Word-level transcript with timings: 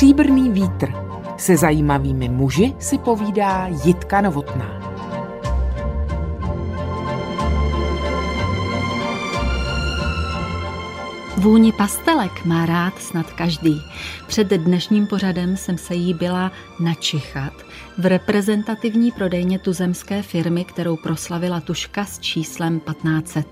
Stříbrný 0.00 0.50
vítr. 0.50 0.92
Se 1.36 1.56
zajímavými 1.56 2.28
muži 2.28 2.74
si 2.78 2.98
povídá 2.98 3.66
Jitka 3.84 4.20
Novotná. 4.20 4.80
Vůni 11.36 11.72
pastelek 11.72 12.44
má 12.44 12.66
rád 12.66 12.98
snad 12.98 13.32
každý. 13.32 13.82
Před 14.26 14.48
dnešním 14.48 15.06
pořadem 15.06 15.56
jsem 15.56 15.78
se 15.78 15.94
jí 15.94 16.14
byla 16.14 16.52
načichat 16.78 17.52
v 17.98 18.06
reprezentativní 18.06 19.12
prodejně 19.12 19.58
tuzemské 19.58 20.22
firmy, 20.22 20.64
kterou 20.64 20.96
proslavila 20.96 21.60
tuška 21.60 22.04
s 22.04 22.18
číslem 22.18 22.80
1500. 22.80 23.46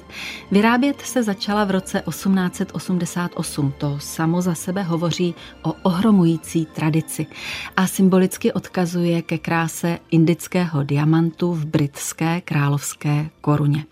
Vyrábět 0.51 1.01
se 1.01 1.23
začala 1.23 1.65
v 1.65 1.71
roce 1.71 2.03
1888. 2.09 3.73
To 3.79 3.99
samo 4.01 4.43
za 4.43 4.55
sebe 4.55 4.83
hovoří 4.83 5.35
o 5.63 5.73
ohromující 5.83 6.67
tradici 6.67 7.27
a 7.77 7.87
symbolicky 7.87 8.53
odkazuje 8.53 9.23
ke 9.23 9.39
kráse 9.39 9.99
indického 10.11 10.83
diamantu 10.83 11.53
v 11.53 11.65
britské 11.65 12.41
královské 12.41 13.31
koruně. 13.41 13.85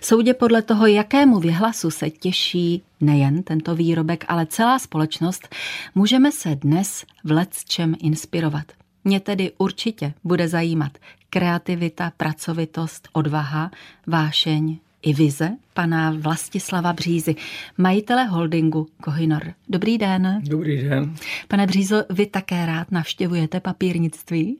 Soudě 0.00 0.34
podle 0.34 0.62
toho, 0.62 0.86
jakému 0.86 1.40
věhlasu 1.40 1.90
se 1.90 2.10
těší 2.10 2.82
nejen 3.00 3.42
tento 3.42 3.74
výrobek, 3.74 4.24
ale 4.28 4.46
celá 4.46 4.78
společnost, 4.78 5.48
můžeme 5.94 6.32
se 6.32 6.56
dnes 6.56 7.04
v 7.24 7.30
lecčem 7.30 7.94
inspirovat. 7.98 8.83
Mě 9.04 9.20
tedy 9.20 9.52
určitě 9.58 10.12
bude 10.24 10.48
zajímat 10.48 10.98
kreativita, 11.30 12.12
pracovitost, 12.16 13.08
odvaha, 13.12 13.70
vášeň 14.06 14.78
i 15.02 15.14
vize 15.14 15.50
pana 15.74 16.14
Vlastislava 16.18 16.92
Břízy, 16.92 17.34
majitele 17.78 18.24
holdingu 18.24 18.88
Kohinor. 19.02 19.52
Dobrý 19.68 19.98
den. 19.98 20.42
Dobrý 20.44 20.82
den. 20.82 21.14
Pane 21.48 21.66
Břízo, 21.66 22.04
vy 22.10 22.26
také 22.26 22.66
rád 22.66 22.92
navštěvujete 22.92 23.60
papírnictví? 23.60 24.58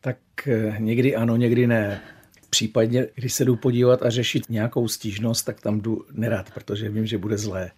Tak 0.00 0.18
eh, 0.46 0.76
někdy 0.78 1.16
ano, 1.16 1.36
někdy 1.36 1.66
ne. 1.66 2.00
Případně, 2.50 3.06
když 3.14 3.32
se 3.32 3.44
jdu 3.44 3.56
podívat 3.56 4.02
a 4.02 4.10
řešit 4.10 4.42
nějakou 4.48 4.88
stížnost, 4.88 5.46
tak 5.46 5.60
tam 5.60 5.80
jdu 5.80 6.04
nerad, 6.12 6.50
protože 6.50 6.88
vím, 6.88 7.06
že 7.06 7.18
bude 7.18 7.38
zlé. 7.38 7.70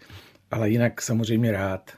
Ale 0.51 0.71
jinak 0.71 1.03
samozřejmě 1.03 1.53
rád. 1.53 1.91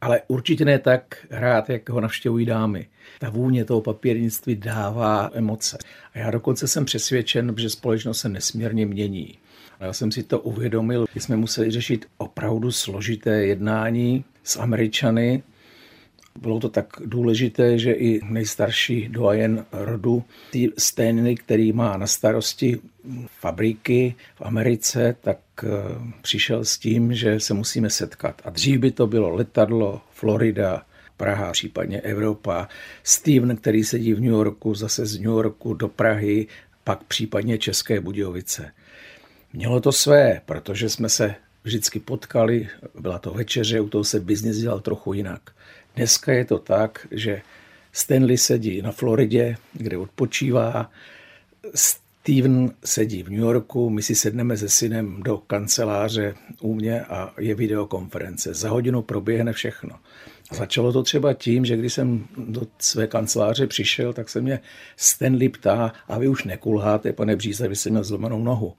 Ale 0.00 0.20
určitě 0.28 0.64
ne 0.64 0.78
tak 0.78 1.26
rád, 1.30 1.70
jak 1.70 1.88
ho 1.88 2.00
navštěvují 2.00 2.46
dámy. 2.46 2.86
Ta 3.18 3.30
vůně 3.30 3.64
toho 3.64 3.80
papírnictví 3.80 4.56
dává 4.56 5.30
emoce. 5.32 5.78
A 6.14 6.18
já 6.18 6.30
dokonce 6.30 6.68
jsem 6.68 6.84
přesvědčen, 6.84 7.54
že 7.58 7.70
společnost 7.70 8.20
se 8.20 8.28
nesmírně 8.28 8.86
mění. 8.86 9.38
Já 9.80 9.92
jsem 9.92 10.12
si 10.12 10.22
to 10.22 10.40
uvědomil, 10.40 11.06
když 11.12 11.24
jsme 11.24 11.36
museli 11.36 11.70
řešit 11.70 12.06
opravdu 12.18 12.72
složité 12.72 13.30
jednání 13.30 14.24
s 14.44 14.56
Američany, 14.56 15.42
bylo 16.42 16.60
to 16.60 16.68
tak 16.68 16.86
důležité, 17.04 17.78
že 17.78 17.92
i 17.92 18.20
nejstarší 18.24 19.08
doajen 19.08 19.64
rodu, 19.72 20.24
Stanley, 20.78 21.34
který 21.34 21.72
má 21.72 21.96
na 21.96 22.06
starosti 22.06 22.80
fabriky 23.40 24.14
v 24.34 24.42
Americe, 24.42 25.16
tak 25.20 25.38
eh, 25.62 25.68
přišel 26.22 26.64
s 26.64 26.78
tím, 26.78 27.14
že 27.14 27.40
se 27.40 27.54
musíme 27.54 27.90
setkat. 27.90 28.42
A 28.44 28.50
dřív 28.50 28.80
by 28.80 28.90
to 28.90 29.06
bylo 29.06 29.30
letadlo, 29.30 30.00
Florida, 30.10 30.82
Praha, 31.16 31.52
případně 31.52 32.00
Evropa. 32.00 32.68
Steven, 33.02 33.56
který 33.56 33.84
sedí 33.84 34.14
v 34.14 34.20
New 34.20 34.30
Yorku, 34.30 34.74
zase 34.74 35.06
z 35.06 35.18
New 35.18 35.30
Yorku 35.30 35.74
do 35.74 35.88
Prahy, 35.88 36.46
pak 36.84 37.04
případně 37.04 37.58
České 37.58 38.00
Budějovice. 38.00 38.72
Mělo 39.52 39.80
to 39.80 39.92
své, 39.92 40.40
protože 40.46 40.88
jsme 40.88 41.08
se 41.08 41.34
vždycky 41.64 42.00
potkali, 42.00 42.68
byla 43.00 43.18
to 43.18 43.30
večeře, 43.30 43.80
u 43.80 43.88
toho 43.88 44.04
se 44.04 44.20
biznis 44.20 44.56
dělal 44.56 44.80
trochu 44.80 45.12
jinak. 45.12 45.50
Dneska 45.98 46.32
je 46.32 46.44
to 46.44 46.58
tak, 46.58 47.06
že 47.10 47.42
Stanley 47.92 48.38
sedí 48.38 48.82
na 48.82 48.92
Floridě, 48.92 49.56
kde 49.72 49.98
odpočívá, 49.98 50.90
Steven 51.74 52.70
sedí 52.84 53.22
v 53.22 53.30
New 53.30 53.40
Yorku, 53.40 53.90
my 53.90 54.02
si 54.02 54.14
sedneme 54.14 54.56
se 54.56 54.68
synem 54.68 55.22
do 55.22 55.38
kanceláře 55.38 56.34
u 56.60 56.74
mě 56.74 57.00
a 57.00 57.34
je 57.38 57.54
videokonference. 57.54 58.54
Za 58.54 58.70
hodinu 58.70 59.02
proběhne 59.02 59.52
všechno. 59.52 59.98
Začalo 60.52 60.92
to 60.92 61.02
třeba 61.02 61.34
tím, 61.34 61.64
že 61.64 61.76
když 61.76 61.92
jsem 61.92 62.26
do 62.36 62.62
své 62.78 63.06
kanceláře 63.06 63.66
přišel, 63.66 64.12
tak 64.12 64.28
se 64.28 64.40
mě 64.40 64.60
Stanley 64.96 65.48
ptá, 65.48 65.92
a 66.08 66.18
vy 66.18 66.28
už 66.28 66.44
nekulháte, 66.44 67.12
pane 67.12 67.36
Bříze, 67.36 67.68
vy 67.68 67.76
jste 67.76 67.90
měl 67.90 68.04
zlomenou 68.04 68.42
nohu. 68.42 68.74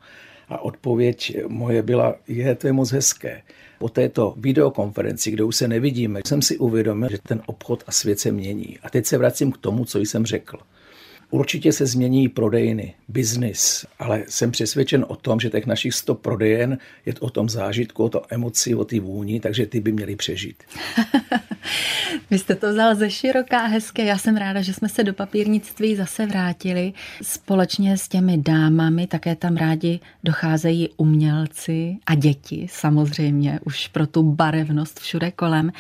A 0.50 0.62
odpověď 0.62 1.38
moje 1.48 1.82
byla, 1.82 2.16
je, 2.28 2.56
to 2.56 2.68
je 2.68 2.74
moc 2.74 2.92
hezké. 2.92 3.42
Po 3.80 3.90
této 3.90 4.34
videokonferenci, 4.38 5.32
kde 5.32 5.44
už 5.44 5.56
se 5.56 5.68
nevidíme, 5.68 6.22
jsem 6.28 6.42
si 6.42 6.58
uvědomil, 6.58 7.10
že 7.10 7.18
ten 7.18 7.42
obchod 7.46 7.84
a 7.88 7.92
svět 7.92 8.20
se 8.20 8.32
mění. 8.32 8.78
A 8.84 8.90
teď 8.90 9.06
se 9.06 9.18
vracím 9.18 9.52
k 9.52 9.58
tomu, 9.58 9.86
co 9.86 10.00
jsem 10.00 10.26
řekl. 10.26 10.58
Určitě 11.32 11.72
se 11.72 11.86
změní 11.86 12.30
prodejny, 12.30 12.94
biznis, 13.08 13.86
ale 14.00 14.24
jsem 14.28 14.52
přesvědčen 14.52 15.06
o 15.08 15.16
tom, 15.16 15.40
že 15.40 15.50
těch 15.50 15.66
našich 15.66 15.94
100 15.94 16.16
prodejen 16.16 16.78
je 17.06 17.14
o 17.20 17.30
tom 17.30 17.50
zážitku, 17.50 18.04
o 18.04 18.10
to 18.10 18.22
emoci, 18.30 18.76
o 18.76 18.86
ty 18.86 19.00
vůni, 19.00 19.40
takže 19.40 19.66
ty 19.66 19.80
by 19.80 19.92
měly 19.92 20.16
přežít. 20.16 20.64
Vy 22.30 22.40
jste 22.40 22.56
to 22.56 22.72
vzal 22.72 22.96
ze 22.96 23.10
široká, 23.10 23.66
hezké. 23.66 24.06
Já 24.06 24.18
jsem 24.18 24.38
ráda, 24.38 24.62
že 24.62 24.74
jsme 24.74 24.90
se 24.90 25.04
do 25.04 25.14
papírnictví 25.14 25.96
zase 25.96 26.26
vrátili. 26.26 26.94
Společně 27.22 27.98
s 27.98 28.08
těmi 28.08 28.38
dámami 28.38 29.08
také 29.08 29.36
tam 29.36 29.56
rádi 29.56 30.00
docházejí 30.24 30.90
umělci 30.98 31.98
a 32.06 32.16
děti, 32.16 32.68
samozřejmě, 32.72 33.60
už 33.66 33.88
pro 33.88 34.08
tu 34.08 34.24
barevnost 34.24 35.00
všude 35.00 35.32
kolem. 35.32 35.72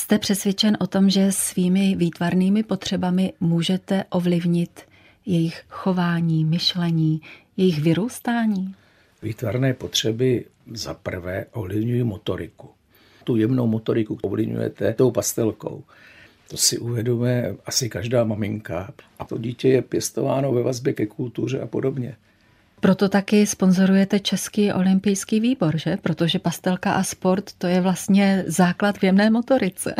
Jste 0.00 0.18
přesvědčen 0.18 0.76
o 0.80 0.86
tom, 0.86 1.10
že 1.10 1.32
svými 1.32 1.96
výtvarnými 1.96 2.62
potřebami 2.62 3.32
můžete 3.40 4.04
ovlivnit 4.10 4.80
jejich 5.26 5.62
chování, 5.68 6.44
myšlení, 6.44 7.20
jejich 7.56 7.80
vyrůstání? 7.80 8.74
Výtvarné 9.22 9.74
potřeby 9.74 10.44
za 10.74 10.94
prvé 10.94 11.46
ovlivňují 11.52 12.02
motoriku. 12.02 12.68
Tu 13.24 13.36
jemnou 13.36 13.66
motoriku 13.66 14.18
ovlivňujete 14.22 14.94
tou 14.94 15.10
pastelkou. 15.10 15.84
To 16.48 16.56
si 16.56 16.78
uvědomuje 16.78 17.56
asi 17.66 17.88
každá 17.88 18.24
maminka. 18.24 18.92
A 19.18 19.24
to 19.24 19.38
dítě 19.38 19.68
je 19.68 19.82
pěstováno 19.82 20.52
ve 20.52 20.62
vazbě 20.62 20.92
ke 20.92 21.06
kultuře 21.06 21.60
a 21.60 21.66
podobně. 21.66 22.16
Proto 22.80 23.08
taky 23.08 23.46
sponzorujete 23.46 24.20
Český 24.20 24.72
olympijský 24.72 25.40
výbor, 25.40 25.78
že? 25.78 25.96
Protože 26.02 26.38
pastelka 26.38 26.92
a 26.92 27.02
sport 27.02 27.52
to 27.58 27.66
je 27.66 27.80
vlastně 27.80 28.44
základ 28.46 28.98
v 28.98 29.04
jemné 29.04 29.30
motorice. 29.30 29.94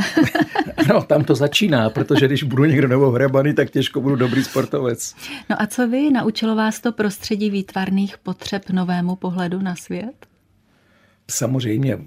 ano, 0.76 1.02
tam 1.06 1.24
to 1.24 1.34
začíná, 1.34 1.90
protože 1.90 2.26
když 2.26 2.42
budu 2.42 2.64
někdo 2.64 2.88
nebo 2.88 3.10
hrabaný, 3.10 3.54
tak 3.54 3.70
těžko 3.70 4.00
budu 4.00 4.16
dobrý 4.16 4.44
sportovec. 4.44 5.14
No 5.50 5.62
a 5.62 5.66
co 5.66 5.88
vy? 5.88 6.10
Naučilo 6.10 6.56
vás 6.56 6.80
to 6.80 6.92
prostředí 6.92 7.50
výtvarných 7.50 8.18
potřeb 8.18 8.70
novému 8.70 9.16
pohledu 9.16 9.58
na 9.62 9.76
svět? 9.76 10.29
Samozřejmě, 11.30 11.98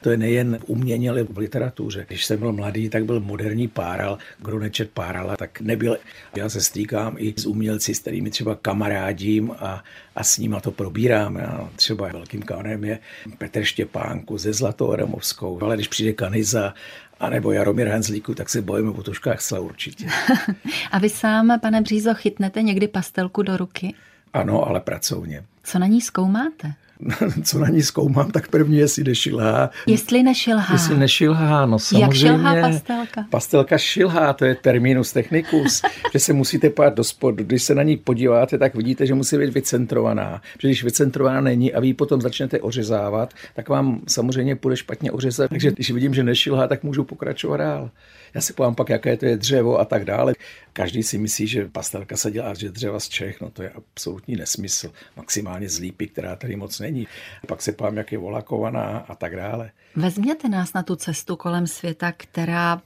to 0.00 0.10
je 0.10 0.16
nejen 0.16 0.58
v 0.58 0.64
umění, 0.66 1.08
ale 1.08 1.22
v 1.22 1.38
literatuře. 1.38 2.04
Když 2.08 2.24
jsem 2.24 2.38
byl 2.38 2.52
mladý, 2.52 2.88
tak 2.88 3.04
byl 3.04 3.20
moderní 3.20 3.68
páral. 3.68 4.18
Kdo 4.38 4.58
nečet 4.58 4.90
párala, 4.90 5.36
tak 5.36 5.60
nebyl. 5.60 5.96
Já 6.36 6.48
se 6.48 6.60
stýkám 6.60 7.14
i 7.18 7.34
s 7.36 7.46
umělci, 7.46 7.94
s 7.94 7.98
kterými 7.98 8.30
třeba 8.30 8.54
kamarádím 8.54 9.50
a, 9.58 9.84
a 10.16 10.24
s 10.24 10.38
nimi 10.38 10.56
to 10.62 10.70
probírám. 10.70 11.36
Já 11.36 11.70
třeba 11.76 12.08
velkým 12.08 12.42
kamarádem 12.42 12.84
je 12.84 12.98
Petr 13.38 13.64
Štěpánku 13.64 14.38
ze 14.38 14.52
Zlatou 14.52 14.92
Adamovskou, 14.92 15.62
ale 15.62 15.74
když 15.76 15.88
přijde 15.88 16.12
Kaniza 16.12 16.74
a 17.20 17.30
nebo 17.30 17.52
Jaromír 17.52 17.88
Hanzlíku, 17.88 18.34
tak 18.34 18.48
se 18.48 18.62
bojíme 18.62 18.90
o 18.90 19.02
tuškách 19.02 19.40
sla 19.40 19.60
určitě. 19.60 20.06
a 20.90 20.98
vy 20.98 21.08
sám, 21.08 21.60
pane 21.60 21.80
Břízo, 21.80 22.14
chytnete 22.14 22.62
někdy 22.62 22.88
pastelku 22.88 23.42
do 23.42 23.56
ruky? 23.56 23.94
Ano, 24.32 24.68
ale 24.68 24.80
pracovně. 24.80 25.44
Co 25.62 25.78
na 25.78 25.86
ní 25.86 26.00
zkoumáte? 26.00 26.74
co 27.44 27.58
na 27.58 27.68
ní 27.68 27.82
zkoumám, 27.82 28.30
tak 28.30 28.48
první, 28.48 28.78
jestli 28.78 29.04
nešilhá. 29.04 29.70
Jestli 29.86 30.22
nešilhá. 30.22 30.74
Jestli 30.74 30.98
nešilhá, 30.98 31.66
no 31.66 31.78
samozřejmě. 31.78 32.04
Jak 32.04 32.14
šilhá 32.14 32.54
pastelka? 32.60 33.26
Pastelka 33.30 33.78
šilhá, 33.78 34.32
to 34.32 34.44
je 34.44 34.54
terminus 34.54 35.12
technicus, 35.12 35.82
že 36.12 36.18
se 36.18 36.32
musíte 36.32 36.70
pát 36.70 36.94
do 36.94 37.04
spodu. 37.04 37.44
Když 37.44 37.62
se 37.62 37.74
na 37.74 37.82
ní 37.82 37.96
podíváte, 37.96 38.58
tak 38.58 38.74
vidíte, 38.74 39.06
že 39.06 39.14
musí 39.14 39.38
být 39.38 39.54
vycentrovaná. 39.54 40.42
Protože 40.52 40.68
když 40.68 40.84
vycentrovaná 40.84 41.40
není 41.40 41.74
a 41.74 41.80
vy 41.80 41.94
potom 41.94 42.20
začnete 42.20 42.60
ořezávat, 42.60 43.34
tak 43.54 43.68
vám 43.68 44.00
samozřejmě 44.08 44.56
půjde 44.56 44.76
špatně 44.76 45.12
ořezat. 45.12 45.50
Takže 45.50 45.70
když 45.70 45.90
vidím, 45.90 46.14
že 46.14 46.22
nešilhá, 46.22 46.66
tak 46.66 46.82
můžu 46.82 47.04
pokračovat 47.04 47.56
dál. 47.56 47.90
Já 48.34 48.40
si 48.40 48.52
povím 48.52 48.74
pak, 48.74 48.88
jaké 48.88 49.16
to 49.16 49.26
je 49.26 49.36
dřevo 49.36 49.78
a 49.78 49.84
tak 49.84 50.04
dále. 50.04 50.34
Každý 50.72 51.02
si 51.02 51.18
myslí, 51.18 51.46
že 51.46 51.68
pastelka 51.68 52.16
se 52.16 52.30
dělá 52.30 52.54
že 52.54 52.68
dřeva 52.68 53.00
z 53.00 53.08
Čech, 53.08 53.40
no 53.40 53.50
to 53.50 53.62
je 53.62 53.70
absolutní 53.70 54.36
nesmysl. 54.36 54.92
Maximálně 55.16 55.68
z 55.68 55.78
lípy, 55.78 56.06
která 56.06 56.36
tady 56.36 56.56
moc 56.56 56.80
není. 56.80 57.06
Pak 57.46 57.62
se 57.62 57.72
povím, 57.72 57.96
jak 57.96 58.12
je 58.12 58.18
volakovaná 58.18 58.98
a 59.08 59.14
tak 59.14 59.36
dále. 59.36 59.70
Vezměte 59.96 60.48
nás 60.48 60.72
na 60.72 60.82
tu 60.82 60.96
cestu 60.96 61.36
kolem 61.36 61.66
světa, 61.66 62.12
která 62.16 62.82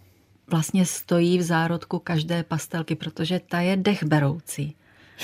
vlastně 0.51 0.87
stojí 0.87 1.39
v 1.39 1.43
zárodku 1.43 1.99
každé 1.99 2.43
pastelky, 2.43 2.95
protože 2.95 3.41
ta 3.49 3.61
je 3.61 3.77
dechberoucí. 3.77 4.75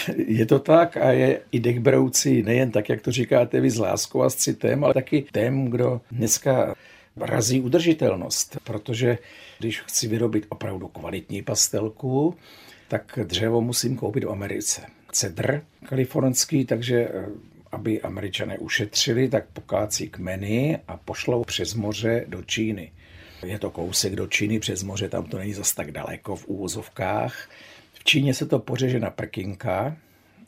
Je 0.27 0.47
to 0.47 0.59
tak 0.59 0.97
a 0.97 1.13
je 1.13 1.41
i 1.53 1.61
dechberoucí 1.61 2.43
nejen 2.43 2.71
tak, 2.71 2.89
jak 2.89 3.01
to 3.01 3.13
říkáte 3.13 3.61
vy 3.61 3.71
s 3.71 3.79
láskou 3.79 4.23
a 4.23 4.31
s 4.31 4.35
citem, 4.35 4.85
ale 4.85 4.95
taky 4.95 5.25
tém, 5.33 5.65
kdo 5.65 6.01
dneska 6.11 6.75
razí 7.17 7.61
udržitelnost, 7.61 8.57
protože 8.65 9.19
když 9.59 9.81
chci 9.81 10.09
vyrobit 10.09 10.47
opravdu 10.49 10.89
kvalitní 10.89 11.43
pastelku, 11.43 12.37
tak 12.89 13.19
dřevo 13.25 13.61
musím 13.61 13.97
koupit 13.97 14.25
v 14.25 14.31
Americe. 14.31 14.83
Cedr 15.13 15.63
kalifornský, 15.89 16.65
takže 16.65 17.09
eh, 17.09 17.27
aby 17.73 18.01
američané 18.03 18.59
ušetřili, 18.59 19.29
tak 19.29 19.47
pokácí 19.47 20.09
kmeny 20.09 20.79
a 20.89 20.97
pošlou 20.97 21.45
přes 21.45 21.75
moře 21.75 22.25
do 22.29 22.43
Číny. 22.43 22.93
Je 23.47 23.59
to 23.59 23.71
kousek 23.71 24.17
do 24.17 24.27
Číny 24.27 24.61
přes 24.61 24.83
moře, 24.83 25.09
tam 25.09 25.25
to 25.25 25.39
není 25.39 25.53
zas 25.53 25.75
tak 25.75 25.93
daleko 25.93 26.37
v 26.37 26.47
úvozovkách. 26.47 27.51
V 27.93 28.05
Číně 28.05 28.35
se 28.35 28.47
to 28.47 28.59
pořeže 28.59 29.01
na 29.01 29.11
prkinka, 29.11 29.97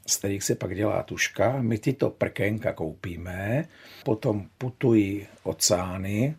z 0.06 0.16
kterých 0.16 0.42
se 0.42 0.54
pak 0.54 0.74
dělá 0.74 1.02
tuška. 1.02 1.62
My 1.62 1.78
tyto 1.78 2.10
prkénka 2.10 2.72
koupíme, 2.72 3.68
potom 4.04 4.46
putují 4.58 5.26
oceány 5.42 6.34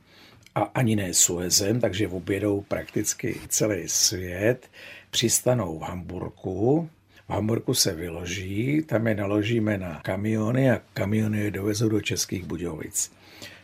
a 0.55 0.61
ani 0.61 0.95
ne 0.95 1.13
Suezem, 1.13 1.79
takže 1.79 2.07
objedou 2.07 2.61
prakticky 2.61 3.39
celý 3.50 3.89
svět. 3.89 4.69
Přistanou 5.11 5.79
v 5.79 5.81
Hamburku, 5.81 6.89
v 7.27 7.33
Hamburgu 7.33 7.73
se 7.73 7.94
vyloží, 7.94 8.83
tam 8.83 9.07
je 9.07 9.15
naložíme 9.15 9.77
na 9.77 10.00
kamiony 10.00 10.71
a 10.71 10.81
kamiony 10.94 11.39
je 11.39 11.51
dovezou 11.51 11.89
do 11.89 12.01
Českých 12.01 12.44
Budějovic. 12.44 13.11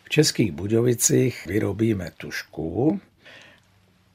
V 0.03 0.09
Českých 0.09 0.51
Budějovicích 0.51 1.45
vyrobíme 1.45 2.12
tušku 2.18 3.01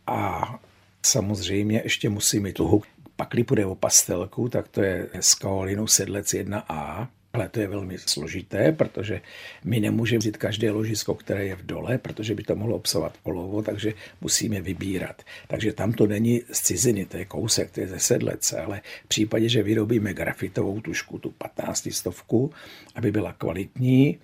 a 0.06 0.54
samozřejmě 1.02 1.80
ještě 1.84 2.08
musí 2.08 2.40
mít 2.40 2.52
tuhu. 2.52 2.82
Pakli 3.16 3.44
půjde 3.44 3.66
o 3.66 3.74
pastelku, 3.74 4.48
tak 4.48 4.68
to 4.68 4.82
je 4.82 5.08
z 5.20 5.34
kaolinu 5.34 5.86
sedlec 5.86 6.26
1A, 6.26 7.08
ale 7.34 7.48
to 7.48 7.60
je 7.60 7.66
velmi 7.66 7.98
složité, 7.98 8.72
protože 8.72 9.20
my 9.64 9.80
nemůžeme 9.80 10.18
vzít 10.18 10.36
každé 10.36 10.70
ložisko, 10.70 11.14
které 11.14 11.44
je 11.46 11.56
v 11.56 11.66
dole, 11.66 11.98
protože 11.98 12.34
by 12.34 12.42
to 12.42 12.56
mohlo 12.56 12.76
obsahovat 12.76 13.18
olovo, 13.22 13.62
takže 13.62 13.94
musíme 14.20 14.60
vybírat. 14.60 15.22
Takže 15.48 15.72
tam 15.72 15.92
to 15.92 16.06
není 16.06 16.42
z 16.52 16.60
ciziny, 16.60 17.04
to 17.06 17.16
je 17.16 17.24
kousek, 17.24 17.70
to 17.70 17.80
je 17.80 17.88
ze 17.88 17.98
sedlece, 17.98 18.60
ale 18.60 18.80
v 19.04 19.08
případě, 19.08 19.48
že 19.48 19.62
vyrobíme 19.62 20.14
grafitovou 20.14 20.80
tušku, 20.80 21.18
tu 21.18 21.30
15 21.30 21.88
stovku, 21.92 22.52
aby 22.94 23.12
byla 23.12 23.32
kvalitní, 23.32 24.18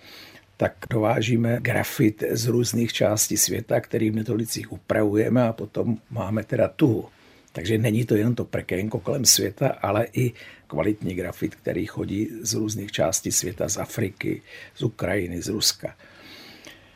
tak 0.56 0.72
dovážíme 0.90 1.58
grafit 1.60 2.24
z 2.30 2.46
různých 2.46 2.92
částí 2.92 3.36
světa, 3.36 3.80
který 3.80 4.10
v 4.10 4.14
metolicích 4.14 4.72
upravujeme 4.72 5.42
a 5.42 5.52
potom 5.52 5.96
máme 6.10 6.44
teda 6.44 6.68
tuhu. 6.68 7.08
Takže 7.52 7.78
není 7.78 8.04
to 8.04 8.16
jen 8.16 8.34
to 8.34 8.44
prekénko 8.44 8.98
kolem 9.00 9.24
světa, 9.24 9.68
ale 9.68 10.06
i 10.12 10.32
kvalitní 10.66 11.14
grafit, 11.14 11.54
který 11.54 11.86
chodí 11.86 12.28
z 12.42 12.54
různých 12.54 12.92
částí 12.92 13.32
světa, 13.32 13.68
z 13.68 13.76
Afriky, 13.76 14.42
z 14.74 14.82
Ukrajiny, 14.82 15.42
z 15.42 15.48
Ruska. 15.48 15.96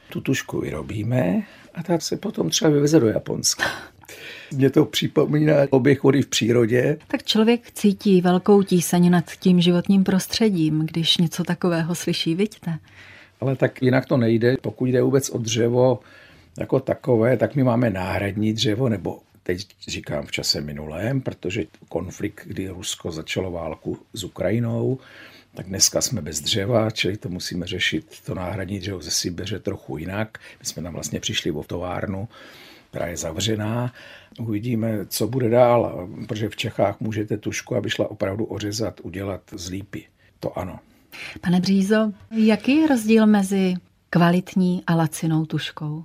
Tu 0.08 0.20
tušku 0.20 0.60
vyrobíme 0.60 1.42
a 1.74 1.82
ta 1.82 1.98
se 1.98 2.16
potom 2.16 2.50
třeba 2.50 2.70
vyveze 2.70 3.00
do 3.00 3.08
Japonska. 3.08 3.64
Mě 4.52 4.70
to 4.70 4.84
připomíná 4.84 5.54
oběh 5.70 6.02
vody 6.02 6.22
v 6.22 6.26
přírodě. 6.26 6.98
Tak 7.08 7.22
člověk 7.22 7.70
cítí 7.72 8.20
velkou 8.20 8.62
tíseň 8.62 9.10
nad 9.10 9.24
tím 9.40 9.60
životním 9.60 10.04
prostředím, 10.04 10.86
když 10.86 11.18
něco 11.18 11.44
takového 11.44 11.94
slyší, 11.94 12.34
vidíte? 12.34 12.78
Ale 13.40 13.56
tak 13.56 13.82
jinak 13.82 14.06
to 14.06 14.16
nejde. 14.16 14.56
Pokud 14.60 14.84
jde 14.84 15.02
vůbec 15.02 15.30
o 15.30 15.38
dřevo 15.38 16.00
jako 16.58 16.80
takové, 16.80 17.36
tak 17.36 17.54
my 17.54 17.62
máme 17.62 17.90
náhradní 17.90 18.52
dřevo 18.52 18.88
nebo 18.88 19.18
teď 19.44 19.66
říkám 19.88 20.26
v 20.26 20.32
čase 20.32 20.60
minulém, 20.60 21.20
protože 21.20 21.64
konflikt, 21.88 22.42
kdy 22.46 22.68
Rusko 22.68 23.12
začalo 23.12 23.50
válku 23.50 23.98
s 24.12 24.24
Ukrajinou, 24.24 24.98
tak 25.54 25.66
dneska 25.66 26.00
jsme 26.00 26.22
bez 26.22 26.40
dřeva, 26.40 26.90
čili 26.90 27.16
to 27.16 27.28
musíme 27.28 27.66
řešit 27.66 28.20
to 28.26 28.34
náhradní 28.34 28.78
dřevo 28.78 29.02
ze 29.02 29.10
Sibiře 29.10 29.58
trochu 29.58 29.98
jinak. 29.98 30.38
My 30.60 30.66
jsme 30.66 30.82
tam 30.82 30.92
vlastně 30.92 31.20
přišli 31.20 31.50
o 31.50 31.64
továrnu, 31.64 32.28
která 32.90 33.06
je 33.06 33.16
zavřená. 33.16 33.92
Uvidíme, 34.38 35.06
co 35.06 35.28
bude 35.28 35.48
dál, 35.48 36.08
protože 36.28 36.48
v 36.48 36.56
Čechách 36.56 37.00
můžete 37.00 37.36
tušku, 37.38 37.76
aby 37.76 37.90
šla 37.90 38.10
opravdu 38.10 38.44
ořezat, 38.44 39.00
udělat 39.00 39.40
z 39.52 39.70
lípy. 39.70 40.06
To 40.40 40.58
ano. 40.58 40.78
Pane 41.40 41.60
Břízo, 41.60 42.12
jaký 42.30 42.76
je 42.76 42.88
rozdíl 42.88 43.26
mezi 43.26 43.74
kvalitní 44.10 44.82
a 44.86 44.94
lacinou 44.94 45.46
tuškou? 45.46 46.04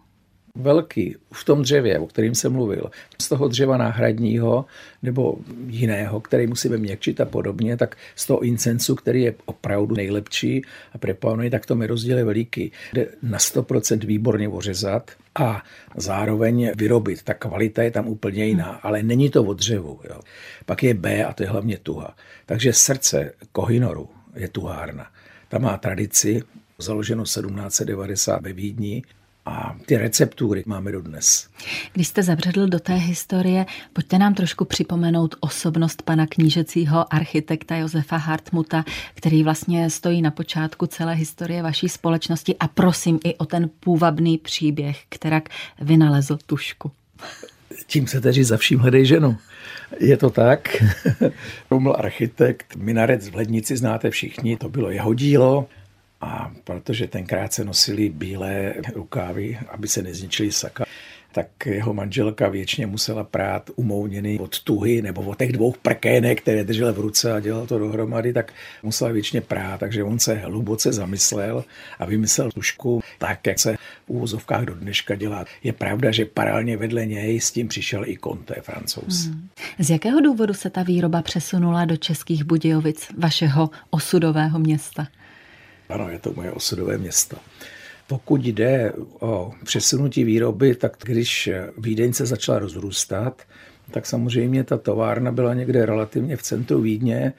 Velký 0.55 1.15
v 1.33 1.45
tom 1.45 1.61
dřevě, 1.61 1.99
o 1.99 2.07
kterým 2.07 2.35
jsem 2.35 2.53
mluvil, 2.53 2.91
z 3.21 3.29
toho 3.29 3.47
dřeva 3.47 3.77
náhradního 3.77 4.65
nebo 5.03 5.37
jiného, 5.67 6.19
který 6.19 6.47
musíme 6.47 6.77
měkčit 6.77 7.21
a 7.21 7.25
podobně, 7.25 7.77
tak 7.77 7.97
z 8.15 8.25
toho 8.25 8.39
incensu, 8.39 8.95
který 8.95 9.21
je 9.21 9.35
opravdu 9.45 9.95
nejlepší 9.95 10.61
a 10.93 10.97
prepanuje, 10.97 11.49
tak 11.49 11.65
to 11.65 11.75
mi 11.75 11.87
rozdíl 11.87 12.17
je 12.17 12.23
veliký. 12.23 12.71
Jde 12.93 13.07
na 13.21 13.37
100% 13.37 14.05
výborně 14.05 14.49
ořezat 14.49 15.11
a 15.35 15.63
zároveň 15.95 16.71
vyrobit. 16.75 17.23
Ta 17.23 17.33
kvalita 17.33 17.83
je 17.83 17.91
tam 17.91 18.07
úplně 18.07 18.45
jiná, 18.45 18.79
ale 18.83 19.03
není 19.03 19.29
to 19.29 19.43
od 19.43 19.57
dřevu. 19.57 19.99
Jo. 20.09 20.19
Pak 20.65 20.83
je 20.83 20.93
B 20.93 21.25
a 21.25 21.33
to 21.33 21.43
je 21.43 21.49
hlavně 21.49 21.77
tuha. 21.77 22.15
Takže 22.45 22.73
srdce 22.73 23.33
Kohinoru 23.51 24.09
je 24.35 24.47
tuhárna. 24.47 25.07
Ta 25.47 25.59
má 25.59 25.77
tradici, 25.77 26.41
založeno 26.77 27.23
1790 27.23 28.41
ve 28.41 28.53
Vídni, 28.53 29.03
a 29.49 29.75
ty 29.85 29.97
receptury 29.97 30.63
máme 30.65 30.91
dodnes. 30.91 31.47
Když 31.93 32.07
jste 32.07 32.23
zabředl 32.23 32.67
do 32.67 32.79
té 32.79 32.93
historie, 32.93 33.65
pojďte 33.93 34.17
nám 34.17 34.33
trošku 34.33 34.65
připomenout 34.65 35.35
osobnost 35.39 36.01
pana 36.01 36.27
knížecího 36.27 37.13
architekta 37.13 37.75
Josefa 37.75 38.17
Hartmuta, 38.17 38.85
který 39.13 39.43
vlastně 39.43 39.89
stojí 39.89 40.21
na 40.21 40.31
počátku 40.31 40.85
celé 40.85 41.13
historie 41.13 41.63
vaší 41.63 41.89
společnosti 41.89 42.55
a 42.59 42.67
prosím 42.67 43.19
i 43.23 43.35
o 43.35 43.45
ten 43.45 43.69
půvabný 43.79 44.37
příběh, 44.37 44.99
kterak 45.09 45.49
vynalezl 45.81 46.37
tušku. 46.45 46.91
Tím 47.85 48.07
se 48.07 48.21
teří 48.21 48.43
za 48.43 48.57
vším 48.57 48.79
hledej 48.79 49.05
ženu. 49.05 49.37
Je 49.99 50.17
to 50.17 50.29
tak. 50.29 50.83
Ruml 51.71 51.95
architekt, 51.97 52.75
minarec 52.75 53.29
v 53.29 53.35
Lednici 53.35 53.77
znáte 53.77 54.09
všichni, 54.09 54.57
to 54.57 54.69
bylo 54.69 54.91
jeho 54.91 55.13
dílo. 55.13 55.67
A 56.21 56.51
protože 56.63 57.07
tenkrát 57.07 57.53
se 57.53 57.65
nosili 57.65 58.09
bílé 58.09 58.73
rukávy, 58.95 59.59
aby 59.69 59.87
se 59.87 60.01
nezničily 60.01 60.51
saka, 60.51 60.85
tak 61.31 61.47
jeho 61.65 61.93
manželka 61.93 62.49
věčně 62.49 62.87
musela 62.87 63.23
prát 63.23 63.69
umouněný 63.75 64.39
od 64.39 64.59
tuhy 64.59 65.01
nebo 65.01 65.21
od 65.21 65.37
těch 65.37 65.51
dvou 65.51 65.73
prkének, 65.81 66.41
které 66.41 66.63
držel 66.63 66.93
v 66.93 66.99
ruce 66.99 67.33
a 67.33 67.39
dělal 67.39 67.67
to 67.67 67.79
dohromady, 67.79 68.33
tak 68.33 68.53
musela 68.83 69.11
věčně 69.11 69.41
prát, 69.41 69.79
takže 69.79 70.03
on 70.03 70.19
se 70.19 70.33
hluboce 70.33 70.93
zamyslel 70.93 71.65
a 71.99 72.05
vymyslel 72.05 72.51
tušku 72.51 73.03
tak, 73.17 73.47
jak 73.47 73.59
se 73.59 73.75
v 73.75 74.09
úvozovkách 74.09 74.65
do 74.65 74.75
dneška 74.75 75.15
dělá. 75.15 75.45
Je 75.63 75.73
pravda, 75.73 76.11
že 76.11 76.25
paralelně 76.25 76.77
vedle 76.77 77.05
něj 77.05 77.39
s 77.39 77.51
tím 77.51 77.67
přišel 77.67 78.05
i 78.05 78.17
Conte, 78.23 78.55
francouz. 78.61 79.25
Hmm. 79.25 79.47
Z 79.79 79.89
jakého 79.89 80.21
důvodu 80.21 80.53
se 80.53 80.69
ta 80.69 80.83
výroba 80.83 81.21
přesunula 81.21 81.85
do 81.85 81.97
Českých 81.97 82.43
Budějovic, 82.43 83.07
vašeho 83.17 83.69
osudového 83.89 84.59
města? 84.59 85.07
Ano, 85.89 86.09
je 86.09 86.19
to 86.19 86.33
moje 86.33 86.51
osudové 86.51 86.97
město. 86.97 87.37
Pokud 88.07 88.45
jde 88.45 88.93
o 89.19 89.51
přesunutí 89.63 90.23
výroby, 90.23 90.75
tak 90.75 90.97
když 91.03 91.49
Vídeň 91.77 92.13
se 92.13 92.25
začala 92.25 92.59
rozrůstat, 92.59 93.41
tak 93.91 94.05
samozřejmě 94.05 94.63
ta 94.63 94.77
továrna 94.77 95.31
byla 95.31 95.53
někde 95.53 95.85
relativně 95.85 96.37
v 96.37 96.41
centru 96.41 96.81
Vídně. 96.81 97.33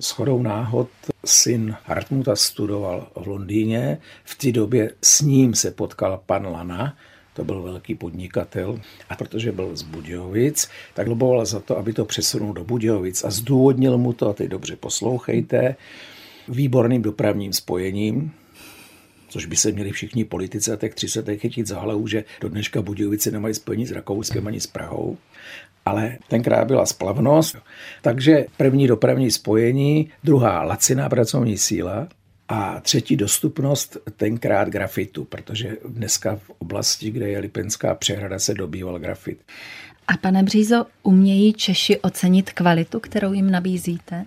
S 0.00 0.10
chodou 0.10 0.42
náhod 0.42 0.88
syn 1.24 1.76
Hartmuta 1.84 2.36
studoval 2.36 3.08
v 3.14 3.26
Londýně. 3.26 3.98
V 4.24 4.34
té 4.34 4.52
době 4.52 4.92
s 5.02 5.20
ním 5.20 5.54
se 5.54 5.70
potkal 5.70 6.22
pan 6.26 6.46
Lana, 6.46 6.96
to 7.32 7.44
byl 7.44 7.62
velký 7.62 7.94
podnikatel. 7.94 8.80
A 9.08 9.16
protože 9.16 9.52
byl 9.52 9.76
z 9.76 9.82
Budějovic, 9.82 10.68
tak 10.94 11.06
loboval 11.06 11.46
za 11.46 11.60
to, 11.60 11.78
aby 11.78 11.92
to 11.92 12.04
přesunul 12.04 12.52
do 12.52 12.64
Budějovic 12.64 13.24
a 13.24 13.30
zdůvodnil 13.30 13.98
mu 13.98 14.12
to, 14.12 14.28
a 14.28 14.32
teď 14.32 14.48
dobře 14.48 14.76
poslouchejte, 14.76 15.76
výborným 16.48 17.02
dopravním 17.02 17.52
spojením, 17.52 18.32
což 19.28 19.46
by 19.46 19.56
se 19.56 19.72
měli 19.72 19.90
všichni 19.90 20.24
politici 20.24 20.72
a 20.72 20.76
těch 20.76 20.94
30 20.94 21.36
chytit 21.36 21.66
za 21.66 21.80
hlavu, 21.80 22.06
že 22.06 22.24
do 22.40 22.48
dneška 22.48 22.82
Budějovice 22.82 23.30
nemají 23.30 23.54
spojení 23.54 23.86
s 23.86 23.92
Rakouskem 23.92 24.46
ani 24.46 24.60
s 24.60 24.66
Prahou. 24.66 25.16
Ale 25.86 26.18
tenkrát 26.28 26.64
byla 26.64 26.86
splavnost, 26.86 27.56
takže 28.02 28.46
první 28.56 28.86
dopravní 28.86 29.30
spojení, 29.30 30.10
druhá 30.24 30.62
laciná 30.62 31.08
pracovní 31.08 31.58
síla 31.58 32.08
a 32.48 32.80
třetí 32.80 33.16
dostupnost 33.16 33.96
tenkrát 34.16 34.68
grafitu, 34.68 35.24
protože 35.24 35.76
dneska 35.88 36.36
v 36.36 36.50
oblasti, 36.58 37.10
kde 37.10 37.28
je 37.28 37.38
Lipenská 37.38 37.94
přehrada, 37.94 38.38
se 38.38 38.54
dobýval 38.54 38.98
grafit. 38.98 39.38
A 40.08 40.16
pane 40.16 40.42
Břízo, 40.42 40.86
umějí 41.02 41.52
Češi 41.52 42.00
ocenit 42.00 42.52
kvalitu, 42.52 43.00
kterou 43.00 43.32
jim 43.32 43.50
nabízíte? 43.50 44.24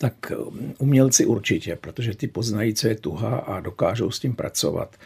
Tak 0.00 0.32
um, 0.38 0.74
umělci 0.78 1.26
určitě, 1.26 1.76
protože 1.76 2.16
ty 2.16 2.26
poznají, 2.28 2.74
co 2.74 2.88
je 2.88 2.94
tuha 2.94 3.36
a 3.36 3.60
dokážou 3.60 4.10
s 4.10 4.20
tím 4.20 4.34
pracovat. 4.34 4.96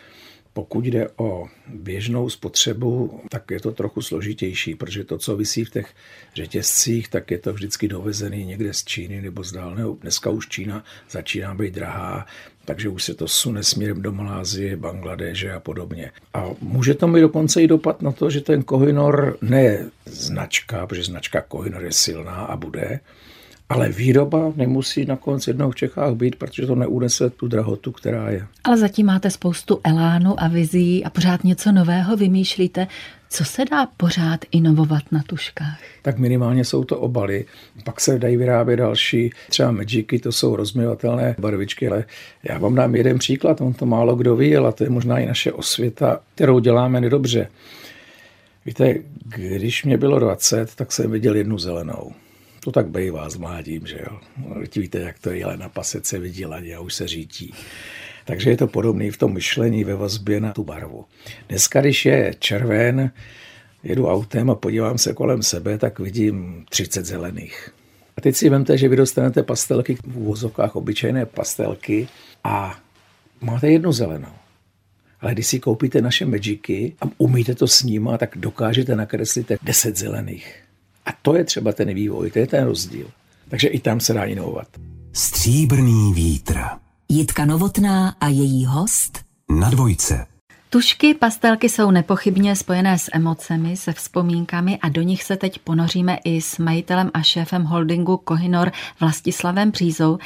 Pokud 0.53 0.85
jde 0.85 1.09
o 1.17 1.49
běžnou 1.69 2.31
spotřebu, 2.31 3.21
tak 3.31 3.51
je 3.51 3.61
to 3.61 3.73
trochu 3.73 4.03
složitější, 4.03 4.75
protože 4.75 5.05
to, 5.05 5.19
co 5.19 5.37
vysí 5.37 5.65
v 5.65 5.71
těch 5.71 5.87
řetězcích, 6.35 7.09
tak 7.09 7.31
je 7.31 7.39
to 7.39 7.53
vždycky 7.53 7.89
dovezený 7.89 8.45
někde 8.45 8.75
z 8.75 8.85
Číny 8.85 9.23
nebo 9.23 9.45
z 9.45 9.53
dálného. 9.53 9.99
Dneska 10.01 10.31
už 10.31 10.49
Čína 10.49 10.85
začíná 11.11 11.55
být 11.55 11.75
drahá, 11.75 12.27
takže 12.65 12.89
už 12.89 13.05
se 13.05 13.15
to 13.15 13.29
sune 13.29 13.63
směrem 13.63 14.03
do 14.03 14.13
Malázie, 14.13 14.77
Bangladeže 14.77 15.53
a 15.53 15.61
podobně. 15.61 16.11
A 16.35 16.51
může 16.61 16.95
to 16.95 17.09
mít 17.09 17.21
dokonce 17.21 17.63
i 17.63 17.67
dopad 17.67 18.03
na 18.03 18.13
to, 18.13 18.31
že 18.31 18.41
ten 18.41 18.63
Kohinoor 18.63 19.39
ne 19.43 19.91
značka, 20.05 20.87
protože 20.87 21.03
značka 21.05 21.41
Kohinoor 21.41 21.85
je 21.85 21.93
silná 21.93 22.35
a 22.35 22.57
bude, 22.57 23.01
ale 23.69 23.89
výroba 23.89 24.53
nemusí 24.57 25.05
nakonec 25.05 25.47
jednou 25.47 25.71
v 25.71 25.75
Čechách 25.75 26.15
být, 26.15 26.37
protože 26.37 26.67
to 26.67 26.75
neunese 26.75 27.31
tu 27.31 27.49
drahotu, 27.49 27.93
která 27.93 28.31
je. 28.31 28.47
Ale 28.65 28.77
zatím 28.77 29.07
máte 29.07 29.31
spoustu 29.31 29.81
elánu 29.85 30.43
a 30.43 30.49
vizí 30.49 31.05
a 31.05 31.11
pořád 31.11 31.45
něco 31.45 31.73
nového 31.73 32.17
vymýšlíte. 32.17 32.87
Co 33.31 33.45
se 33.45 33.65
dá 33.71 33.87
pořád 33.97 34.41
inovovat 34.53 35.03
na 35.13 35.23
tuškách? 35.27 35.79
Tak 36.03 36.19
minimálně 36.19 36.65
jsou 36.65 36.85
to 36.85 36.99
obaly, 36.99 37.45
pak 37.85 38.01
se 38.01 38.19
dají 38.19 38.37
vyrábět 38.37 38.77
další, 38.77 39.31
třeba 39.49 39.71
Magicy, 39.71 40.19
to 40.19 40.33
jsou 40.33 40.57
rozměvatelné 40.57 41.37
barvičky, 41.39 41.89
ale 41.89 42.05
já 42.43 42.59
vám 42.59 42.75
dám 42.75 42.95
jeden 42.95 43.19
příklad, 43.19 43.61
on 43.61 43.73
to 43.73 43.87
málo 43.87 44.17
kdo 44.17 44.37
ví, 44.37 44.57
ale 44.57 44.73
to 44.73 44.85
je 44.85 44.91
možná 44.91 45.19
i 45.19 45.27
naše 45.27 45.53
osvěta, 45.53 46.21
kterou 46.35 46.59
děláme 46.59 47.01
nedobře. 47.01 47.49
Víte, 48.67 48.95
když 49.25 49.85
mě 49.85 49.99
bylo 49.99 50.19
20, 50.19 50.75
tak 50.75 50.93
jsem 50.93 51.11
viděl 51.11 51.37
jednu 51.37 51.59
zelenou. 51.59 52.13
To 52.65 52.73
tak 52.73 52.89
bývá 52.89 53.31
s 53.31 53.37
mládím, 53.37 53.87
že 53.87 53.99
jo. 54.01 54.21
Víte, 54.77 54.99
jak 54.99 55.19
to 55.19 55.31
je, 55.31 55.45
ale 55.45 55.57
na 55.57 55.69
pasece 55.69 56.19
vidí 56.19 56.47
ladě 56.47 56.77
a 56.77 56.81
už 56.81 56.95
se 56.95 57.09
řítí. 57.09 57.55
Takže 58.25 58.51
je 58.51 58.57
to 58.57 58.67
podobné 58.67 59.11
v 59.11 59.17
tom 59.17 59.33
myšlení 59.33 59.85
ve 59.85 59.95
vazbě 59.95 60.41
na 60.41 60.53
tu 60.53 60.65
barvu. 60.65 61.05
Dneska, 61.49 61.81
když 61.81 62.05
je 62.05 62.35
červen, 62.39 63.11
jedu 63.83 64.09
autem 64.09 64.51
a 64.51 64.55
podívám 64.55 64.99
se 64.99 65.13
kolem 65.13 65.43
sebe, 65.43 65.79
tak 65.79 65.99
vidím 65.99 66.65
30 66.71 67.07
zelených. 67.07 67.71
A 68.17 68.21
teď 68.21 68.37
si 68.37 68.49
vemte, 68.49 68.79
že 68.79 68.89
vy 68.89 68.97
dostanete 68.97 69.43
pastelky 69.43 69.95
v 69.95 70.17
úvozovkách, 70.17 70.77
obyčejné 70.77 71.27
pastelky 71.27 72.09
a 72.45 72.81
máte 73.41 73.71
jednu 73.71 73.93
zelenou. 73.93 74.35
Ale 75.21 75.33
když 75.33 75.47
si 75.47 75.61
koupíte 75.61 76.03
naše 76.03 76.27
Magicy 76.27 76.93
a 77.01 77.05
umíte 77.19 77.55
to 77.55 77.69
snímat, 77.69 78.19
tak 78.19 78.31
dokážete 78.37 78.97
nakreslit 78.97 79.53
10 79.63 79.97
zelených. 79.97 80.64
A 81.07 81.13
to 81.23 81.37
je 81.37 81.45
třeba 81.45 81.73
ten 81.73 81.95
vývoj, 81.95 82.31
to 82.31 82.39
je 82.39 82.47
ten 82.47 82.65
rozdíl. 82.65 83.07
Takže 83.49 83.69
i 83.69 83.81
tam 83.81 84.01
se 84.01 84.13
dá 84.13 84.25
inovovat. 84.25 84.69
Stříbrný 85.13 86.13
vítr. 86.15 86.61
Jitka 87.09 87.45
Novotná 87.45 88.17
a 88.21 88.29
její 88.29 88.65
host 88.65 89.25
na 89.49 89.71
dvojce. 89.71 90.27
Tušky, 90.71 91.15
pastelky 91.15 91.69
jsou 91.69 91.91
nepochybně 91.91 92.57
spojené 92.57 92.99
s 92.99 93.11
emocemi, 93.13 93.77
se 93.77 93.93
vzpomínkami 93.93 94.79
a 94.79 94.89
do 94.89 95.03
nich 95.03 95.23
se 95.23 95.37
teď 95.37 95.59
ponoříme 95.59 96.19
i 96.25 96.41
s 96.41 96.59
majitelem 96.59 97.11
a 97.15 97.23
šéfem 97.23 97.65
holdingu 97.65 98.17
Kohinor 98.17 98.73
Vlastislavem 99.01 99.73
Přízou. 99.73 100.19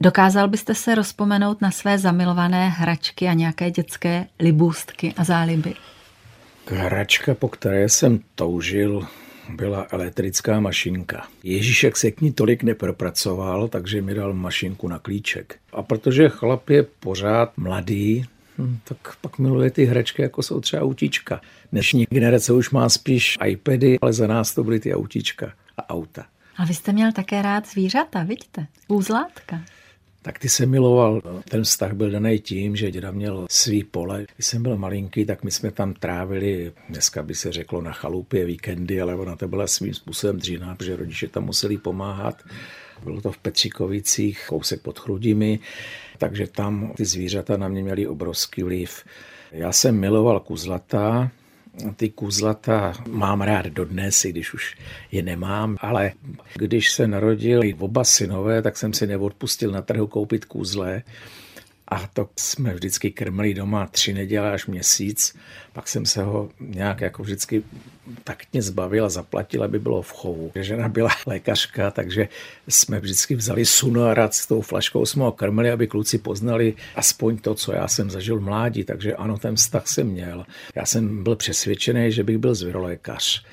Dokázal 0.00 0.48
byste 0.48 0.74
se 0.74 0.94
rozpomenout 0.94 1.60
na 1.60 1.70
své 1.70 1.98
zamilované 1.98 2.68
hračky 2.68 3.28
a 3.28 3.32
nějaké 3.32 3.70
dětské 3.70 4.26
libůstky 4.40 5.14
a 5.16 5.24
záliby? 5.24 5.74
Hračka, 6.66 7.34
po 7.34 7.48
které 7.48 7.88
jsem 7.88 8.20
toužil, 8.34 9.06
byla 9.48 9.86
elektrická 9.90 10.60
mašinka. 10.60 11.26
Ježíšek 11.42 11.96
se 11.96 12.10
k 12.10 12.20
ní 12.20 12.32
tolik 12.32 12.62
nepropracoval, 12.62 13.68
takže 13.68 14.02
mi 14.02 14.14
dal 14.14 14.34
mašinku 14.34 14.88
na 14.88 14.98
klíček. 14.98 15.56
A 15.72 15.82
protože 15.82 16.28
chlap 16.28 16.70
je 16.70 16.82
pořád 16.82 17.58
mladý, 17.58 18.24
hm, 18.58 18.78
tak 18.84 19.16
pak 19.20 19.38
miluje 19.38 19.70
ty 19.70 19.84
hračky, 19.84 20.22
jako 20.22 20.42
jsou 20.42 20.60
třeba 20.60 20.82
autíčka. 20.82 21.40
Dnešní 21.72 22.06
generace 22.10 22.52
už 22.52 22.70
má 22.70 22.88
spíš 22.88 23.38
iPady, 23.46 23.98
ale 24.02 24.12
za 24.12 24.26
nás 24.26 24.54
to 24.54 24.64
byly 24.64 24.80
ty 24.80 24.94
autíčka 24.94 25.52
a 25.76 25.90
auta. 25.90 26.24
A 26.56 26.64
vy 26.64 26.74
jste 26.74 26.92
měl 26.92 27.12
také 27.12 27.42
rád 27.42 27.68
zvířata, 27.68 28.22
vidíte? 28.22 28.66
Úzlátka 28.88 29.60
tak 30.24 30.38
ty 30.38 30.48
se 30.48 30.66
miloval. 30.66 31.22
Ten 31.48 31.62
vztah 31.62 31.92
byl 31.92 32.10
daný 32.10 32.38
tím, 32.38 32.76
že 32.76 32.90
děda 32.90 33.10
měl 33.10 33.46
svý 33.50 33.84
pole. 33.84 34.26
Když 34.34 34.46
jsem 34.46 34.62
byl 34.62 34.76
malinký, 34.76 35.24
tak 35.24 35.44
my 35.44 35.50
jsme 35.50 35.70
tam 35.70 35.94
trávili, 35.94 36.72
dneska 36.88 37.22
by 37.22 37.34
se 37.34 37.52
řeklo 37.52 37.82
na 37.82 37.92
chalupě 37.92 38.44
víkendy, 38.44 39.00
ale 39.00 39.14
ona 39.14 39.36
to 39.36 39.48
byla 39.48 39.66
svým 39.66 39.94
způsobem 39.94 40.36
dřína, 40.36 40.74
protože 40.74 40.96
rodiče 40.96 41.28
tam 41.28 41.44
museli 41.44 41.78
pomáhat. 41.78 42.42
Bylo 43.04 43.20
to 43.20 43.32
v 43.32 43.38
Petříkovicích, 43.38 44.44
kousek 44.48 44.80
pod 44.80 44.98
Chrudimi, 44.98 45.58
takže 46.18 46.46
tam 46.46 46.92
ty 46.96 47.04
zvířata 47.04 47.56
na 47.56 47.68
mě 47.68 47.82
měly 47.82 48.06
obrovský 48.06 48.62
vliv. 48.62 49.04
Já 49.52 49.72
jsem 49.72 50.00
miloval 50.00 50.40
kuzlata, 50.40 51.30
ty 51.96 52.08
kůzlata 52.10 52.92
mám 53.08 53.40
rád 53.40 53.66
dodnes, 53.66 54.24
i 54.24 54.30
když 54.30 54.54
už 54.54 54.76
je 55.12 55.22
nemám, 55.22 55.76
ale 55.80 56.12
když 56.54 56.90
se 56.90 57.06
narodili 57.06 57.74
oba 57.74 58.04
synové, 58.04 58.62
tak 58.62 58.76
jsem 58.76 58.92
si 58.92 59.06
neodpustil 59.06 59.70
na 59.70 59.82
trhu 59.82 60.06
koupit 60.06 60.44
kůzle 60.44 61.02
a 61.88 62.06
to 62.06 62.28
jsme 62.36 62.74
vždycky 62.74 63.10
krmili 63.10 63.54
doma 63.54 63.86
tři 63.86 64.12
neděle 64.12 64.52
až 64.52 64.66
měsíc. 64.66 65.36
Pak 65.72 65.88
jsem 65.88 66.06
se 66.06 66.22
ho 66.22 66.50
nějak 66.60 67.00
jako 67.00 67.22
vždycky 67.22 67.62
taktně 68.24 68.62
zbavil 68.62 69.04
a 69.04 69.08
zaplatil, 69.08 69.62
aby 69.64 69.78
bylo 69.78 70.02
v 70.02 70.12
chovu. 70.12 70.52
Žena 70.54 70.88
byla 70.88 71.10
lékařka, 71.26 71.90
takže 71.90 72.28
jsme 72.68 73.00
vždycky 73.00 73.34
vzali 73.34 73.64
suno 73.64 74.04
a 74.04 74.14
rád 74.14 74.34
s 74.34 74.46
tou 74.46 74.60
flaškou 74.60 75.06
jsme 75.06 75.22
ho 75.22 75.32
krmili, 75.32 75.70
aby 75.70 75.86
kluci 75.86 76.18
poznali 76.18 76.74
aspoň 76.96 77.36
to, 77.38 77.54
co 77.54 77.72
já 77.72 77.88
jsem 77.88 78.10
zažil 78.10 78.40
mládí. 78.40 78.84
Takže 78.84 79.14
ano, 79.14 79.38
ten 79.38 79.56
vztah 79.56 79.86
jsem 79.86 80.06
měl. 80.06 80.46
Já 80.74 80.86
jsem 80.86 81.24
byl 81.24 81.36
přesvědčený, 81.36 82.12
že 82.12 82.24
bych 82.24 82.38
byl 82.38 82.54
zvěrolékař. 82.54 83.44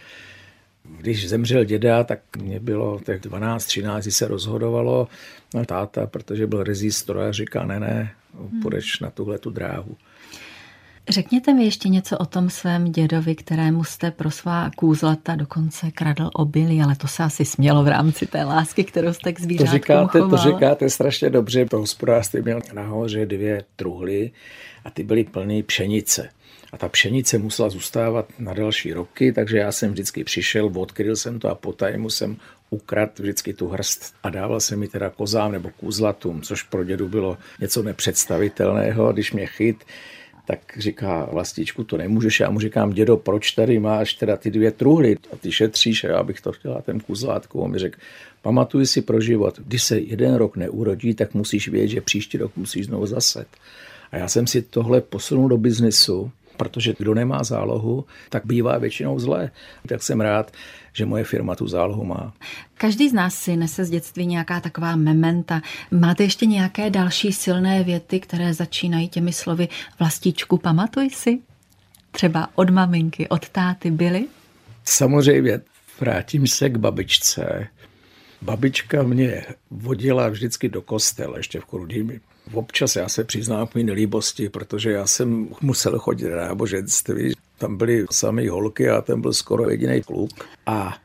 Když 0.84 1.30
zemřel 1.30 1.64
děda, 1.64 2.04
tak 2.04 2.20
mě 2.38 2.60
bylo 2.60 3.00
těch 3.06 3.22
12, 3.22 3.66
13, 3.66 4.08
se 4.12 4.28
rozhodovalo 4.28 5.08
táta, 5.66 6.08
protože 6.08 6.48
byl 6.48 6.64
rezistor 6.64 7.20
a 7.20 7.32
říká, 7.32 7.66
ne, 7.66 7.80
ne, 7.80 8.12
půjdeš 8.62 9.00
na 9.00 9.10
tuhle 9.10 9.38
tu 9.38 9.50
dráhu. 9.50 9.98
Řekněte 11.10 11.54
mi 11.54 11.64
ještě 11.64 11.90
něco 11.90 12.18
o 12.18 12.26
tom 12.26 12.50
svém 12.50 12.92
dědovi, 12.92 13.36
kterému 13.36 13.84
jste 13.84 14.12
pro 14.12 14.32
svá 14.32 14.72
kůzlata 14.78 15.36
dokonce 15.36 15.92
kradl 15.92 16.30
obilí, 16.34 16.82
ale 16.82 16.96
to 16.96 17.08
se 17.08 17.24
asi 17.24 17.46
smělo 17.46 17.84
v 17.84 17.88
rámci 17.88 18.26
té 18.26 18.44
lásky, 18.44 18.84
kterou 18.84 19.14
jste 19.14 19.34
k 19.34 19.40
zvířátkům 19.40 19.70
to 19.70 19.74
říkáte, 19.74 20.20
choval. 20.20 20.30
To 20.30 20.38
říkáte 20.38 20.90
strašně 20.90 21.30
dobře. 21.30 21.66
To 21.66 21.78
hospodářství 21.78 22.42
měl 22.42 22.60
nahoře 22.74 23.26
dvě 23.26 23.64
truhly 23.76 24.32
a 24.86 24.90
ty 24.90 25.04
byly 25.04 25.24
plné 25.24 25.64
pšenice. 25.64 26.30
A 26.72 26.78
ta 26.78 26.90
pšenice 26.90 27.38
musela 27.38 27.70
zůstávat 27.70 28.26
na 28.40 28.54
další 28.54 28.94
roky, 28.94 29.32
takže 29.32 29.58
já 29.58 29.72
jsem 29.72 29.92
vždycky 29.92 30.24
přišel, 30.24 30.72
odkryl 30.76 31.16
jsem 31.16 31.40
to 31.40 31.50
a 31.50 31.56
potajmu 31.56 32.10
jsem 32.10 32.38
ukrad 32.70 33.20
vždycky 33.20 33.54
tu 33.54 33.68
hrst 33.68 34.14
a 34.24 34.30
dával 34.30 34.60
se 34.60 34.76
mi 34.76 34.88
teda 34.88 35.10
kozám 35.10 35.52
nebo 35.52 35.70
kůzlatům, 35.70 36.42
což 36.42 36.64
pro 36.64 36.84
dědu 36.84 37.08
bylo 37.08 37.38
něco 37.60 37.84
nepředstavitelného. 37.84 39.14
Když 39.14 39.32
mě 39.32 39.46
chyt, 39.46 39.84
tak 40.48 40.60
říká 40.78 41.28
vlastičku, 41.32 41.84
to 41.84 41.98
nemůžeš. 41.98 42.40
Já 42.40 42.50
mu 42.50 42.60
říkám, 42.60 42.94
dědo, 42.94 43.18
proč 43.18 43.52
tady 43.52 43.80
máš 43.80 44.14
teda 44.14 44.38
ty 44.38 44.52
dvě 44.52 44.72
truhly 44.72 45.18
a 45.34 45.36
ty 45.36 45.52
šetříš 45.52 46.04
a 46.04 46.08
já 46.08 46.24
bych 46.24 46.42
to 46.42 46.52
chtěla 46.52 46.82
ten 46.82 47.00
kuzlátku. 47.00 47.62
On 47.62 47.72
mi 47.72 47.80
řekl, 47.80 48.00
pamatuj 48.42 48.86
si 48.86 49.02
pro 49.02 49.22
život, 49.22 49.60
když 49.60 49.84
se 49.84 50.00
jeden 50.00 50.36
rok 50.36 50.58
neurodí, 50.58 51.14
tak 51.14 51.34
musíš 51.34 51.68
vědět, 51.68 51.88
že 51.88 52.02
příští 52.02 52.38
rok 52.38 52.52
musíš 52.56 52.86
znovu 52.86 53.06
zaset. 53.06 53.48
A 54.12 54.18
já 54.18 54.28
jsem 54.28 54.48
si 54.48 54.62
tohle 54.62 55.02
posunul 55.02 55.50
do 55.50 55.58
biznesu 55.58 56.32
protože 56.62 56.94
kdo 56.98 57.14
nemá 57.14 57.44
zálohu, 57.44 58.06
tak 58.30 58.46
bývá 58.46 58.78
většinou 58.78 59.20
zlé. 59.20 59.52
Tak 59.88 60.04
jsem 60.04 60.22
rád, 60.22 60.52
že 60.94 61.06
moje 61.06 61.24
firma 61.24 61.56
tu 61.56 61.68
zálohu 61.68 62.06
má. 62.06 62.34
Každý 62.78 63.10
z 63.10 63.14
nás 63.14 63.36
si 63.36 63.56
nese 63.56 63.86
z 63.86 63.90
dětství 63.90 64.26
nějaká 64.26 64.60
taková 64.60 64.96
mementa. 64.96 65.62
Máte 65.92 66.24
ještě 66.24 66.46
nějaké 66.46 66.90
další 66.90 67.34
silné 67.34 67.84
věty, 67.84 68.20
které 68.20 68.54
začínají 68.54 69.10
těmi 69.10 69.34
slovy 69.34 69.68
vlastičku, 70.00 70.58
pamatuj 70.58 71.10
si? 71.10 71.40
Třeba 72.12 72.50
od 72.56 72.70
maminky, 72.70 73.28
od 73.30 73.50
táty 73.50 73.92
byly? 73.92 74.28
Samozřejmě, 74.84 75.62
vrátím 76.00 76.48
se 76.48 76.70
k 76.70 76.78
babičce. 76.78 77.68
Babička 78.42 79.04
mě 79.04 79.46
vodila 79.72 80.30
vždycky 80.30 80.70
do 80.70 80.82
kostela, 80.82 81.38
ještě 81.38 81.60
v 81.60 81.66
Krudými. 81.66 82.20
Občas 82.54 82.96
já 82.96 83.10
se 83.10 83.24
přiznám 83.24 83.68
k 83.68 83.76
mý 83.76 83.84
nelíbosti, 83.84 84.50
protože 84.50 84.92
já 84.92 85.08
jsem 85.08 85.48
musel 85.62 86.00
chodit 86.00 86.30
na 86.30 86.38
náboženství. 86.38 87.34
Tam 87.58 87.78
byly 87.78 88.06
samé 88.12 88.50
holky 88.50 88.90
a 88.90 89.02
ten 89.02 89.22
byl 89.22 89.34
skoro 89.34 89.70
jediný 89.70 90.02
kluk. 90.02 90.30
A 90.66 90.98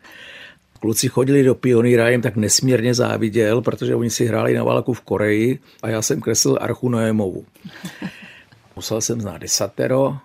kluci 0.80 1.08
chodili 1.08 1.42
do 1.42 1.54
pionýra, 1.54 2.08
jim 2.08 2.22
tak 2.22 2.36
nesmírně 2.36 2.94
záviděl, 2.94 3.62
protože 3.62 3.94
oni 3.94 4.10
si 4.10 4.26
hráli 4.26 4.54
na 4.54 4.64
válku 4.64 4.92
v 4.92 5.00
Koreji 5.00 5.58
a 5.82 5.88
já 5.88 6.02
jsem 6.02 6.20
kreslil 6.20 6.58
archu 6.60 6.88
Noémovu. 6.88 7.44
Musel 8.76 9.00
jsem 9.00 9.20
znát 9.20 9.38
desatero, 9.38 10.18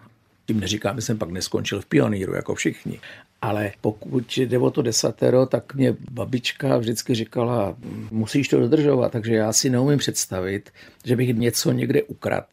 tím 0.45 0.59
neříkám, 0.59 0.95
že 0.95 1.01
jsem 1.01 1.17
pak 1.17 1.29
neskončil 1.29 1.81
v 1.81 1.85
pioníru, 1.85 2.33
jako 2.33 2.55
všichni. 2.55 2.99
Ale 3.41 3.71
pokud 3.81 4.38
jde 4.38 4.57
o 4.57 4.71
to 4.71 4.81
desatero, 4.81 5.45
tak 5.45 5.75
mě 5.75 5.95
babička 6.12 6.77
vždycky 6.77 7.15
říkala, 7.15 7.75
musíš 8.12 8.48
to 8.48 8.60
dodržovat, 8.60 9.12
takže 9.12 9.36
já 9.36 9.53
si 9.53 9.69
neumím 9.69 9.98
představit, 9.98 10.69
že 11.05 11.15
bych 11.15 11.38
něco 11.38 11.71
někde 11.71 12.03
ukrad. 12.03 12.45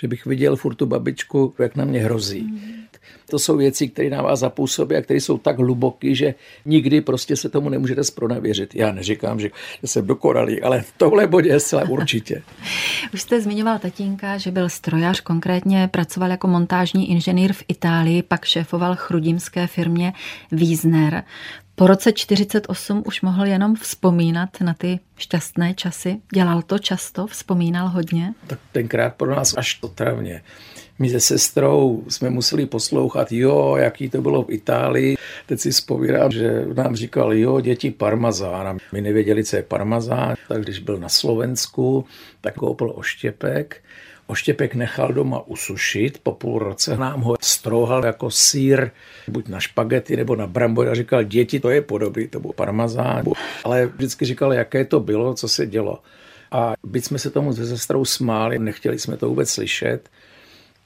že 0.00 0.08
bych 0.08 0.26
viděl 0.26 0.56
furt 0.56 0.74
tu 0.74 0.86
babičku, 0.86 1.54
jak 1.58 1.76
na 1.76 1.84
mě 1.84 2.00
hrozí. 2.00 2.42
Mm. 2.42 2.85
To 3.30 3.38
jsou 3.38 3.56
věci, 3.56 3.88
které 3.88 4.10
na 4.10 4.22
vás 4.22 4.40
zapůsobí 4.40 4.96
a 4.96 5.02
které 5.02 5.20
jsou 5.20 5.38
tak 5.38 5.58
hluboké, 5.58 6.14
že 6.14 6.34
nikdy 6.64 7.00
prostě 7.00 7.36
se 7.36 7.48
tomu 7.48 7.68
nemůžete 7.68 8.04
spronevěřit. 8.04 8.74
Já 8.74 8.92
neříkám, 8.92 9.40
že 9.40 9.50
jsem 9.84 10.06
dokonalý, 10.06 10.62
ale 10.62 10.82
v 10.82 10.92
tohle 10.96 11.26
bodě 11.26 11.50
je 11.50 11.60
zcela 11.60 11.88
určitě. 11.88 12.42
Už 13.14 13.22
jste 13.22 13.40
zmiňoval 13.40 13.78
tatínka, 13.78 14.38
že 14.38 14.50
byl 14.50 14.68
strojař, 14.68 15.20
konkrétně 15.20 15.88
pracoval 15.88 16.30
jako 16.30 16.48
montážní 16.48 17.10
inženýr 17.10 17.52
v 17.52 17.64
Itálii, 17.68 18.22
pak 18.22 18.44
šéfoval 18.44 18.96
chrudimské 18.96 19.66
firmě 19.66 20.12
Wiesner. 20.52 21.24
Po 21.78 21.86
roce 21.86 22.12
48 22.12 23.02
už 23.06 23.22
mohl 23.22 23.46
jenom 23.46 23.74
vzpomínat 23.74 24.60
na 24.60 24.74
ty 24.74 25.00
šťastné 25.16 25.74
časy. 25.74 26.16
Dělal 26.34 26.62
to 26.62 26.78
často, 26.78 27.26
vzpomínal 27.26 27.88
hodně? 27.88 28.34
Tak 28.46 28.58
tenkrát 28.72 29.14
pro 29.14 29.34
nás 29.34 29.54
až 29.56 29.74
to 29.74 29.88
travně. 29.88 30.42
My 30.98 31.10
se 31.10 31.20
sestrou 31.20 32.04
jsme 32.08 32.30
museli 32.30 32.66
poslouchat, 32.66 33.32
jo, 33.32 33.76
jaký 33.76 34.10
to 34.10 34.22
bylo 34.22 34.42
v 34.42 34.50
Itálii. 34.50 35.16
Teď 35.46 35.60
si 35.60 35.70
vzpomínám, 35.70 36.30
že 36.30 36.64
nám 36.74 36.96
říkal, 36.96 37.34
jo, 37.34 37.60
děti 37.60 37.90
parmazán. 37.90 38.78
My 38.92 39.00
nevěděli, 39.00 39.44
co 39.44 39.56
je 39.56 39.62
parmazán. 39.62 40.34
Tak 40.48 40.62
když 40.62 40.78
byl 40.78 40.96
na 40.98 41.08
Slovensku, 41.08 42.04
tak 42.40 42.54
koupil 42.54 42.92
oštěpek 42.94 43.82
Oštěpek 44.28 44.74
nechal 44.74 45.12
doma 45.12 45.46
usušit, 45.46 46.18
po 46.22 46.32
půl 46.32 46.58
roce 46.58 46.96
nám 46.96 47.20
ho 47.20 47.36
strouhal 47.40 48.04
jako 48.04 48.30
sír, 48.30 48.90
buď 49.28 49.48
na 49.48 49.60
špagety 49.60 50.16
nebo 50.16 50.36
na 50.36 50.46
brambory 50.46 50.90
a 50.90 50.94
říkal, 50.94 51.22
děti, 51.22 51.60
to 51.60 51.70
je 51.70 51.82
podobný, 51.82 52.28
to 52.28 52.40
byl 52.40 52.52
parmazán. 52.52 53.24
Ale 53.64 53.86
vždycky 53.86 54.24
říkal, 54.24 54.52
jaké 54.52 54.84
to 54.84 55.00
bylo, 55.00 55.34
co 55.34 55.48
se 55.48 55.66
dělo. 55.66 55.98
A 56.52 56.74
byť 56.86 57.04
jsme 57.04 57.18
se 57.18 57.30
tomu 57.30 57.52
se 57.52 57.66
sestrou 57.66 58.04
smáli, 58.04 58.58
nechtěli 58.58 58.98
jsme 58.98 59.16
to 59.16 59.28
vůbec 59.28 59.50
slyšet, 59.50 60.08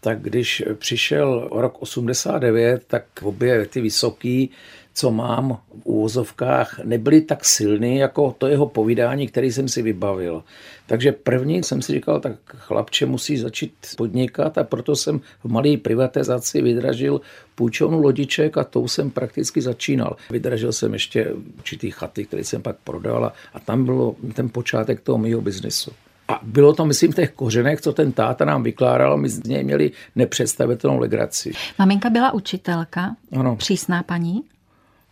tak 0.00 0.22
když 0.22 0.62
přišel 0.74 1.48
rok 1.52 1.82
89, 1.82 2.84
tak 2.86 3.04
obě 3.22 3.66
ty 3.66 3.80
vysoký 3.80 4.50
co 4.94 5.10
mám 5.10 5.58
v 5.82 5.86
úvozovkách, 5.86 6.80
nebyly 6.84 7.20
tak 7.20 7.44
silný 7.44 7.96
jako 7.96 8.34
to 8.38 8.46
jeho 8.46 8.66
povídání, 8.66 9.28
který 9.28 9.52
jsem 9.52 9.68
si 9.68 9.82
vybavil. 9.82 10.44
Takže 10.86 11.12
první 11.12 11.62
jsem 11.62 11.82
si 11.82 11.92
říkal, 11.92 12.20
tak 12.20 12.32
chlapče 12.44 13.06
musí 13.06 13.36
začít 13.36 13.72
podnikat 13.96 14.58
a 14.58 14.64
proto 14.64 14.96
jsem 14.96 15.20
v 15.44 15.48
malé 15.48 15.76
privatizaci 15.76 16.62
vydražil 16.62 17.20
půjčovnu 17.54 18.00
lodiček 18.02 18.58
a 18.58 18.64
tou 18.64 18.88
jsem 18.88 19.10
prakticky 19.10 19.62
začínal. 19.62 20.16
Vydražil 20.30 20.72
jsem 20.72 20.92
ještě 20.92 21.32
určitý 21.58 21.90
chaty, 21.90 22.24
které 22.24 22.44
jsem 22.44 22.62
pak 22.62 22.76
prodal 22.84 23.32
a 23.54 23.60
tam 23.60 23.84
bylo 23.84 24.16
ten 24.34 24.48
počátek 24.48 25.00
toho 25.00 25.18
mého 25.18 25.40
biznesu. 25.40 25.90
A 26.30 26.40
bylo 26.42 26.72
to, 26.72 26.86
myslím, 26.86 27.12
v 27.12 27.14
těch 27.14 27.30
kořenech, 27.30 27.80
co 27.80 27.92
ten 27.92 28.12
táta 28.12 28.44
nám 28.44 28.62
vykládal, 28.62 29.16
my 29.16 29.28
z 29.28 29.42
něj 29.42 29.64
měli 29.64 29.90
nepředstavitelnou 30.16 30.98
legraci. 30.98 31.52
Maminka 31.78 32.10
byla 32.10 32.32
učitelka, 32.32 33.16
ano. 33.36 33.56
přísná 33.56 34.02
paní? 34.02 34.42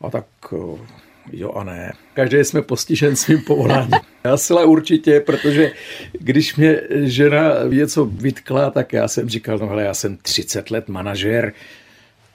A 0.00 0.10
tak 0.10 0.24
eh, 0.52 0.86
jo 1.32 1.52
a 1.52 1.64
ne. 1.64 1.92
Každý 2.14 2.36
jsme 2.36 2.62
postižen 2.62 3.16
svým 3.16 3.42
povoláním. 3.42 3.90
Já 4.24 4.36
zcela 4.36 4.64
určitě, 4.64 5.20
protože 5.20 5.72
když 6.12 6.56
mě 6.56 6.80
žena 6.90 7.52
něco 7.68 8.04
vytkla, 8.04 8.70
tak 8.70 8.92
já 8.92 9.08
jsem 9.08 9.28
říkal, 9.28 9.58
no 9.58 9.66
hele, 9.66 9.82
já 9.82 9.94
jsem 9.94 10.16
30 10.16 10.70
let 10.70 10.88
manažer 10.88 11.52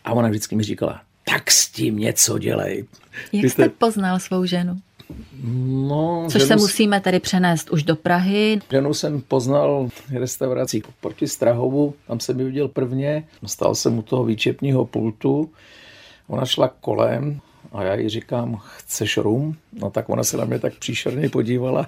a 0.05 0.13
ona 0.13 0.29
vždycky 0.29 0.55
mi 0.55 0.63
říkala, 0.63 1.01
tak 1.23 1.51
s 1.51 1.69
tím 1.69 1.97
něco 1.97 2.37
dělej. 2.37 2.85
Jak 3.31 3.51
jste 3.51 3.69
poznal 3.69 4.19
svou 4.19 4.45
ženu? 4.45 4.75
No, 5.67 6.27
Což 6.32 6.43
se 6.43 6.55
musíme 6.55 7.00
tedy 7.00 7.20
přenést 7.20 7.70
už 7.70 7.84
do 7.84 7.96
Prahy. 7.96 8.60
Ženu 8.72 8.93
jsem 8.93 9.22
poznal 9.22 9.88
v 9.89 10.12
restauracích 10.12 10.84
proti 11.01 11.27
Strahovu, 11.27 11.93
tam 12.08 12.20
jsem 12.20 12.39
ji 12.39 12.46
viděl 12.46 12.67
prvně, 12.67 13.27
stal 13.46 13.75
jsem 13.75 13.98
u 13.98 14.01
toho 14.01 14.24
výčepního 14.24 14.86
pultu, 14.86 15.50
ona 16.27 16.46
šla 16.46 16.67
kolem, 16.67 17.41
a 17.72 17.84
já 17.84 17.96
jí 17.96 18.10
říkám, 18.10 18.60
chceš 18.77 19.17
rum? 19.17 19.55
No 19.74 19.89
tak 19.89 20.10
ona 20.10 20.24
se 20.24 20.38
na 20.38 20.46
mě 20.46 20.60
tak 20.60 20.74
příšerně 20.75 21.29
podívala. 21.29 21.88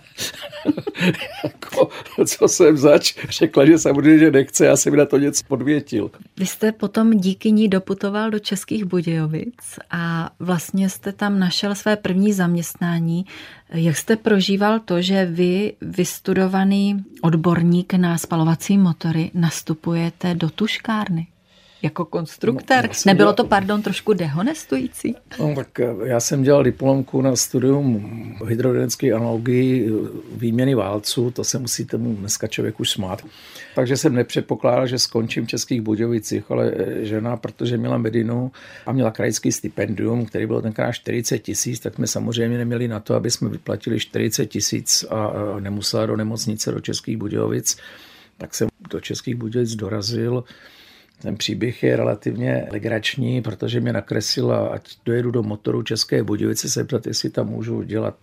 jako, 1.44 1.90
co 2.26 2.48
jsem 2.48 2.78
zač? 2.78 3.16
Řekla, 3.30 3.66
že 3.66 3.78
samozřejmě, 3.78 4.20
že 4.20 4.32
nechce, 4.32 4.66
já 4.66 4.76
jsem 4.76 4.96
na 4.96 5.06
to 5.06 5.18
něco 5.18 5.44
podvětil. 5.48 6.12
Vy 6.38 6.46
jste 6.46 6.72
potom 6.72 7.12
díky 7.12 7.52
ní 7.52 7.68
doputoval 7.68 8.32
do 8.32 8.40
Českých 8.40 8.86
Budějovic 8.86 9.80
a 9.92 10.30
vlastně 10.40 10.90
jste 10.90 11.12
tam 11.12 11.40
našel 11.40 11.76
své 11.76 11.96
první 11.96 12.34
zaměstnání. 12.34 13.26
Jak 13.74 13.98
jste 13.98 14.16
prožíval 14.16 14.80
to, 14.80 15.02
že 15.02 15.26
vy, 15.26 15.74
vystudovaný 15.82 17.04
odborník 17.22 17.94
na 17.94 18.18
spalovací 18.18 18.78
motory, 18.78 19.32
nastupujete 19.34 20.36
do 20.36 20.50
tuškárny? 20.50 21.28
Jako 21.86 22.06
konstruktor. 22.06 22.84
No, 22.84 22.90
Nebylo 23.06 23.26
dělal... 23.26 23.34
to, 23.34 23.44
pardon, 23.44 23.82
trošku 23.82 24.14
dehonestující? 24.14 25.16
No, 25.40 25.56
tak 25.56 25.80
eh, 25.80 25.94
já 26.04 26.20
jsem 26.20 26.44
dělal 26.44 26.64
diplomku 26.64 27.22
na 27.22 27.36
studium 27.36 28.38
hydrodynamické 28.48 29.14
analogii 29.14 29.90
eh, 29.90 30.10
výměny 30.32 30.76
válců, 30.76 31.32
to 31.32 31.44
se 31.44 31.60
musí 31.60 31.86
tomu 31.86 32.16
dneska 32.16 32.48
člověk 32.48 32.80
už 32.80 32.90
smát. 32.90 33.26
Takže 33.76 33.98
jsem 33.98 34.16
nepředpokládal, 34.16 34.88
že 34.88 35.00
skončím 35.00 35.46
v 35.46 35.50
Českých 35.50 35.82
Budějovicích, 35.82 36.52
ale 36.52 36.72
eh, 36.76 37.06
žena, 37.06 37.38
protože 37.38 37.78
měla 37.78 37.98
Medinu 37.98 38.52
a 38.86 38.92
měla 38.92 39.12
krajský 39.12 39.52
stipendium, 39.52 40.26
který 40.26 40.46
byl 40.46 40.62
tenkrát 40.62 40.92
40 40.92 41.40
tisíc, 41.40 41.80
tak 41.80 41.96
jsme 41.96 42.08
samozřejmě 42.08 42.58
neměli 42.58 42.88
na 42.88 43.00
to, 43.00 43.16
aby 43.16 43.32
jsme 43.32 43.50
vyplatili 43.50 44.00
40 44.00 44.46
tisíc 44.46 45.06
a 45.10 45.34
nemusela 45.60 46.06
do 46.06 46.16
nemocnice 46.16 46.72
do 46.72 46.80
Českých 46.80 47.18
Budějovic. 47.18 47.78
Tak 48.38 48.56
jsem 48.56 48.68
do 48.90 49.00
Českých 49.00 49.36
Budějovic 49.36 49.76
dorazil 49.76 50.44
ten 51.22 51.38
příběh 51.38 51.84
je 51.84 51.96
relativně 51.96 52.68
legrační, 52.72 53.42
protože 53.42 53.80
mě 53.80 53.94
nakreslila, 53.94 54.68
ať 54.68 54.98
dojedu 55.06 55.32
do 55.32 55.44
motoru 55.44 55.84
České 55.84 56.24
Budějovice 56.24 56.70
se 56.70 56.80
zeptat, 56.80 57.08
jestli 57.08 57.30
tam 57.30 57.48
můžu 57.48 57.84
dělat 57.84 58.18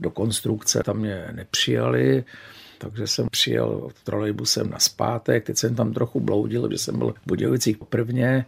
do 0.00 0.10
konstrukce. 0.10 0.82
Tam 0.82 0.98
mě 0.98 1.28
nepřijali, 1.32 2.24
takže 2.78 3.06
jsem 3.06 3.28
přijel 3.30 3.90
trolejbusem 4.04 4.70
na 4.70 4.78
zpátek. 4.78 5.44
Teď 5.44 5.56
jsem 5.56 5.74
tam 5.74 5.92
trochu 5.92 6.20
bloudil, 6.20 6.68
že 6.70 6.78
jsem 6.78 6.98
byl 6.98 7.12
v 7.12 7.26
Budějovicích 7.26 7.76
prvně. 7.88 8.46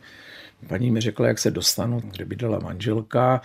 Paní 0.68 0.90
mi 0.90 1.00
řekla, 1.00 1.28
jak 1.28 1.38
se 1.38 1.50
dostanu, 1.50 2.00
kde 2.00 2.24
bydlela 2.24 2.59
manželka. 2.59 3.40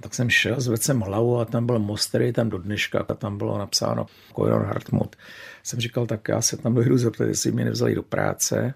Tak 0.00 0.14
jsem 0.14 0.30
šel, 0.30 0.60
zvedl 0.60 0.82
jsem 0.82 1.00
hlavu 1.00 1.38
a 1.38 1.44
tam 1.44 1.66
byl 1.66 1.78
most, 1.78 2.08
který 2.08 2.32
tam 2.32 2.50
do 2.50 2.58
dneška 2.58 3.04
a 3.08 3.14
tam 3.14 3.38
bylo 3.38 3.58
napsáno 3.58 4.06
Kojon 4.32 4.62
Hartmut. 4.62 5.16
Jsem 5.62 5.80
říkal, 5.80 6.06
tak 6.06 6.28
já 6.28 6.42
se 6.42 6.56
tam 6.56 6.74
dojedu 6.74 6.98
zeptat, 6.98 7.24
jestli 7.24 7.52
mě 7.52 7.64
nevzali 7.64 7.94
do 7.94 8.02
práce. 8.02 8.74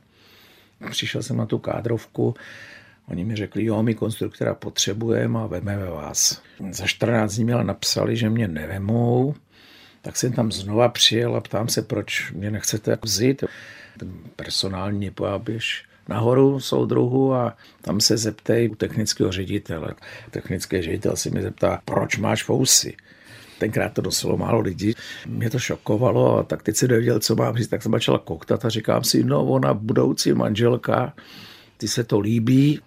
Přišel 0.91 1.23
jsem 1.23 1.37
na 1.37 1.47
tu 1.47 1.59
kádrovku, 1.59 2.35
Oni 3.11 3.25
mi 3.25 3.37
řekli, 3.37 3.65
jo, 3.65 3.83
my 3.83 3.95
konstruktora 3.95 4.55
potřebujeme 4.55 5.41
a 5.41 5.47
vememe 5.47 5.87
vás. 5.87 6.43
Za 6.71 6.87
14 6.87 7.35
dní 7.35 7.53
ale 7.53 7.65
napsali, 7.65 8.17
že 8.17 8.31
mě 8.31 8.49
nevemou, 8.49 9.35
tak 10.03 10.17
jsem 10.17 10.33
tam 10.33 10.53
znova 10.53 10.89
přijel 10.89 11.37
a 11.37 11.41
ptám 11.41 11.69
se, 11.69 11.83
proč 11.83 12.33
mě 12.33 12.51
nechcete 12.51 12.99
vzít. 13.03 13.45
Ten 13.99 14.13
personální 14.37 15.11
pojaběž 15.11 15.85
nahoru 16.09 16.61
soudruhu 16.61 17.35
a 17.35 17.57
tam 17.81 18.01
se 18.01 18.17
zeptej 18.17 18.71
u 18.71 18.75
technického 18.75 19.33
ředitele. 19.33 19.95
Technický 20.31 20.83
ředitel 20.83 21.17
si 21.17 21.31
mi 21.31 21.43
zeptá, 21.43 21.83
proč 21.85 22.17
máš 22.17 22.45
fousy? 22.45 22.97
Tenkrát 23.59 23.93
to 23.93 24.03
dosilo 24.03 24.37
málo 24.37 24.61
lidí. 24.61 24.95
Mě 25.27 25.51
to 25.51 25.59
šokovalo 25.59 26.39
a 26.39 26.43
tak 26.43 26.63
teď 26.63 26.77
si 26.77 26.89
nevěděl, 26.89 27.21
co 27.21 27.37
mám 27.37 27.57
říct. 27.57 27.69
Tak 27.69 27.83
jsem 27.83 27.93
začala 27.93 28.19
koktat 28.19 28.65
a 28.65 28.69
říkám 28.69 29.05
si, 29.05 29.25
no 29.25 29.45
ona 29.45 29.75
budoucí 29.75 30.33
manželka, 30.33 31.13
ty 31.77 31.89
se 31.89 32.05
to 32.05 32.21
líbí, 32.21 32.81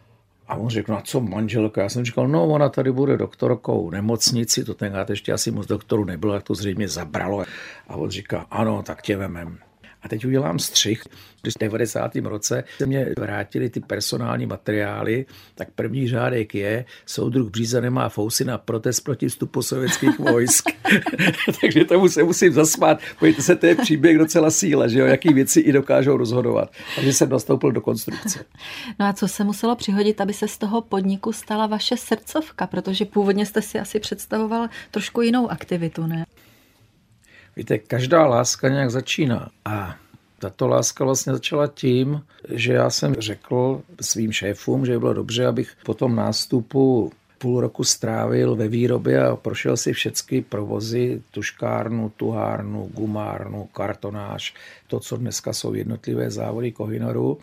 a 0.47 0.55
on 0.55 0.69
řekl, 0.69 0.91
no 0.91 1.01
co 1.03 1.21
manželka? 1.21 1.81
Já 1.81 1.89
jsem 1.89 2.05
říkal, 2.05 2.27
no 2.27 2.47
ona 2.47 2.69
tady 2.69 2.91
bude 2.91 3.17
doktorkou 3.17 3.89
nemocnici, 3.89 4.63
to 4.63 4.73
tenkrát 4.73 5.09
ještě 5.09 5.33
asi 5.33 5.51
moc 5.51 5.67
doktorů 5.67 6.05
nebylo, 6.05 6.33
jak 6.33 6.43
to 6.43 6.55
zřejmě 6.55 6.87
zabralo. 6.87 7.43
A 7.87 7.95
on 7.95 8.09
říká, 8.09 8.45
ano, 8.51 8.83
tak 8.83 9.01
tě 9.01 9.17
vemem. 9.17 9.57
A 10.03 10.07
teď 10.07 10.25
udělám 10.25 10.59
střih. 10.59 11.03
Když 11.41 11.53
v 11.53 11.59
90. 11.59 12.15
roce 12.15 12.63
se 12.77 12.85
mě 12.85 13.07
vrátili 13.19 13.69
ty 13.69 13.79
personální 13.79 14.45
materiály, 14.45 15.25
tak 15.55 15.67
první 15.75 16.07
řádek 16.07 16.55
je, 16.55 16.85
soudruh 17.05 17.49
Bříza 17.49 17.81
nemá 17.81 18.09
fousy 18.09 18.45
na 18.45 18.57
protest 18.57 18.99
proti 18.99 19.27
vstupu 19.27 19.61
sovětských 19.61 20.19
vojsk. 20.19 20.69
Takže 21.61 21.85
tomu 21.85 22.09
se 22.09 22.23
musím 22.23 22.53
zasmát. 22.53 22.99
Pojďte 23.19 23.41
se, 23.41 23.55
to 23.55 23.65
je 23.65 23.75
příběh 23.75 24.17
docela 24.17 24.51
síla, 24.51 24.87
že 24.87 24.99
jo, 24.99 25.05
jaký 25.05 25.33
věci 25.33 25.59
i 25.59 25.71
dokážou 25.71 26.17
rozhodovat. 26.17 26.71
Takže 26.95 27.13
jsem 27.13 27.29
nastoupil 27.29 27.71
do 27.71 27.81
konstrukce. 27.81 28.45
No 28.99 29.05
a 29.05 29.13
co 29.13 29.27
se 29.27 29.43
muselo 29.43 29.75
přihodit, 29.75 30.21
aby 30.21 30.33
se 30.33 30.47
z 30.47 30.57
toho 30.57 30.81
podniku 30.81 31.33
stala 31.33 31.67
vaše 31.67 31.97
srdcovka? 31.97 32.67
Protože 32.67 33.05
původně 33.05 33.45
jste 33.45 33.61
si 33.61 33.79
asi 33.79 33.99
představoval 33.99 34.67
trošku 34.91 35.21
jinou 35.21 35.51
aktivitu, 35.51 36.07
ne? 36.07 36.25
Víte, 37.61 37.77
každá 37.77 38.25
láska 38.25 38.69
nějak 38.69 38.91
začíná 38.91 39.49
a 39.65 39.95
tato 40.39 40.67
láska 40.67 41.05
vlastně 41.05 41.33
začala 41.33 41.67
tím, 41.67 42.21
že 42.49 42.73
já 42.73 42.89
jsem 42.89 43.15
řekl 43.15 43.81
svým 44.01 44.31
šéfům, 44.31 44.85
že 44.85 44.91
by 44.91 44.99
bylo 44.99 45.13
dobře, 45.13 45.45
abych 45.45 45.77
po 45.85 45.93
tom 45.93 46.15
nástupu 46.15 47.11
půl 47.37 47.61
roku 47.61 47.83
strávil 47.83 48.55
ve 48.55 48.67
výrobě 48.67 49.23
a 49.23 49.35
prošel 49.35 49.77
si 49.77 49.93
všechny 49.93 50.41
provozy, 50.41 51.21
tuškárnu, 51.31 52.11
tuhárnu, 52.17 52.89
gumárnu, 52.93 53.63
kartonáž, 53.63 54.53
to, 54.87 54.99
co 54.99 55.17
dneska 55.17 55.53
jsou 55.53 55.73
jednotlivé 55.73 56.31
závody 56.31 56.71
Kohinoru. 56.71 57.37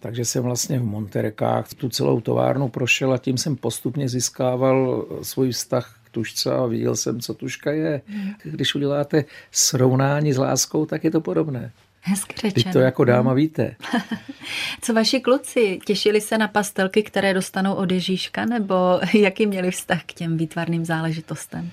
Takže 0.00 0.24
jsem 0.24 0.42
vlastně 0.42 0.78
v 0.78 0.84
Monterekách 0.84 1.74
tu 1.74 1.88
celou 1.88 2.20
továrnu 2.20 2.68
prošel 2.68 3.12
a 3.12 3.18
tím 3.18 3.38
jsem 3.38 3.56
postupně 3.56 4.08
získával 4.08 5.06
svůj 5.22 5.52
vztah 5.52 5.99
tušce 6.10 6.52
a 6.52 6.66
viděl 6.66 6.96
jsem, 6.96 7.20
co 7.20 7.34
tuška 7.34 7.72
je. 7.72 8.02
Když 8.42 8.74
uděláte 8.74 9.24
srovnání 9.52 10.32
s 10.32 10.38
láskou, 10.38 10.86
tak 10.86 11.04
je 11.04 11.10
to 11.10 11.20
podobné. 11.20 11.72
Hezky 12.02 12.34
řečeno. 12.34 12.64
Teď 12.64 12.72
to 12.72 12.78
jako 12.78 13.04
dáma 13.04 13.34
víte. 13.34 13.76
Co 14.80 14.92
vaši 14.94 15.20
kluci? 15.20 15.78
Těšili 15.86 16.20
se 16.20 16.38
na 16.38 16.48
pastelky, 16.48 17.02
které 17.02 17.34
dostanou 17.34 17.74
od 17.74 17.92
Ježíška, 17.92 18.44
nebo 18.44 18.74
jaký 19.14 19.46
měli 19.46 19.70
vztah 19.70 20.04
k 20.06 20.12
těm 20.12 20.36
výtvarným 20.36 20.84
záležitostem? 20.84 21.70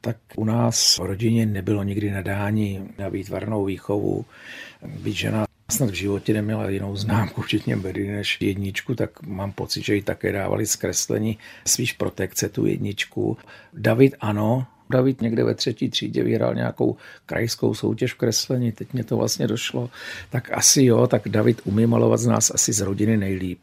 Tak 0.00 0.16
u 0.36 0.44
nás 0.44 0.98
v 0.98 1.02
rodině 1.02 1.46
nebylo 1.46 1.82
nikdy 1.82 2.10
nadání 2.10 2.88
na 2.98 3.08
výtvarnou 3.08 3.64
výchovu. 3.64 4.24
Být 4.86 5.12
žena 5.12 5.46
snad 5.70 5.90
v 5.90 5.94
životě 5.94 6.32
neměla 6.32 6.70
jinou 6.70 6.96
známku, 6.96 7.42
včetně 7.42 7.76
Bedy, 7.76 8.08
než 8.08 8.38
jedničku, 8.40 8.94
tak 8.94 9.22
mám 9.22 9.52
pocit, 9.52 9.84
že 9.84 9.94
ji 9.94 10.02
také 10.02 10.32
dávali 10.32 10.66
zkreslení 10.66 11.38
svýš 11.66 11.92
protekce 11.92 12.48
tu 12.48 12.66
jedničku. 12.66 13.36
David 13.72 14.14
ano, 14.20 14.66
David 14.90 15.20
někde 15.20 15.44
ve 15.44 15.54
třetí 15.54 15.88
třídě 15.88 16.24
vyhrál 16.24 16.54
nějakou 16.54 16.96
krajskou 17.26 17.74
soutěž 17.74 18.12
v 18.14 18.16
kreslení, 18.16 18.72
teď 18.72 18.92
mě 18.92 19.04
to 19.04 19.16
vlastně 19.16 19.46
došlo, 19.46 19.90
tak 20.30 20.50
asi 20.52 20.84
jo, 20.84 21.06
tak 21.06 21.28
David 21.28 21.60
umí 21.64 21.86
malovat 21.86 22.20
z 22.20 22.26
nás 22.26 22.50
asi 22.50 22.72
z 22.72 22.80
rodiny 22.80 23.16
nejlíp. 23.16 23.58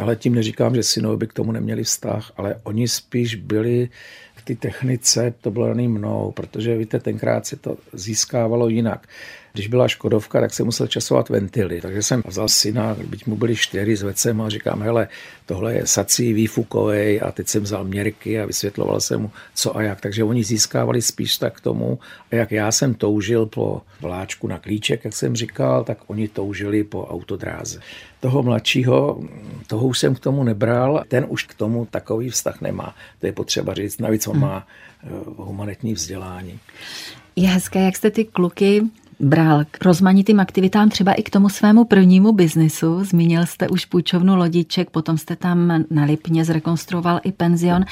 Ale 0.00 0.16
tím 0.16 0.34
neříkám, 0.34 0.74
že 0.74 0.82
synové 0.82 1.16
by 1.16 1.26
k 1.26 1.32
tomu 1.32 1.52
neměli 1.52 1.84
vztah, 1.84 2.32
ale 2.36 2.60
oni 2.62 2.88
spíš 2.88 3.34
byli 3.34 3.88
k 4.34 4.42
ty 4.42 4.56
technice, 4.56 5.34
to 5.40 5.50
bylo 5.50 5.68
daný 5.68 5.88
mnou, 5.88 6.32
protože 6.32 6.76
víte, 6.76 6.98
tenkrát 6.98 7.46
se 7.46 7.56
to 7.56 7.76
získávalo 7.92 8.68
jinak. 8.68 9.08
Když 9.56 9.68
byla 9.68 9.88
Škodovka, 9.88 10.40
tak 10.40 10.54
jsem 10.54 10.66
musel 10.66 10.86
časovat 10.86 11.28
ventily, 11.28 11.80
takže 11.80 12.02
jsem 12.02 12.22
vzal 12.26 12.48
syna, 12.48 12.96
byť 13.06 13.26
mu 13.26 13.36
byli 13.36 13.56
čtyři 13.56 13.96
s 13.96 14.02
vecem 14.02 14.40
a 14.40 14.48
říkám, 14.48 14.82
hele, 14.82 15.08
tohle 15.46 15.74
je 15.74 15.86
sací 15.86 16.32
výfukovej 16.32 17.20
a 17.24 17.32
teď 17.32 17.48
jsem 17.48 17.62
vzal 17.62 17.84
měrky 17.84 18.40
a 18.40 18.46
vysvětloval 18.46 19.00
jsem 19.00 19.20
mu, 19.20 19.30
co 19.54 19.76
a 19.76 19.82
jak. 19.82 20.00
Takže 20.00 20.24
oni 20.24 20.44
získávali 20.44 21.02
spíš 21.02 21.36
tak 21.36 21.56
k 21.56 21.60
tomu, 21.60 21.98
a 22.32 22.34
jak 22.34 22.52
já 22.52 22.72
jsem 22.72 22.94
toužil 22.94 23.46
po 23.46 23.82
vláčku 24.00 24.48
na 24.48 24.58
klíček, 24.58 25.04
jak 25.04 25.14
jsem 25.14 25.36
říkal, 25.36 25.84
tak 25.84 25.98
oni 26.06 26.28
toužili 26.28 26.84
po 26.84 27.06
autodráze. 27.06 27.80
Toho 28.20 28.42
mladšího, 28.42 29.20
toho 29.66 29.86
už 29.86 29.98
jsem 29.98 30.14
k 30.14 30.20
tomu 30.20 30.44
nebral, 30.44 31.04
ten 31.08 31.26
už 31.28 31.42
k 31.42 31.54
tomu 31.54 31.86
takový 31.90 32.30
vztah 32.30 32.60
nemá. 32.60 32.94
To 33.20 33.26
je 33.26 33.32
potřeba 33.32 33.74
říct, 33.74 33.98
navíc 33.98 34.26
on 34.26 34.40
má 34.40 34.66
eh, 35.04 35.08
humanitní 35.36 35.94
vzdělání. 35.94 36.58
Je 37.36 37.48
hezké, 37.48 37.84
jak 37.84 37.96
jste 37.96 38.10
ty 38.10 38.24
kluky 38.24 38.82
bral 39.20 39.64
k 39.70 39.84
rozmanitým 39.84 40.40
aktivitám, 40.40 40.88
třeba 40.88 41.12
i 41.12 41.22
k 41.22 41.30
tomu 41.30 41.48
svému 41.48 41.84
prvnímu 41.84 42.32
biznisu. 42.32 43.04
Zmínil 43.04 43.46
jste 43.46 43.68
už 43.68 43.84
půjčovnu 43.84 44.36
lodiček, 44.36 44.90
potom 44.90 45.18
jste 45.18 45.36
tam 45.36 45.84
na 45.90 46.04
Lipně 46.04 46.44
zrekonstruoval 46.44 47.20
i 47.24 47.32
penzion. 47.32 47.84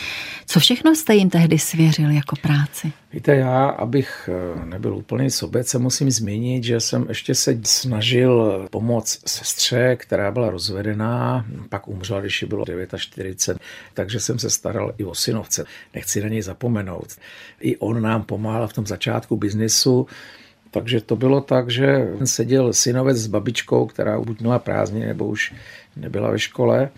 Co 0.47 0.61
všechno 0.61 0.95
jste 0.95 1.15
jim 1.15 1.31
tehdy 1.31 1.59
svěřil 1.59 2.11
jako 2.11 2.37
práci? 2.37 2.93
Víte, 3.13 3.35
já, 3.37 3.67
abych 3.67 4.31
eh, 4.33 4.67
nebyl 4.67 4.97
úplný 4.97 5.31
sobec, 5.31 5.69
se 5.69 5.79
musím 5.79 6.11
zmínit, 6.11 6.65
že 6.65 6.81
jsem 6.81 7.07
ještě 7.09 7.35
se 7.35 7.59
snažil 7.65 8.67
pomoct 8.71 9.29
sestře, 9.29 9.97
která 9.97 10.31
byla 10.31 10.51
rozvedená, 10.51 11.45
pak 11.69 11.89
umřela, 11.89 12.21
když 12.21 12.43
jí 12.43 12.49
bylo 12.49 12.65
49, 12.97 13.63
takže 13.95 14.21
jsem 14.21 14.39
se 14.39 14.51
staral 14.51 14.95
i 14.99 15.05
o 15.05 15.15
synovce. 15.15 15.65
Nechci 15.95 16.23
na 16.23 16.29
něj 16.29 16.43
zapomenout. 16.43 17.07
I 17.61 17.77
on 17.77 18.03
nám 18.03 18.23
pomáhal 18.23 18.69
v 18.69 18.73
tom 18.73 18.87
začátku 18.87 19.37
biznisu, 19.37 20.07
takže 20.75 21.01
to 21.01 21.17
bylo 21.17 21.41
tak, 21.41 21.71
že 21.71 22.09
seděl 22.25 22.73
synovec 22.73 23.17
s 23.17 23.27
babičkou, 23.27 23.87
která 23.87 24.21
buď 24.21 24.41
měla 24.41 24.59
prázdniny, 24.59 25.07
nebo 25.07 25.27
už 25.27 25.55
nebyla 25.97 26.31
ve 26.31 26.39
škole. 26.39 26.91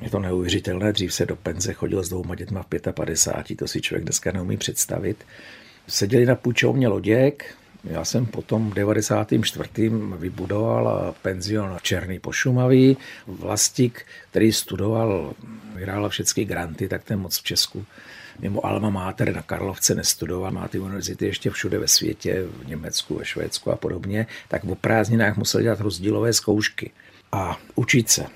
Je 0.00 0.10
to 0.10 0.18
neuvěřitelné, 0.18 0.92
dřív 0.92 1.14
se 1.14 1.26
do 1.26 1.36
penze 1.36 1.72
chodil 1.72 2.02
s 2.02 2.08
dvouma 2.08 2.34
dětma 2.34 2.62
v 2.62 2.92
55, 2.92 3.56
to 3.56 3.68
si 3.68 3.80
člověk 3.80 4.04
dneska 4.04 4.32
neumí 4.32 4.56
představit. 4.56 5.24
Seděli 5.86 6.26
na 6.26 6.34
půjčovně 6.34 6.88
loděk, 6.88 7.54
já 7.84 8.04
jsem 8.04 8.26
potom 8.26 8.70
v 8.70 8.74
94. 8.74 9.68
vybudoval 10.18 11.14
penzion 11.22 11.76
Černý 11.82 12.18
pošumavý. 12.18 12.96
Vlastík, 13.26 14.06
který 14.30 14.52
studoval, 14.52 15.34
vyhrál 15.74 16.08
všechny 16.08 16.44
granty, 16.44 16.88
tak 16.88 17.04
ten 17.04 17.18
moc 17.18 17.38
v 17.38 17.42
Česku 17.42 17.84
mimo 18.38 18.66
Alma 18.66 18.90
Mater 18.90 19.34
na 19.34 19.42
Karlovce 19.42 19.94
nestudoval, 19.94 20.52
má 20.52 20.68
ty 20.68 20.78
univerzity 20.78 21.26
ještě 21.26 21.50
všude 21.50 21.78
ve 21.78 21.88
světě, 21.88 22.44
v 22.62 22.68
Německu, 22.68 23.14
ve 23.14 23.24
Švédsku 23.24 23.70
a 23.70 23.76
podobně, 23.76 24.26
tak 24.48 24.64
v 24.64 24.74
prázdninách 24.74 25.36
musel 25.36 25.62
dělat 25.62 25.80
rozdílové 25.80 26.32
zkoušky 26.32 26.90
a 27.32 27.58
učit 27.74 28.10
se. 28.10 28.26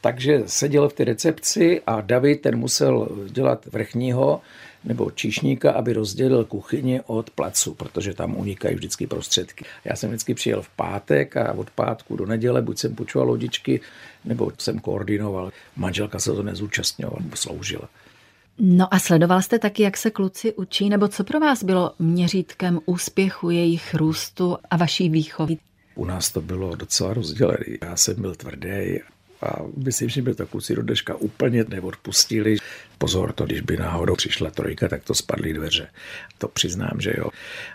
Takže 0.00 0.42
seděl 0.46 0.88
v 0.88 0.92
té 0.92 1.04
recepci 1.04 1.82
a 1.86 2.00
David 2.00 2.40
ten 2.40 2.56
musel 2.56 3.08
dělat 3.30 3.66
vrchního 3.66 4.40
nebo 4.84 5.10
číšníka, 5.10 5.72
aby 5.72 5.92
rozdělil 5.92 6.44
kuchyni 6.44 7.00
od 7.06 7.30
placu, 7.30 7.74
protože 7.74 8.14
tam 8.14 8.36
unikají 8.36 8.74
vždycky 8.74 9.06
prostředky. 9.06 9.64
Já 9.84 9.96
jsem 9.96 10.10
vždycky 10.10 10.34
přijel 10.34 10.62
v 10.62 10.68
pátek 10.68 11.36
a 11.36 11.52
od 11.52 11.70
pátku 11.70 12.16
do 12.16 12.26
neděle 12.26 12.62
buď 12.62 12.78
jsem 12.78 12.94
půjčoval 12.94 13.28
lodičky, 13.28 13.80
nebo 14.24 14.52
jsem 14.58 14.78
koordinoval. 14.78 15.52
Manželka 15.76 16.18
se 16.18 16.32
to 16.32 16.42
nezúčastňovala, 16.42 17.22
sloužila. 17.34 17.88
No 18.58 18.94
a 18.94 18.98
sledoval 18.98 19.42
jste 19.42 19.58
taky, 19.58 19.82
jak 19.82 19.96
se 19.96 20.10
kluci 20.10 20.54
učí, 20.54 20.88
nebo 20.88 21.08
co 21.08 21.24
pro 21.24 21.40
vás 21.40 21.64
bylo 21.64 21.94
měřítkem 21.98 22.80
úspěchu 22.86 23.50
jejich 23.50 23.94
růstu 23.94 24.58
a 24.70 24.76
vaší 24.76 25.08
výchovy? 25.08 25.56
U 25.94 26.04
nás 26.04 26.32
to 26.32 26.40
bylo 26.40 26.76
docela 26.76 27.14
rozdělené. 27.14 27.64
Já 27.82 27.96
jsem 27.96 28.20
byl 28.20 28.34
tvrdý 28.34 29.00
a 29.42 29.56
myslím, 29.76 30.08
že 30.08 30.22
by 30.22 30.34
to 30.34 30.46
kluci 30.46 30.74
do 30.74 30.82
dneška 30.82 31.14
úplně 31.14 31.64
neodpustili. 31.68 32.56
Pozor, 32.98 33.32
to 33.32 33.44
když 33.44 33.60
by 33.60 33.76
náhodou 33.76 34.14
přišla 34.14 34.50
trojka, 34.50 34.88
tak 34.88 35.04
to 35.04 35.14
spadly 35.14 35.52
dveře. 35.52 35.88
To 36.38 36.48
přiznám, 36.48 37.00
že 37.00 37.14
jo. 37.18 37.28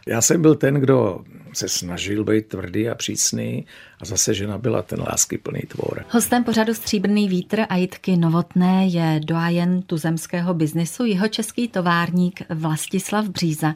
Já 0.08 0.22
jsem 0.22 0.42
byl 0.42 0.56
ten, 0.56 0.76
kdo 0.76 1.24
se 1.54 1.70
snažil 1.70 2.24
být 2.24 2.48
tvrdý 2.48 2.90
a 2.90 2.96
přísný 2.96 3.66
a 4.02 4.06
zase 4.06 4.34
žena 4.34 4.58
byla 4.58 4.82
ten 4.82 5.00
láskyplný 5.02 5.62
tvor. 5.62 6.06
Hostem 6.10 6.44
pořadu 6.44 6.74
Stříbrný 6.74 7.30
vítr 7.30 7.66
a 7.70 7.76
Jitky 7.76 8.18
Novotné 8.18 8.88
je 8.88 9.20
doajen 9.26 9.82
tuzemského 9.82 10.54
biznisu, 10.54 11.06
jeho 11.06 11.28
český 11.28 11.68
továrník 11.68 12.42
Vlastislav 12.50 13.30
Bříza. 13.30 13.76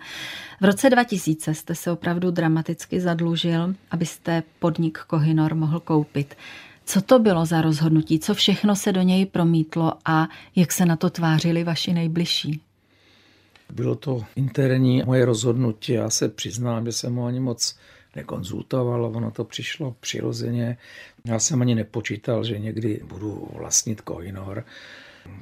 V 0.61 0.65
roce 0.65 0.89
2000 0.89 1.53
jste 1.53 1.75
se 1.75 1.91
opravdu 1.91 2.31
dramaticky 2.31 2.99
zadlužil, 2.99 3.75
abyste 3.91 4.43
podnik 4.59 4.97
Kohinor 4.97 5.55
mohl 5.55 5.79
koupit. 5.79 6.35
Co 6.85 7.01
to 7.01 7.19
bylo 7.19 7.45
za 7.45 7.61
rozhodnutí? 7.61 8.19
Co 8.19 8.33
všechno 8.33 8.75
se 8.75 8.91
do 8.91 9.01
něj 9.01 9.25
promítlo 9.25 9.93
a 10.05 10.27
jak 10.55 10.71
se 10.71 10.85
na 10.85 10.95
to 10.95 11.09
tvářili 11.09 11.63
vaši 11.63 11.93
nejbližší? 11.93 12.61
Bylo 13.73 13.95
to 13.95 14.25
interní 14.35 15.03
moje 15.05 15.25
rozhodnutí. 15.25 15.91
Já 15.91 16.09
se 16.09 16.29
přiznám, 16.29 16.85
že 16.85 16.91
jsem 16.91 17.15
ho 17.15 17.25
ani 17.25 17.39
moc 17.39 17.75
nekonzultoval, 18.15 19.05
ono 19.05 19.31
to 19.31 19.43
přišlo 19.43 19.95
přirozeně. 19.99 20.77
Já 21.25 21.39
jsem 21.39 21.61
ani 21.61 21.75
nepočítal, 21.75 22.43
že 22.43 22.59
někdy 22.59 23.01
budu 23.03 23.49
vlastnit 23.53 24.01
Koinor, 24.01 24.65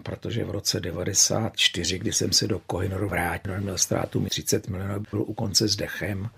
protože 0.04 0.46
v 0.46 0.52
roce 0.52 0.80
94, 0.80 2.00
kdy 2.00 2.14
jsem 2.14 2.32
se 2.32 2.48
do 2.48 2.60
Kohinoru 2.60 3.10
vrátil, 3.10 3.62
měl 3.62 3.78
ztrátu 3.78 4.26
30 4.26 4.68
milionů, 4.68 5.04
byl 5.12 5.22
u 5.22 5.34
konce 5.34 5.68
s 5.68 5.76
dechem. 5.76 6.30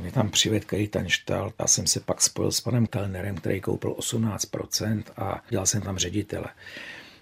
Mě 0.00 0.12
tam 0.12 0.30
přivedl 0.30 0.66
Kajitanštal. 0.66 1.52
Já 1.58 1.66
jsem 1.66 1.86
se 1.86 2.00
pak 2.00 2.22
spojil 2.22 2.52
s 2.52 2.60
panem 2.60 2.86
Kellnerem, 2.86 3.36
který 3.36 3.60
koupil 3.60 3.90
18% 3.90 5.02
a 5.16 5.42
dělal 5.50 5.66
jsem 5.66 5.82
tam 5.82 5.98
ředitele. 5.98 6.46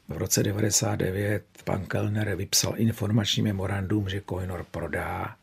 V 0.08 0.16
roce 0.16 0.42
99 0.42 1.44
pan 1.64 1.86
Kellner 1.86 2.34
vypsal 2.36 2.74
informační 2.76 3.42
memorandum, 3.42 4.08
že 4.08 4.22
Coinor 4.30 4.66
prodá 4.70 5.36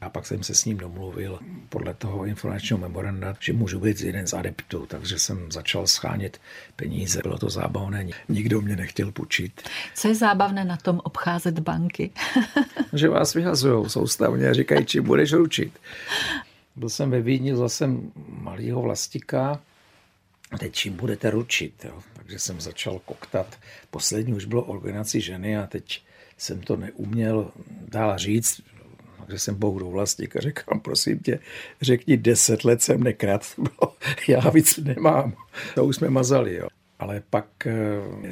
a 0.00 0.10
pak 0.10 0.26
jsem 0.26 0.42
se 0.42 0.54
s 0.54 0.64
ním 0.64 0.76
domluvil 0.76 1.38
podle 1.68 1.94
toho 1.94 2.24
informačního 2.24 2.78
memoranda, 2.78 3.36
že 3.40 3.52
můžu 3.52 3.80
být 3.80 4.00
jeden 4.00 4.26
z 4.26 4.32
adeptů, 4.34 4.86
takže 4.86 5.18
jsem 5.18 5.52
začal 5.52 5.86
schánět 5.86 6.40
peníze. 6.76 7.20
Bylo 7.22 7.38
to 7.38 7.50
zábavné, 7.50 8.06
nikdo 8.28 8.60
mě 8.60 8.76
nechtěl 8.76 9.12
půjčit. 9.12 9.68
Co 9.94 10.08
je 10.08 10.14
zábavné 10.14 10.64
na 10.64 10.76
tom 10.76 11.00
obcházet 11.04 11.58
banky? 11.58 12.10
že 12.92 13.08
vás 13.08 13.34
vyhazují 13.34 13.90
soustavně 13.90 14.48
a 14.48 14.52
říkají, 14.52 14.86
či 14.86 15.00
budeš 15.00 15.32
ručit. 15.32 15.72
Byl 16.76 16.88
jsem 16.88 17.10
ve 17.10 17.20
Vídni, 17.20 17.56
zase 17.56 17.90
malého 18.28 18.82
vlastika, 18.82 19.60
teď 20.58 20.72
čím 20.72 20.96
budete 20.96 21.30
ručit. 21.30 21.84
Jo? 21.84 22.02
Takže 22.12 22.38
jsem 22.38 22.60
začal 22.60 22.98
koktat. 22.98 23.58
Poslední 23.90 24.34
už 24.34 24.44
bylo 24.44 24.62
organizaci 24.62 25.20
ženy 25.20 25.58
a 25.58 25.66
teď 25.66 26.02
jsem 26.38 26.60
to 26.60 26.76
neuměl 26.76 27.50
dál 27.88 28.18
říct, 28.18 28.60
takže 29.18 29.38
jsem 29.38 29.54
bohu 29.54 29.90
vlastník 29.90 30.36
a 30.36 30.40
říkám, 30.40 30.80
prosím 30.80 31.18
tě, 31.18 31.38
řekni, 31.82 32.16
deset 32.16 32.64
let 32.64 32.82
jsem 32.82 33.02
nekrát, 33.02 33.46
já 34.28 34.50
víc 34.50 34.76
nemám. 34.76 35.36
To 35.74 35.84
už 35.84 35.96
jsme 35.96 36.10
mazali. 36.10 36.54
Jo. 36.54 36.68
ale 36.98 37.22
pak 37.30 37.66
eh, 37.66 37.72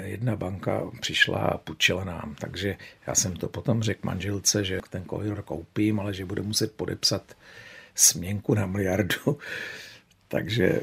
jedna 0.04 0.36
banka 0.36 0.90
přišla 1.00 1.38
a 1.38 1.58
půjčila 1.58 2.04
nám, 2.04 2.34
takže 2.40 2.76
já 3.06 3.14
jsem 3.14 3.36
to 3.36 3.48
potom 3.48 3.82
řekl 3.82 4.00
manželce, 4.02 4.64
že 4.64 4.80
ten 4.90 5.02
kohinor 5.02 5.42
koupím, 5.42 6.00
ale 6.00 6.14
že 6.14 6.24
bude 6.24 6.42
muset 6.42 6.72
podepsat 6.72 7.36
směnku 7.94 8.54
na 8.54 8.66
miliardu. 8.66 9.38
Takže 10.32 10.80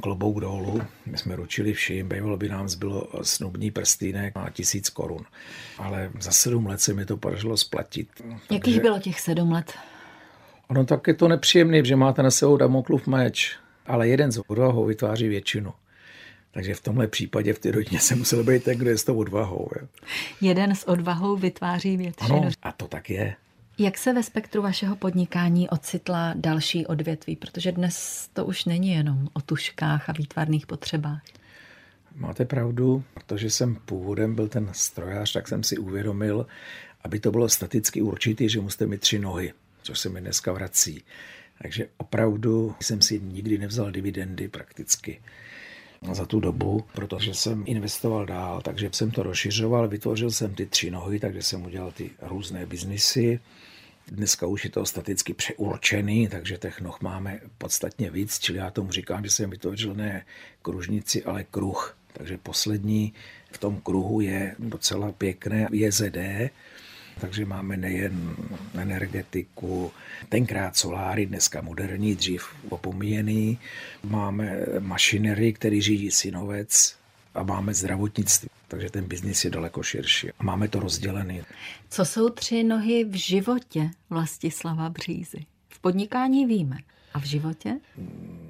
klobouk 0.00 0.40
dolů, 0.40 0.82
my 1.06 1.18
jsme 1.18 1.36
ručili 1.36 1.72
vším, 1.72 2.08
bývalo 2.08 2.36
by 2.36 2.48
nám 2.48 2.68
zbylo 2.68 3.08
snubní 3.22 3.70
prstýnek 3.70 4.36
a 4.36 4.50
tisíc 4.50 4.90
korun. 4.90 5.24
Ale 5.78 6.10
za 6.20 6.30
sedm 6.30 6.66
let 6.66 6.80
se 6.80 6.94
mi 6.94 7.06
to 7.06 7.16
podařilo 7.16 7.56
splatit. 7.56 8.08
Jakých 8.50 8.60
Takže 8.60 8.80
bylo 8.80 8.98
těch 8.98 9.20
sedm 9.20 9.52
let? 9.52 9.72
Ono 10.68 10.84
tak 10.84 11.06
je 11.06 11.14
to 11.14 11.28
nepříjemný, 11.28 11.84
že 11.84 11.96
máte 11.96 12.22
na 12.22 12.30
sebou 12.30 12.56
Damoklův 12.56 13.06
meč, 13.06 13.56
ale 13.86 14.08
jeden 14.08 14.32
z 14.32 14.40
odvahou 14.46 14.84
vytváří 14.84 15.28
většinu. 15.28 15.72
Takže 16.50 16.74
v 16.74 16.80
tomhle 16.80 17.06
případě 17.06 17.52
v 17.54 17.58
té 17.58 17.70
rodině 17.70 18.00
se 18.00 18.14
musel 18.14 18.44
být 18.44 18.64
ten, 18.64 18.78
kdo 18.78 18.90
je 18.90 18.98
s 18.98 19.04
tou 19.04 19.18
odvahou. 19.18 19.68
Jo. 19.80 19.88
Jeden 20.40 20.74
s 20.74 20.88
odvahou 20.88 21.36
vytváří 21.36 21.96
většinu. 21.96 22.38
Ano, 22.38 22.50
a 22.62 22.72
to 22.72 22.88
tak 22.88 23.10
je. 23.10 23.36
Jak 23.80 23.98
se 23.98 24.12
ve 24.12 24.22
spektru 24.22 24.62
vašeho 24.62 24.96
podnikání 24.96 25.68
ocitla 25.68 26.34
další 26.36 26.86
odvětví? 26.86 27.36
Protože 27.36 27.72
dnes 27.72 28.28
to 28.32 28.44
už 28.44 28.64
není 28.64 28.90
jenom 28.90 29.28
o 29.32 29.40
tuškách 29.40 30.08
a 30.08 30.12
výtvarných 30.12 30.66
potřebách. 30.66 31.22
Máte 32.14 32.44
pravdu, 32.44 33.04
protože 33.14 33.50
jsem 33.50 33.74
původem 33.74 34.34
byl 34.34 34.48
ten 34.48 34.70
strojář, 34.72 35.32
tak 35.32 35.48
jsem 35.48 35.62
si 35.62 35.78
uvědomil, 35.78 36.46
aby 37.04 37.20
to 37.20 37.30
bylo 37.30 37.48
staticky 37.48 38.02
určitý, 38.02 38.48
že 38.48 38.60
musíte 38.60 38.86
mít 38.86 39.00
tři 39.00 39.18
nohy, 39.18 39.52
což 39.82 39.98
se 39.98 40.08
mi 40.08 40.20
dneska 40.20 40.52
vrací. 40.52 41.02
Takže 41.62 41.88
opravdu 41.96 42.74
jsem 42.80 43.02
si 43.02 43.20
nikdy 43.20 43.58
nevzal 43.58 43.90
dividendy 43.90 44.48
prakticky 44.48 45.20
za 46.12 46.26
tu 46.26 46.40
dobu, 46.40 46.84
protože 46.92 47.34
jsem 47.34 47.64
investoval 47.66 48.26
dál, 48.26 48.60
takže 48.60 48.90
jsem 48.92 49.10
to 49.10 49.22
rozšiřoval, 49.22 49.88
vytvořil 49.88 50.30
jsem 50.30 50.54
ty 50.54 50.66
tři 50.66 50.90
nohy, 50.90 51.20
takže 51.20 51.42
jsem 51.42 51.64
udělal 51.64 51.92
ty 51.92 52.10
různé 52.22 52.66
biznisy. 52.66 53.40
Dneska 54.06 54.46
už 54.46 54.64
je 54.64 54.70
to 54.70 54.86
staticky 54.86 55.34
přeurčený, 55.34 56.28
takže 56.28 56.58
těch 56.58 56.80
noh 56.80 57.00
máme 57.00 57.40
podstatně 57.58 58.10
víc, 58.10 58.38
čili 58.38 58.58
já 58.58 58.70
tomu 58.70 58.92
říkám, 58.92 59.24
že 59.24 59.30
jsem 59.30 59.50
vytvořil 59.50 59.94
ne 59.94 60.26
kružnici, 60.62 61.24
ale 61.24 61.44
kruh. 61.44 61.96
Takže 62.12 62.38
poslední 62.38 63.12
v 63.52 63.58
tom 63.58 63.80
kruhu 63.80 64.20
je 64.20 64.54
docela 64.58 65.12
pěkné 65.12 65.68
JZD, 65.72 66.16
takže 67.20 67.44
máme 67.44 67.76
nejen 67.76 68.36
energetiku, 68.74 69.90
tenkrát 70.28 70.76
soláry, 70.76 71.26
dneska 71.26 71.60
moderní, 71.60 72.14
dřív 72.14 72.46
opomíjený. 72.68 73.58
Máme 74.04 74.58
mašinery, 74.78 75.52
který 75.52 75.82
řídí 75.82 76.10
synovec 76.10 76.96
a 77.34 77.42
máme 77.42 77.74
zdravotnictví. 77.74 78.48
Takže 78.68 78.90
ten 78.90 79.04
biznis 79.04 79.44
je 79.44 79.50
daleko 79.50 79.82
širší. 79.82 80.30
A 80.30 80.44
máme 80.44 80.68
to 80.68 80.80
rozdělený. 80.80 81.42
Co 81.90 82.04
jsou 82.04 82.28
tři 82.28 82.62
nohy 82.62 83.04
v 83.04 83.14
životě 83.14 83.90
Vlastislava 84.10 84.90
Břízy? 84.90 85.38
V 85.68 85.78
podnikání 85.80 86.46
víme. 86.46 86.76
A 87.14 87.20
v 87.20 87.24
životě? 87.24 87.80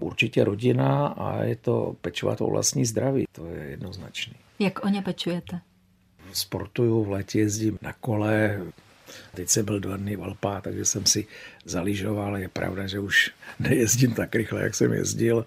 Určitě 0.01 0.45
rodina 0.45 1.07
a 1.07 1.43
je 1.43 1.57
to 1.57 1.97
pečovat 2.01 2.41
o 2.41 2.47
vlastní 2.47 2.85
zdraví. 2.85 3.25
To 3.33 3.47
je 3.47 3.65
jednoznačný. 3.65 4.35
Jak 4.59 4.85
o 4.85 4.89
ně 4.89 5.03
pečujete? 5.03 5.61
Sportuju, 6.33 7.05
v 7.05 7.11
létě 7.11 7.39
jezdím 7.39 7.79
na 7.83 7.93
kole, 7.93 8.61
Teď 9.35 9.49
jsem 9.49 9.65
byl 9.65 9.81
dva 9.81 9.97
dny 9.97 10.17
v 10.17 10.23
Alpách, 10.23 10.63
takže 10.63 10.85
jsem 10.85 11.07
si 11.07 11.27
zaližoval. 11.65 12.37
Je 12.37 12.49
pravda, 12.49 12.87
že 12.87 12.99
už 13.01 13.31
nejezdím 13.59 14.15
tak 14.15 14.35
rychle, 14.35 14.63
jak 14.63 14.75
jsem 14.75 14.93
jezdil, 14.93 15.47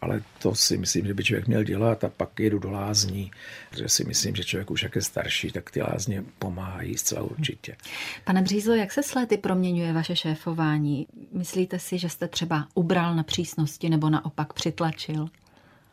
ale 0.00 0.22
to 0.38 0.54
si 0.54 0.78
myslím, 0.78 1.06
že 1.06 1.14
by 1.14 1.24
člověk 1.24 1.46
měl 1.46 1.64
dělat 1.64 2.04
a 2.04 2.08
pak 2.08 2.40
jedu 2.40 2.58
do 2.58 2.70
lázní, 2.70 3.30
protože 3.70 3.88
si 3.88 4.04
myslím, 4.04 4.36
že 4.36 4.44
člověk 4.44 4.70
už 4.70 4.82
jak 4.82 4.94
je 4.96 5.02
starší, 5.02 5.52
tak 5.52 5.70
ty 5.70 5.82
lázně 5.82 6.24
pomáhají 6.38 6.98
zcela 6.98 7.22
určitě. 7.22 7.76
Pane 8.24 8.42
Břízo, 8.42 8.72
jak 8.74 8.92
se 8.92 9.02
s 9.02 9.14
lety 9.14 9.36
proměňuje 9.36 9.92
vaše 9.92 10.16
šéfování? 10.16 11.06
Myslíte 11.32 11.78
si, 11.78 11.98
že 11.98 12.08
jste 12.08 12.28
třeba 12.28 12.68
ubral 12.74 13.14
na 13.14 13.22
přísnosti 13.22 13.88
nebo 13.88 14.10
naopak 14.10 14.52
přitlačil? 14.52 15.28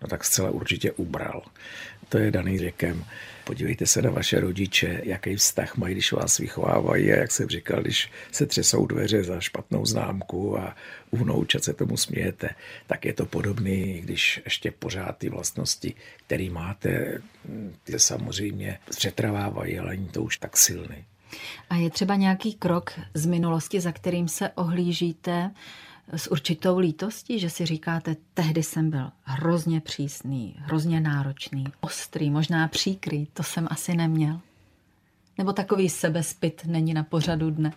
No 0.01 0.07
tak 0.07 0.23
zcela 0.23 0.49
určitě 0.49 0.91
ubral. 0.91 1.41
To 2.09 2.17
je 2.17 2.31
daný 2.31 2.57
věkem. 2.57 3.05
Podívejte 3.43 3.85
se 3.85 4.01
na 4.01 4.09
vaše 4.11 4.39
rodiče, 4.39 5.01
jaký 5.03 5.35
vztah 5.35 5.77
mají, 5.77 5.93
když 5.93 6.11
vás 6.11 6.37
vychovávají 6.37 7.11
a 7.11 7.15
jak 7.15 7.31
jsem 7.31 7.49
říkal, 7.49 7.81
když 7.81 8.11
se 8.31 8.45
třesou 8.45 8.85
dveře 8.85 9.23
za 9.23 9.39
špatnou 9.39 9.85
známku 9.85 10.59
a 10.59 10.75
u 11.11 11.17
vnoučat 11.17 11.63
se 11.63 11.73
tomu 11.73 11.97
smějete, 11.97 12.49
tak 12.87 13.05
je 13.05 13.13
to 13.13 13.25
podobný, 13.25 14.01
když 14.01 14.41
ještě 14.45 14.71
pořád 14.71 15.17
ty 15.17 15.29
vlastnosti, 15.29 15.93
které 16.25 16.49
máte, 16.49 17.21
ty 17.83 17.99
samozřejmě 17.99 18.79
přetrvávají, 18.89 19.79
ale 19.79 19.89
není 19.89 20.07
to 20.07 20.23
už 20.23 20.37
tak 20.37 20.57
silný. 20.57 21.05
A 21.69 21.75
je 21.75 21.89
třeba 21.89 22.15
nějaký 22.15 22.53
krok 22.53 22.99
z 23.13 23.25
minulosti, 23.25 23.81
za 23.81 23.91
kterým 23.91 24.27
se 24.27 24.49
ohlížíte, 24.49 25.51
s 26.15 26.31
určitou 26.31 26.77
lítostí, 26.77 27.39
že 27.39 27.49
si 27.49 27.65
říkáte, 27.65 28.15
tehdy 28.33 28.63
jsem 28.63 28.89
byl 28.89 29.11
hrozně 29.23 29.81
přísný, 29.81 30.55
hrozně 30.59 30.99
náročný, 30.99 31.63
ostrý, 31.81 32.29
možná 32.29 32.67
příkrý, 32.67 33.25
to 33.33 33.43
jsem 33.43 33.67
asi 33.71 33.95
neměl. 33.95 34.39
Nebo 35.37 35.53
takový 35.53 35.89
sebespit 35.89 36.61
není 36.65 36.93
na 36.93 37.03
pořadu 37.03 37.49
dne. 37.49 37.73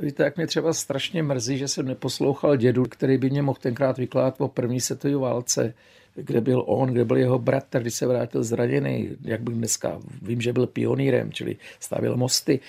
Víte, 0.00 0.22
jak 0.22 0.36
mě 0.36 0.46
třeba 0.46 0.72
strašně 0.72 1.22
mrzí, 1.22 1.58
že 1.58 1.68
jsem 1.68 1.86
neposlouchal 1.86 2.56
dědu, 2.56 2.84
který 2.84 3.18
by 3.18 3.30
mě 3.30 3.42
mohl 3.42 3.58
tenkrát 3.62 3.98
vykládat 3.98 4.34
o 4.38 4.48
první 4.48 4.80
světové 4.80 5.16
válce, 5.16 5.74
kde 6.14 6.40
byl 6.40 6.64
on, 6.66 6.88
kde 6.88 7.04
byl 7.04 7.16
jeho 7.16 7.38
bratr, 7.38 7.80
když 7.80 7.94
se 7.94 8.06
vrátil 8.06 8.44
zraněný, 8.44 9.10
jak 9.22 9.40
bych 9.40 9.54
dneska, 9.54 9.98
vím, 10.22 10.40
že 10.40 10.52
byl 10.52 10.66
pionýrem, 10.66 11.32
čili 11.32 11.56
stavil 11.80 12.16
mosty 12.16 12.60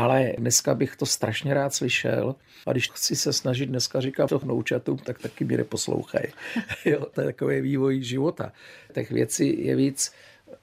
ale 0.00 0.32
dneska 0.38 0.74
bych 0.74 0.96
to 0.96 1.06
strašně 1.06 1.54
rád 1.54 1.74
slyšel 1.74 2.34
a 2.66 2.72
když 2.72 2.90
chci 2.90 3.16
se 3.16 3.32
snažit 3.32 3.66
dneska 3.66 4.00
říkat 4.00 4.28
to 4.28 4.38
vnoučatům, 4.38 4.98
tak 4.98 5.18
taky 5.18 5.44
mě 5.44 5.56
neposlouchají. 5.56 6.24
jo, 6.84 7.06
to 7.14 7.20
je 7.20 7.26
takový 7.26 7.60
vývoj 7.60 8.02
života. 8.02 8.52
Těch 8.94 9.10
věcí 9.10 9.66
je 9.66 9.76
víc 9.76 10.12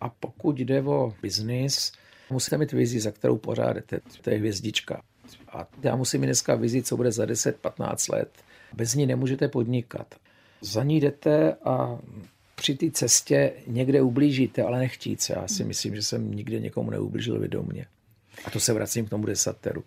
a 0.01 0.09
pokud 0.09 0.59
jde 0.59 0.81
o 0.81 1.13
biznis, 1.21 1.91
musíte 2.29 2.57
mít 2.57 2.71
vizi, 2.71 2.99
za 2.99 3.11
kterou 3.11 3.37
pořád 3.37 3.73
jdete. 3.73 3.99
To 4.21 4.29
je 4.29 4.37
hvězdička. 4.37 5.01
A 5.51 5.67
já 5.83 5.95
musím 5.95 6.21
mít 6.21 6.27
dneska 6.27 6.55
vizi, 6.55 6.83
co 6.83 6.97
bude 6.97 7.11
za 7.11 7.25
10-15 7.25 8.13
let. 8.13 8.29
Bez 8.73 8.95
ní 8.95 9.05
nemůžete 9.05 9.47
podnikat. 9.47 10.15
Za 10.61 10.83
ní 10.83 10.99
jdete 10.99 11.53
a 11.53 11.99
při 12.55 12.75
té 12.75 12.91
cestě 12.91 13.53
někde 13.67 14.01
ublížíte, 14.01 14.63
ale 14.63 14.79
nechtíte. 14.79 15.33
Já 15.33 15.47
si 15.47 15.63
myslím, 15.63 15.95
že 15.95 16.01
jsem 16.01 16.31
nikdy 16.31 16.61
někomu 16.61 16.91
neublížil 16.91 17.39
vědomě. 17.39 17.85
A 18.45 18.51
to 18.51 18.59
se 18.59 18.73
vracím 18.73 19.05
k 19.05 19.09
tomu 19.09 19.25
desateru. 19.25 19.83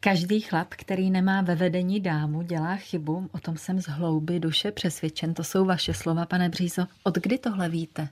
Každý 0.00 0.40
chlap, 0.40 0.68
který 0.70 1.10
nemá 1.10 1.42
ve 1.42 1.54
vedení 1.54 2.00
dámu, 2.00 2.42
dělá 2.42 2.76
chybu. 2.76 3.28
O 3.32 3.38
tom 3.38 3.56
jsem 3.56 3.80
z 3.80 3.86
hlouby 3.86 4.40
duše 4.40 4.72
přesvědčen. 4.72 5.34
To 5.34 5.44
jsou 5.44 5.64
vaše 5.64 5.94
slova, 5.94 6.26
pane 6.26 6.48
Břízo. 6.48 6.86
Od 7.02 7.14
kdy 7.14 7.38
tohle 7.38 7.68
víte? 7.68 8.08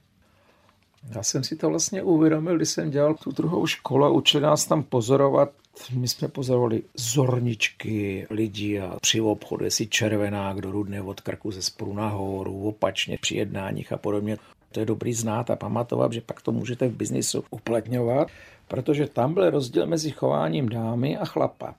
Já 1.15 1.23
jsem 1.23 1.45
si 1.45 1.57
to 1.57 1.69
vlastně 1.69 2.03
uvědomil, 2.03 2.57
když 2.57 2.69
jsem 2.69 2.91
dělal 2.91 3.15
tu 3.15 3.33
druhou 3.33 3.67
školu 3.67 4.05
a 4.05 4.09
učili 4.09 4.43
nás 4.43 4.67
tam 4.67 4.83
pozorovat. 4.83 5.51
My 5.93 6.09
jsme 6.09 6.29
pozorovali 6.29 6.83
zorničky 6.97 8.27
lidí 8.31 8.81
a 8.81 8.97
při 9.01 9.21
obchodu, 9.21 9.65
jestli 9.65 9.87
červená, 9.87 10.53
kdo 10.53 10.71
rudne 10.71 11.03
od 11.03 11.21
krku 11.21 11.51
ze 11.51 11.63
sporu 11.63 11.95
nahoru, 11.95 12.63
opačně 12.63 13.19
při 13.21 13.37
jednáních 13.37 13.93
a 13.93 13.97
podobně. 13.97 14.37
To 14.75 14.81
je 14.81 14.87
dobrý 14.87 15.15
znát 15.15 15.51
a 15.51 15.57
pamatovat, 15.57 16.13
že 16.13 16.21
pak 16.21 16.43
to 16.43 16.53
můžete 16.53 16.89
v 16.89 16.97
biznisu 16.97 17.45
uplatňovat 17.51 18.29
protože 18.69 19.07
tam 19.07 19.35
byl 19.35 19.51
rozdíl 19.51 19.87
mezi 19.87 20.11
chováním 20.11 20.69
dámy 20.69 21.17
a 21.17 21.25
chlapa. 21.25 21.75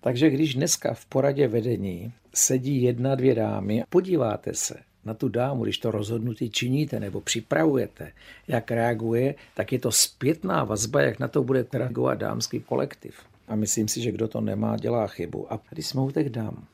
Takže 0.00 0.30
když 0.30 0.54
dneska 0.54 0.94
v 0.94 1.06
poradě 1.06 1.48
vedení 1.48 2.12
sedí 2.34 2.82
jedna, 2.82 3.14
dvě 3.14 3.34
dámy, 3.34 3.84
podíváte 3.88 4.54
se 4.54 4.74
na 5.04 5.14
tu 5.14 5.28
dámu, 5.28 5.64
když 5.64 5.78
to 5.78 5.90
rozhodnutí 5.90 6.50
činíte 6.50 7.00
nebo 7.00 7.20
připravujete, 7.20 8.12
jak 8.48 8.70
reaguje, 8.70 9.34
tak 9.54 9.72
je 9.72 9.78
to 9.78 9.92
zpětná 9.92 10.64
vazba, 10.64 11.00
jak 11.00 11.18
na 11.18 11.28
to 11.28 11.44
bude 11.44 11.66
reagovat 11.72 12.14
dámský 12.14 12.60
kolektiv. 12.60 13.14
A 13.48 13.56
myslím 13.56 13.88
si, 13.88 14.02
že 14.02 14.12
kdo 14.12 14.28
to 14.28 14.40
nemá, 14.40 14.76
dělá 14.76 15.06
chybu. 15.06 15.52
A 15.52 15.60
když 15.70 15.86
jsme 15.86 16.00
u 16.00 16.10
těch 16.10 16.30
dám, 16.30 16.64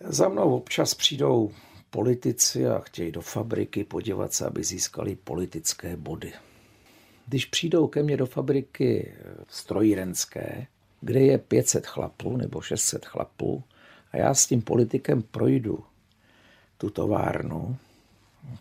za 0.00 0.28
mnou 0.28 0.56
občas 0.56 0.94
přijdou 0.94 1.50
politici 1.94 2.66
a 2.66 2.78
chtějí 2.78 3.12
do 3.12 3.20
fabriky 3.20 3.84
podívat 3.84 4.32
se, 4.32 4.46
aby 4.46 4.64
získali 4.64 5.16
politické 5.16 5.96
body. 5.96 6.32
Když 7.26 7.44
přijdou 7.44 7.86
ke 7.86 8.02
mně 8.02 8.16
do 8.16 8.26
fabriky 8.26 9.14
strojírenské, 9.48 10.66
kde 11.00 11.20
je 11.20 11.38
500 11.38 11.86
chlapů 11.86 12.36
nebo 12.36 12.60
600 12.60 13.06
chlapů 13.06 13.62
a 14.12 14.16
já 14.16 14.34
s 14.34 14.46
tím 14.46 14.62
politikem 14.62 15.22
projdu 15.22 15.84
tu 16.78 16.90
továrnu, 16.90 17.76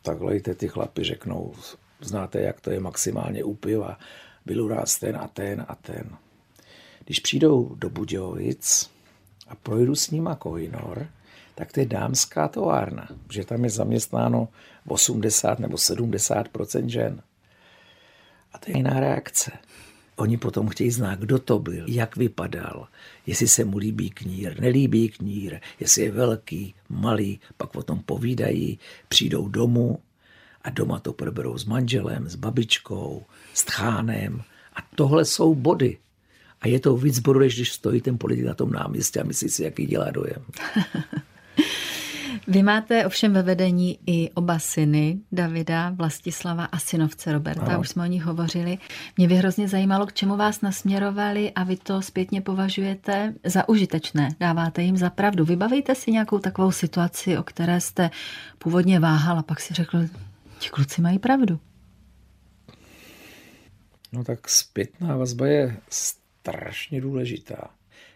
takhle 0.02 0.40
ty 0.40 0.68
chlapy 0.68 1.04
řeknou, 1.04 1.54
znáte, 2.02 2.42
jak 2.42 2.62
to 2.62 2.72
je 2.72 2.80
maximálně 2.80 3.44
u 3.44 3.54
piva, 3.54 3.98
byl 4.46 4.68
nás 4.68 5.00
ten 5.00 5.18
a 5.18 5.28
ten 5.28 5.66
a 5.68 5.76
ten. 5.76 6.18
Když 7.06 7.20
přijdou 7.20 7.76
do 7.76 7.90
Budějovic 7.90 8.90
a 9.48 9.56
projdu 9.56 9.96
s 9.96 10.12
nima 10.12 10.36
Koinor, 10.36 11.08
tak 11.56 11.72
to 11.72 11.80
je 11.80 11.86
dámská 11.86 12.48
továrna, 12.48 13.08
že 13.32 13.46
tam 13.46 13.64
je 13.64 13.70
zaměstnáno 13.70 14.48
80 14.88 15.60
nebo 15.60 15.76
70% 15.76 16.86
žen. 16.86 17.22
A 18.54 18.58
to 18.58 18.72
je 18.72 18.78
jiná 18.78 19.00
reakce. 19.00 19.52
Oni 20.16 20.38
potom 20.38 20.68
chtějí 20.70 20.92
znát, 20.92 21.20
kdo 21.20 21.40
to 21.40 21.60
byl, 21.60 21.86
jak 21.88 22.16
vypadal, 22.16 22.88
jestli 23.26 23.48
se 23.48 23.66
mu 23.66 23.78
líbí 23.78 24.10
knír, 24.10 24.62
nelíbí 24.62 25.10
knír, 25.10 25.60
jestli 25.80 26.02
je 26.02 26.12
velký, 26.12 26.76
malý, 26.90 27.40
pak 27.58 27.76
o 27.76 27.84
tom 27.84 28.00
povídají, 28.00 28.80
přijdou 29.08 29.48
domů 29.48 30.00
a 30.62 30.70
doma 30.70 31.00
to 31.00 31.14
proberou 31.14 31.58
s 31.58 31.66
manželem, 31.66 32.30
s 32.30 32.36
babičkou, 32.36 33.24
s 33.54 33.66
tchánem. 33.66 34.42
A 34.76 34.80
tohle 34.96 35.26
jsou 35.26 35.56
body. 35.56 35.98
A 36.62 36.68
je 36.68 36.80
to 36.80 36.98
víc 36.98 37.20
bodu, 37.20 37.40
než 37.40 37.56
když 37.56 37.72
stojí 37.72 38.02
ten 38.02 38.18
politik 38.18 38.46
na 38.46 38.54
tom 38.54 38.72
náměstí 38.72 39.20
a 39.20 39.24
myslí 39.24 39.50
si, 39.50 39.64
jaký 39.64 39.86
dělá 39.86 40.12
dojem. 40.12 40.46
Vy 42.48 42.64
máte 42.64 43.06
ovšem 43.06 43.34
ve 43.34 43.44
vedení 43.44 44.00
i 44.06 44.30
oba 44.34 44.60
syny, 44.60 45.20
Davida, 45.32 45.90
Vlastislava 45.90 46.66
a 46.66 46.80
synovce 46.80 47.32
Roberta, 47.32 47.66
ano. 47.66 47.80
už 47.80 47.90
jsme 47.90 48.04
o 48.04 48.06
nich 48.06 48.24
hovořili. 48.24 48.78
Mě 49.18 49.28
by 49.28 49.36
hrozně 49.36 49.68
zajímalo, 49.68 50.06
k 50.06 50.14
čemu 50.14 50.38
vás 50.38 50.62
nasměrovali 50.62 51.52
a 51.52 51.64
vy 51.64 51.78
to 51.78 52.02
zpětně 52.02 52.42
považujete 52.42 53.34
za 53.44 53.70
užitečné. 53.70 54.30
Dáváte 54.40 54.82
jim 54.82 54.98
za 54.98 55.10
pravdu. 55.10 55.46
Vybavejte 55.46 55.96
si 55.96 56.12
nějakou 56.12 56.40
takovou 56.40 56.72
situaci, 56.72 57.38
o 57.38 57.44
které 57.44 57.82
jste 57.82 58.10
původně 58.58 59.00
váhal 59.00 59.40
a 59.40 59.44
pak 59.44 59.60
si 59.60 59.74
řekl, 59.74 60.08
ti 60.60 60.70
kluci 60.70 61.02
mají 61.02 61.20
pravdu. 61.20 61.60
No 64.12 64.24
tak 64.24 64.50
zpětná 64.50 65.18
vazba 65.18 65.48
je 65.48 65.78
strašně 65.90 67.02
důležitá. 67.02 67.70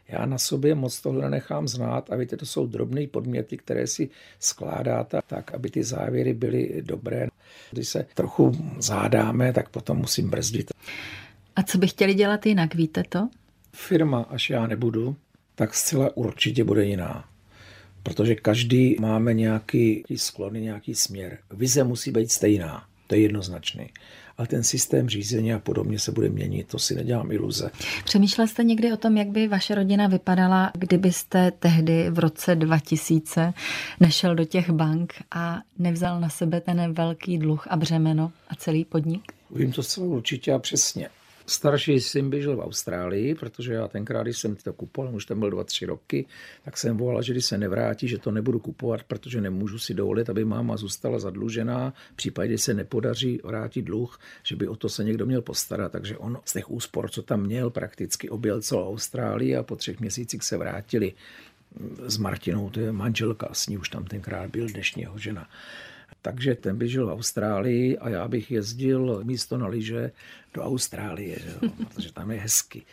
Já 0.10 0.26
na 0.26 0.38
sobě 0.38 0.76
moc 0.76 1.02
tohle 1.02 1.22
nenechám 1.22 1.68
znát 1.68 2.12
a 2.12 2.16
víte, 2.16 2.38
to 2.38 2.46
jsou 2.46 2.68
drobné 2.68 3.08
podměty, 3.08 3.58
které 3.58 3.88
si 3.88 4.10
skládáte 4.40 5.20
tak, 5.28 5.54
aby 5.54 5.70
ty 5.70 5.84
závěry 5.84 6.34
byly 6.34 6.82
dobré. 6.86 7.28
Když 7.72 7.88
se 7.88 8.06
trochu 8.14 8.52
zádáme, 8.80 9.54
tak 9.54 9.70
potom 9.70 9.98
musím 9.98 10.30
brzdit. 10.30 10.72
A 11.56 11.64
co 11.64 11.78
by 11.78 11.88
chtěli 11.88 12.14
dělat 12.14 12.46
jinak, 12.46 12.76
víte 12.76 13.04
to? 13.10 13.30
Firma, 13.74 14.22
až 14.22 14.50
já 14.50 14.68
nebudu, 14.68 15.16
tak 15.56 15.74
zcela 15.74 16.18
určitě 16.18 16.64
bude 16.64 16.86
jiná. 16.86 17.30
Protože 18.04 18.36
každý 18.36 18.96
máme 19.00 19.34
nějaký 19.34 20.04
sklony, 20.16 20.62
nějaký 20.62 20.96
směr. 20.96 21.38
Vize 21.52 21.84
musí 21.84 22.12
být 22.12 22.32
stejná. 22.32 22.86
To 23.08 23.16
je 23.16 23.22
jednoznačný 23.22 23.90
ale 24.38 24.48
ten 24.48 24.64
systém 24.64 25.10
řízení 25.10 25.54
a 25.54 25.60
podobně 25.60 26.00
se 26.00 26.12
bude 26.12 26.30
měnit, 26.30 26.68
to 26.68 26.80
si 26.80 26.96
nedělám 26.96 27.32
iluze. 27.32 27.72
Přemýšlel 28.04 28.48
jste 28.48 28.64
někdy 28.64 28.94
o 28.94 28.98
tom, 28.98 29.18
jak 29.18 29.28
by 29.28 29.48
vaše 29.48 29.76
rodina 29.76 30.08
vypadala, 30.08 30.72
kdybyste 30.74 31.52
tehdy 31.52 32.10
v 32.10 32.20
roce 32.20 32.56
2000 32.56 33.54
nešel 34.00 34.36
do 34.36 34.46
těch 34.46 34.70
bank 34.70 35.14
a 35.32 35.60
nevzal 35.80 36.20
na 36.20 36.30
sebe 36.30 36.62
ten 36.62 36.94
velký 36.94 37.38
dluh 37.38 37.68
a 37.70 37.78
břemeno 37.78 38.32
a 38.50 38.56
celý 38.56 38.86
podnik? 38.86 39.22
Vím 39.52 39.72
to 39.72 39.84
zcela 39.84 40.08
určitě 40.08 40.54
a 40.54 40.60
přesně. 40.60 41.10
Starší 41.50 42.00
syn 42.00 42.30
běžel 42.30 42.56
v 42.56 42.60
Austrálii, 42.60 43.36
protože 43.36 43.74
já 43.74 43.88
tenkrát, 43.88 44.24
když 44.24 44.38
jsem 44.38 44.56
to 44.56 44.74
kupoval, 44.74 45.16
už 45.16 45.26
tam 45.26 45.40
byl 45.40 45.50
dva, 45.50 45.64
tři 45.64 45.86
roky, 45.86 46.26
tak 46.66 46.78
jsem 46.78 46.98
volal, 46.98 47.22
že 47.22 47.34
když 47.34 47.46
se 47.46 47.58
nevrátí, 47.58 48.08
že 48.08 48.18
to 48.18 48.32
nebudu 48.32 48.60
kupovat, 48.60 49.04
protože 49.04 49.42
nemůžu 49.42 49.80
si 49.80 49.94
dovolit, 49.94 50.30
aby 50.30 50.46
máma 50.46 50.78
zůstala 50.78 51.20
zadlužená. 51.20 51.94
V 52.14 52.16
případě, 52.16 52.48
kdy 52.48 52.58
se 52.58 52.74
nepodaří 52.74 53.40
vrátit 53.44 53.82
dluh, 53.82 54.20
že 54.44 54.56
by 54.56 54.68
o 54.68 54.76
to 54.76 54.90
se 54.90 55.04
někdo 55.04 55.26
měl 55.26 55.42
postarat. 55.42 55.92
Takže 55.92 56.18
on 56.18 56.40
z 56.46 56.54
těch 56.54 56.72
úspor, 56.72 57.10
co 57.10 57.22
tam 57.22 57.42
měl, 57.42 57.70
prakticky 57.70 58.30
objel 58.30 58.62
celou 58.62 58.90
Austrálii 58.90 59.56
a 59.56 59.64
po 59.64 59.76
třech 59.76 60.00
měsících 60.00 60.44
se 60.44 60.58
vrátili 60.58 61.14
s 62.08 62.18
Martinou, 62.18 62.70
to 62.70 62.80
je 62.80 62.92
manželka, 62.92 63.50
s 63.54 63.68
ní 63.68 63.78
už 63.78 63.90
tam 63.90 64.06
tenkrát 64.06 64.50
byl 64.50 64.68
dnešního 64.68 65.18
žena. 65.18 65.50
Takže 66.22 66.56
ten 66.56 66.78
by 66.78 66.90
žil 66.90 67.06
v 67.08 67.12
Austrálii 67.12 67.98
a 67.98 68.10
já 68.10 68.28
bych 68.28 68.52
jezdil 68.52 69.22
místo 69.24 69.58
na 69.58 69.68
lyže 69.68 70.12
do 70.54 70.64
Austrálie, 70.64 71.40
že? 71.40 71.70
protože 71.78 72.14
tam 72.14 72.32
je 72.32 72.40
hezky. 72.40 72.86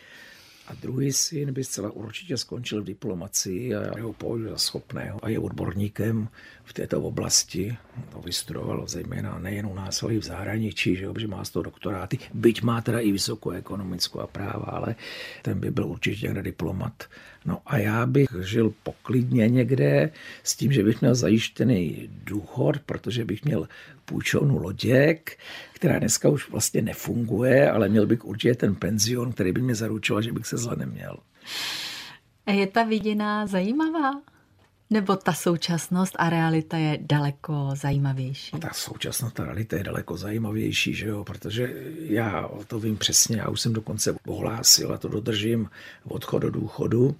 A 0.67 0.73
druhý 0.73 1.13
syn 1.13 1.53
by 1.53 1.63
zcela 1.63 1.91
určitě 1.91 2.37
skončil 2.37 2.81
v 2.81 2.85
diplomacii 2.85 3.75
a 3.75 3.97
já 3.97 4.03
ho 4.03 4.13
považuji 4.13 4.49
za 4.49 4.57
schopného 4.57 5.25
a 5.25 5.29
je 5.29 5.39
odborníkem 5.39 6.27
v 6.65 6.73
této 6.73 7.01
oblasti. 7.01 7.77
To 8.11 8.21
vystudoval 8.21 8.87
zejména 8.87 9.39
nejen 9.39 9.65
u 9.65 9.73
nás, 9.73 10.03
ale 10.03 10.13
i 10.13 10.17
v 10.17 10.23
zahraničí, 10.23 10.95
že, 10.95 11.07
že 11.17 11.27
má 11.27 11.45
z 11.45 11.49
toho 11.49 11.63
doktoráty. 11.63 12.19
Byť 12.33 12.61
má 12.61 12.81
teda 12.81 12.99
i 12.99 13.11
vysokou 13.11 13.49
ekonomickou 13.49 14.19
a 14.19 14.27
práva, 14.27 14.65
ale 14.65 14.95
ten 15.41 15.59
by 15.59 15.71
byl 15.71 15.85
určitě 15.87 16.27
někde 16.27 16.41
diplomat. 16.43 17.03
No 17.45 17.61
a 17.65 17.77
já 17.77 18.05
bych 18.05 18.27
žil 18.41 18.73
poklidně 18.83 19.47
někde 19.47 20.11
s 20.43 20.55
tím, 20.55 20.71
že 20.71 20.83
bych 20.83 21.01
měl 21.01 21.15
zajištěný 21.15 22.09
důchod, 22.23 22.79
protože 22.79 23.25
bych 23.25 23.45
měl 23.45 23.67
půjčovnu 24.05 24.57
loděk, 24.57 25.37
která 25.73 25.99
dneska 25.99 26.29
už 26.29 26.49
vlastně 26.49 26.81
nefunguje, 26.81 27.71
ale 27.71 27.89
měl 27.89 28.05
bych 28.07 28.25
určitě 28.25 28.55
ten 28.55 28.75
penzion, 28.75 29.31
který 29.31 29.51
by 29.51 29.61
mě 29.61 29.75
zaručoval, 29.75 30.21
že 30.21 30.31
bych 30.31 30.45
se 30.45 30.57
zle 30.57 30.75
neměl. 30.75 31.17
Je 32.47 32.67
ta 32.67 32.83
vidina 32.83 33.47
zajímavá? 33.47 34.34
Nebo 34.95 35.15
ta 35.15 35.33
současnost 35.33 36.13
a 36.17 36.29
realita 36.29 36.77
je 36.77 36.99
daleko 37.01 37.69
zajímavější? 37.73 38.51
Ta 38.59 38.69
současnost 38.73 39.39
a 39.39 39.45
realita 39.45 39.77
je 39.77 39.83
daleko 39.83 40.17
zajímavější, 40.17 40.93
že 40.93 41.07
jo? 41.07 41.23
protože 41.23 41.73
já 41.99 42.49
to 42.67 42.79
vím 42.79 42.97
přesně, 42.97 43.37
já 43.37 43.49
už 43.49 43.61
jsem 43.61 43.73
dokonce 43.73 44.15
ohlásil 44.27 44.93
a 44.93 44.97
to 44.97 45.07
dodržím 45.07 45.69
odchod 46.03 46.39
do 46.39 46.49
důchodu. 46.49 47.15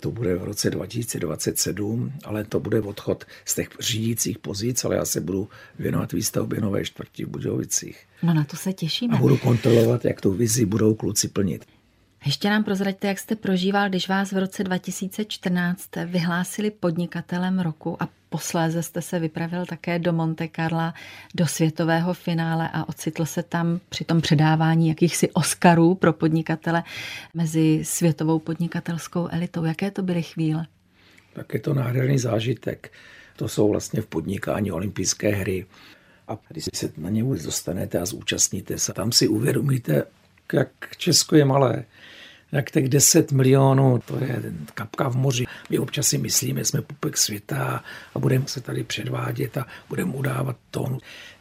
To 0.00 0.10
bude 0.10 0.36
v 0.36 0.44
roce 0.44 0.70
2027, 0.70 2.12
ale 2.24 2.44
to 2.44 2.60
bude 2.60 2.80
odchod 2.80 3.24
z 3.44 3.54
těch 3.54 3.68
řídících 3.80 4.38
pozic, 4.38 4.84
ale 4.84 4.96
já 4.96 5.04
se 5.04 5.20
budu 5.20 5.48
věnovat 5.78 6.12
výstavbě 6.12 6.60
nové 6.60 6.84
čtvrti 6.84 7.24
v 7.24 7.28
Budějovicích. 7.28 8.06
No 8.22 8.34
na 8.34 8.44
to 8.44 8.56
se 8.56 8.72
těšíme. 8.72 9.16
A 9.16 9.18
budu 9.18 9.36
kontrolovat, 9.36 10.04
jak 10.04 10.20
tu 10.20 10.32
vizi 10.32 10.66
budou 10.66 10.94
kluci 10.94 11.28
plnit. 11.28 11.66
Ještě 12.26 12.50
nám 12.50 12.64
prozraďte, 12.64 13.08
jak 13.08 13.18
jste 13.18 13.36
prožíval, 13.36 13.88
když 13.88 14.08
vás 14.08 14.32
v 14.32 14.38
roce 14.38 14.64
2014 14.64 15.88
vyhlásili 16.06 16.70
podnikatelem 16.70 17.58
roku 17.60 18.02
a 18.02 18.08
posléze 18.28 18.82
jste 18.82 19.02
se 19.02 19.18
vypravil 19.18 19.66
také 19.66 19.98
do 19.98 20.12
Monte 20.12 20.48
Carla, 20.56 20.94
do 21.34 21.46
světového 21.46 22.14
finále 22.14 22.70
a 22.72 22.88
ocitl 22.88 23.24
se 23.24 23.42
tam 23.42 23.80
při 23.88 24.04
tom 24.04 24.20
předávání 24.20 24.88
jakýchsi 24.88 25.30
Oscarů 25.30 25.94
pro 25.94 26.12
podnikatele 26.12 26.82
mezi 27.34 27.80
světovou 27.84 28.38
podnikatelskou 28.38 29.28
elitou. 29.30 29.64
Jaké 29.64 29.90
to 29.90 30.02
byly 30.02 30.22
chvíle? 30.22 30.66
Tak 31.32 31.54
je 31.54 31.60
to 31.60 31.74
nádherný 31.74 32.18
zážitek. 32.18 32.92
To 33.36 33.48
jsou 33.48 33.68
vlastně 33.70 34.00
v 34.00 34.06
podnikání 34.06 34.72
olympijské 34.72 35.28
hry. 35.28 35.66
A 36.28 36.38
když 36.48 36.64
se 36.74 36.92
na 36.96 37.10
ně 37.10 37.24
dostanete 37.24 37.98
a 37.98 38.06
zúčastníte 38.06 38.78
se, 38.78 38.92
tam 38.92 39.12
si 39.12 39.28
uvědomíte, 39.28 40.02
jak 40.52 40.68
Česko 40.96 41.36
je 41.36 41.44
malé 41.44 41.84
jak 42.52 42.70
těch 42.70 42.88
10 42.88 43.32
milionů, 43.32 44.00
to 44.04 44.24
je 44.24 44.42
kapka 44.74 45.08
v 45.08 45.16
moři. 45.16 45.46
My 45.70 45.78
občas 45.78 46.06
si 46.06 46.18
myslíme, 46.18 46.64
jsme 46.64 46.82
pupek 46.82 47.16
světa 47.16 47.84
a 48.14 48.18
budeme 48.18 48.44
se 48.48 48.60
tady 48.60 48.84
předvádět 48.84 49.56
a 49.56 49.66
budeme 49.88 50.12
udávat 50.14 50.56
tón. 50.70 50.98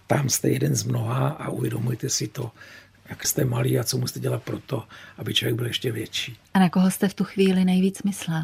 Tam 0.08 0.30
jste 0.30 0.50
jeden 0.50 0.76
z 0.76 0.84
mnoha 0.84 1.28
a 1.30 1.50
uvědomujte 1.50 2.10
si 2.10 2.28
to, 2.28 2.52
jak 3.10 3.28
jste 3.28 3.46
malý 3.46 3.80
a 3.80 3.84
co 3.84 3.98
musíte 3.98 4.20
dělat 4.20 4.44
pro 4.44 4.60
to, 4.60 4.84
aby 5.18 5.34
člověk 5.34 5.56
byl 5.56 5.66
ještě 5.66 5.92
větší. 5.92 6.38
A 6.54 6.60
na 6.60 6.70
koho 6.70 6.92
jste 6.92 7.08
v 7.08 7.14
tu 7.14 7.24
chvíli 7.24 7.66
nejvíc 7.66 8.04
myslel? 8.04 8.44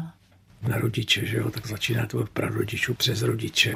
Na 0.68 0.78
rodiče, 0.78 1.26
že 1.26 1.36
jo, 1.36 1.50
tak 1.50 1.66
začíná 1.66 2.06
to 2.06 2.18
od 2.18 2.30
prarodičů 2.30 2.94
přes 2.94 3.22
rodiče. 3.22 3.74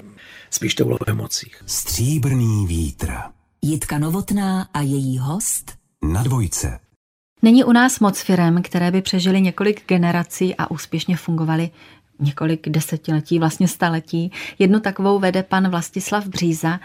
Spíš 0.50 0.74
to 0.74 0.85
bylo 0.85 0.96
v 1.07 1.09
emocích. 1.09 1.62
Stříbrný 1.66 2.66
vítr. 2.66 3.12
Jitka 3.62 3.98
Novotná 3.98 4.68
a 4.74 4.81
její 4.81 5.18
host 5.18 5.72
Na 6.03 6.22
dvojce. 6.22 6.79
Není 7.42 7.64
u 7.64 7.72
nás 7.72 8.00
moc 8.00 8.20
firem, 8.20 8.62
které 8.62 8.90
by 8.90 9.03
přežili 9.03 9.40
několik 9.40 9.87
generací 9.87 10.55
a 10.57 10.70
úspěšně 10.70 11.16
fungovaly 11.16 11.70
několik 12.20 12.68
desetiletí, 12.68 13.38
vlastně 13.38 13.68
staletí. 13.68 14.33
Jednu 14.59 14.81
takovou 14.81 15.18
vede 15.18 15.42
pan 15.42 15.68
Vlastislav 15.68 16.26
Bříza. 16.26 16.81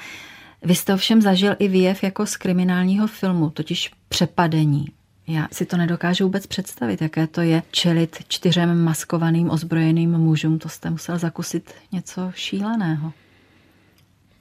Vy 0.63 0.75
jste 0.75 0.93
ovšem 0.93 1.21
zažil 1.21 1.55
i 1.59 1.67
výjev 1.67 2.03
jako 2.03 2.25
z 2.25 2.37
kriminálního 2.37 3.07
filmu, 3.07 3.49
totiž 3.49 3.91
přepadení. 4.09 4.87
Já 5.27 5.47
si 5.51 5.65
to 5.65 5.77
nedokážu 5.77 6.23
vůbec 6.23 6.47
představit, 6.47 7.01
jaké 7.01 7.27
to 7.27 7.41
je 7.41 7.63
čelit 7.71 8.17
čtyřem 8.27 8.83
maskovaným 8.83 9.49
ozbrojeným 9.49 10.11
mužům. 10.11 10.59
To 10.59 10.69
jste 10.69 10.89
musel 10.89 11.17
zakusit 11.17 11.73
něco 11.91 12.31
šíleného. 12.35 13.13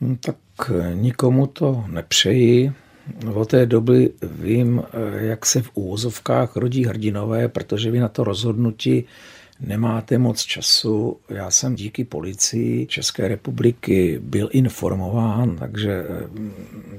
No, 0.00 0.16
tak 0.16 0.36
nikomu 0.94 1.46
to 1.46 1.84
nepřeji. 1.88 2.72
Od 3.34 3.48
té 3.48 3.66
doby 3.66 4.10
vím, 4.22 4.82
jak 5.16 5.46
se 5.46 5.62
v 5.62 5.70
úvozovkách 5.74 6.56
rodí 6.56 6.84
hrdinové, 6.84 7.48
protože 7.48 7.90
vy 7.90 8.00
na 8.00 8.08
to 8.08 8.24
rozhodnutí 8.24 9.04
nemáte 9.60 10.18
moc 10.18 10.42
času. 10.42 11.16
Já 11.28 11.50
jsem 11.50 11.74
díky 11.74 12.04
policii 12.04 12.86
České 12.86 13.28
republiky 13.28 14.20
byl 14.22 14.48
informován, 14.52 15.56
takže 15.56 16.04
mm, 16.32 16.52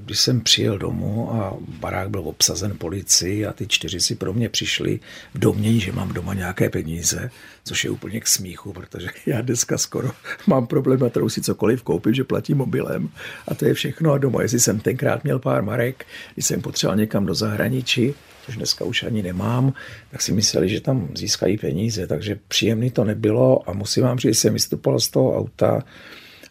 když 0.05 0.19
jsem 0.19 0.41
přijel 0.41 0.77
domů 0.77 1.33
a 1.33 1.57
barák 1.79 2.09
byl 2.09 2.21
obsazen 2.21 2.77
policií 2.77 3.45
a 3.45 3.53
ty 3.53 3.67
čtyři 3.67 3.99
si 3.99 4.15
pro 4.15 4.33
mě 4.33 4.49
přišli 4.49 4.99
v 5.33 5.39
domění, 5.39 5.79
že 5.79 5.91
mám 5.91 6.13
doma 6.13 6.33
nějaké 6.33 6.69
peníze, 6.69 7.31
což 7.65 7.83
je 7.83 7.89
úplně 7.89 8.19
k 8.19 8.27
smíchu, 8.27 8.73
protože 8.73 9.07
já 9.25 9.41
dneska 9.41 9.77
skoro 9.77 10.11
mám 10.47 10.67
problém 10.67 10.99
na 10.99 11.09
trhu 11.09 11.29
si 11.29 11.41
cokoliv 11.41 11.83
koupit, 11.83 12.15
že 12.15 12.23
platím 12.23 12.57
mobilem. 12.57 13.09
A 13.47 13.55
to 13.55 13.65
je 13.65 13.73
všechno. 13.73 14.11
A 14.11 14.17
doma, 14.17 14.41
jestli 14.41 14.59
jsem 14.59 14.79
tenkrát 14.79 15.23
měl 15.23 15.39
pár 15.39 15.63
marek, 15.63 16.05
když 16.33 16.45
jsem 16.45 16.61
potřeboval 16.61 16.97
někam 16.97 17.25
do 17.25 17.35
zahraničí, 17.35 18.13
což 18.45 18.55
dneska 18.55 18.85
už 18.85 19.03
ani 19.03 19.23
nemám, 19.23 19.73
tak 20.11 20.21
si 20.21 20.31
mysleli, 20.31 20.69
že 20.69 20.81
tam 20.81 21.09
získají 21.15 21.57
peníze, 21.57 22.07
takže 22.07 22.39
příjemný 22.47 22.91
to 22.91 23.03
nebylo 23.03 23.69
a 23.69 23.73
musím 23.73 24.03
vám 24.03 24.19
říct, 24.19 24.35
že 24.35 24.39
jsem 24.39 24.53
vystupoval 24.53 24.99
z 24.99 25.09
toho 25.09 25.37
auta 25.37 25.83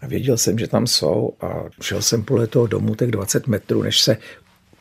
a 0.03 0.07
věděl 0.07 0.37
jsem, 0.37 0.59
že 0.59 0.69
tam 0.69 0.87
jsou. 0.87 1.33
A 1.41 1.65
šel 1.81 2.03
jsem 2.03 2.23
podle 2.23 2.47
toho 2.47 2.67
domu 2.67 2.95
tak 2.95 3.11
20 3.11 3.47
metrů, 3.47 3.83
než 3.83 4.01
se 4.01 4.17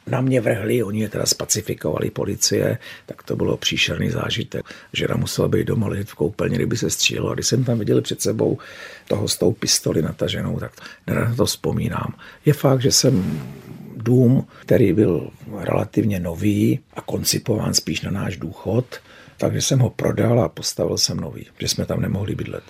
na 0.08 0.22
mě 0.22 0.42
vrhli, 0.42 0.84
oni 0.84 1.02
je 1.02 1.10
teda 1.10 1.26
spacifikovali 1.26 2.10
policie, 2.10 2.78
tak 3.06 3.24
to 3.24 3.36
bylo 3.36 3.58
příšerný 3.58 4.10
zážitek. 4.10 4.66
Žena 4.94 5.16
musela 5.16 5.48
být 5.48 5.68
doma 5.68 5.88
ležet 5.88 6.10
v 6.10 6.16
koupelně, 6.16 6.56
kdyby 6.56 6.78
se 6.78 6.90
střílelo. 6.90 7.30
A 7.30 7.34
když 7.34 7.48
jsem 7.48 7.64
tam 7.64 7.80
viděl 7.80 8.02
před 8.02 8.22
sebou 8.22 8.58
toho 9.08 9.28
s 9.28 9.38
tou 9.38 9.52
pistoli 9.52 10.02
nataženou, 10.02 10.60
tak 10.60 10.72
na 11.08 11.36
to 11.36 11.46
vzpomínám. 11.46 12.14
Je 12.46 12.54
fakt, 12.54 12.82
že 12.82 12.92
jsem 12.92 13.42
dům, 13.96 14.48
který 14.62 14.94
byl 14.94 15.30
relativně 15.60 16.20
nový 16.20 16.80
a 16.94 17.02
koncipován 17.02 17.74
spíš 17.74 18.02
na 18.02 18.12
náš 18.12 18.38
důchod, 18.38 18.86
takže 19.38 19.62
jsem 19.62 19.80
ho 19.80 19.90
prodal 19.90 20.42
a 20.42 20.50
postavil 20.50 20.98
jsem 20.98 21.18
nový, 21.18 21.48
že 21.60 21.68
jsme 21.68 21.86
tam 21.86 22.02
nemohli 22.02 22.36
bydlet. 22.36 22.64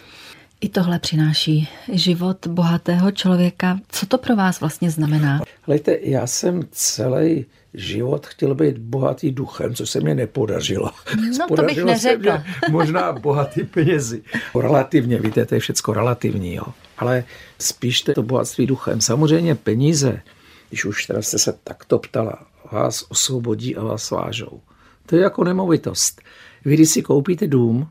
I 0.64 0.70
tohle 0.70 1.00
přináší 1.00 1.68
život 1.92 2.48
bohatého 2.48 3.12
člověka. 3.12 3.80
Co 3.90 4.06
to 4.06 4.18
pro 4.18 4.36
vás 4.36 4.60
vlastně 4.60 4.92
znamená? 4.92 5.42
Hlejte, 5.62 5.98
já 6.02 6.28
jsem 6.28 6.62
celý 6.72 7.46
život 7.74 8.28
chtěl 8.28 8.56
být 8.56 8.78
bohatý 8.78 9.32
duchem, 9.32 9.76
co 9.76 9.86
se 9.86 10.00
mě 10.00 10.16
nepodařilo. 10.16 10.92
No 11.40 11.56
to 11.56 11.64
bych 11.64 11.84
neřekla. 11.84 12.44
možná 12.70 13.12
bohatý 13.12 13.64
penězi. 13.64 14.24
Relativně, 14.56 15.20
víte, 15.20 15.46
to 15.46 15.56
je 15.56 15.60
všechno 15.60 15.94
relativní, 15.94 16.54
jo. 16.54 16.66
Ale 16.98 17.24
spíš 17.60 18.02
to 18.02 18.24
bohatství 18.24 18.66
duchem. 18.66 19.02
Samozřejmě 19.02 19.56
peníze, 19.56 20.22
když 20.70 20.86
už 20.86 21.06
teda 21.06 21.22
jste 21.22 21.40
se 21.40 21.54
takto 21.64 22.00
ptala, 22.00 22.46
vás 22.72 23.06
osvobodí 23.10 23.76
a 23.76 23.84
vás 23.84 24.12
vážou. 24.12 24.62
To 25.06 25.16
je 25.16 25.22
jako 25.22 25.44
nemovitost. 25.44 26.22
Vy, 26.66 26.74
když 26.74 26.90
si 26.90 27.02
koupíte 27.02 27.48
dům, 27.48 27.88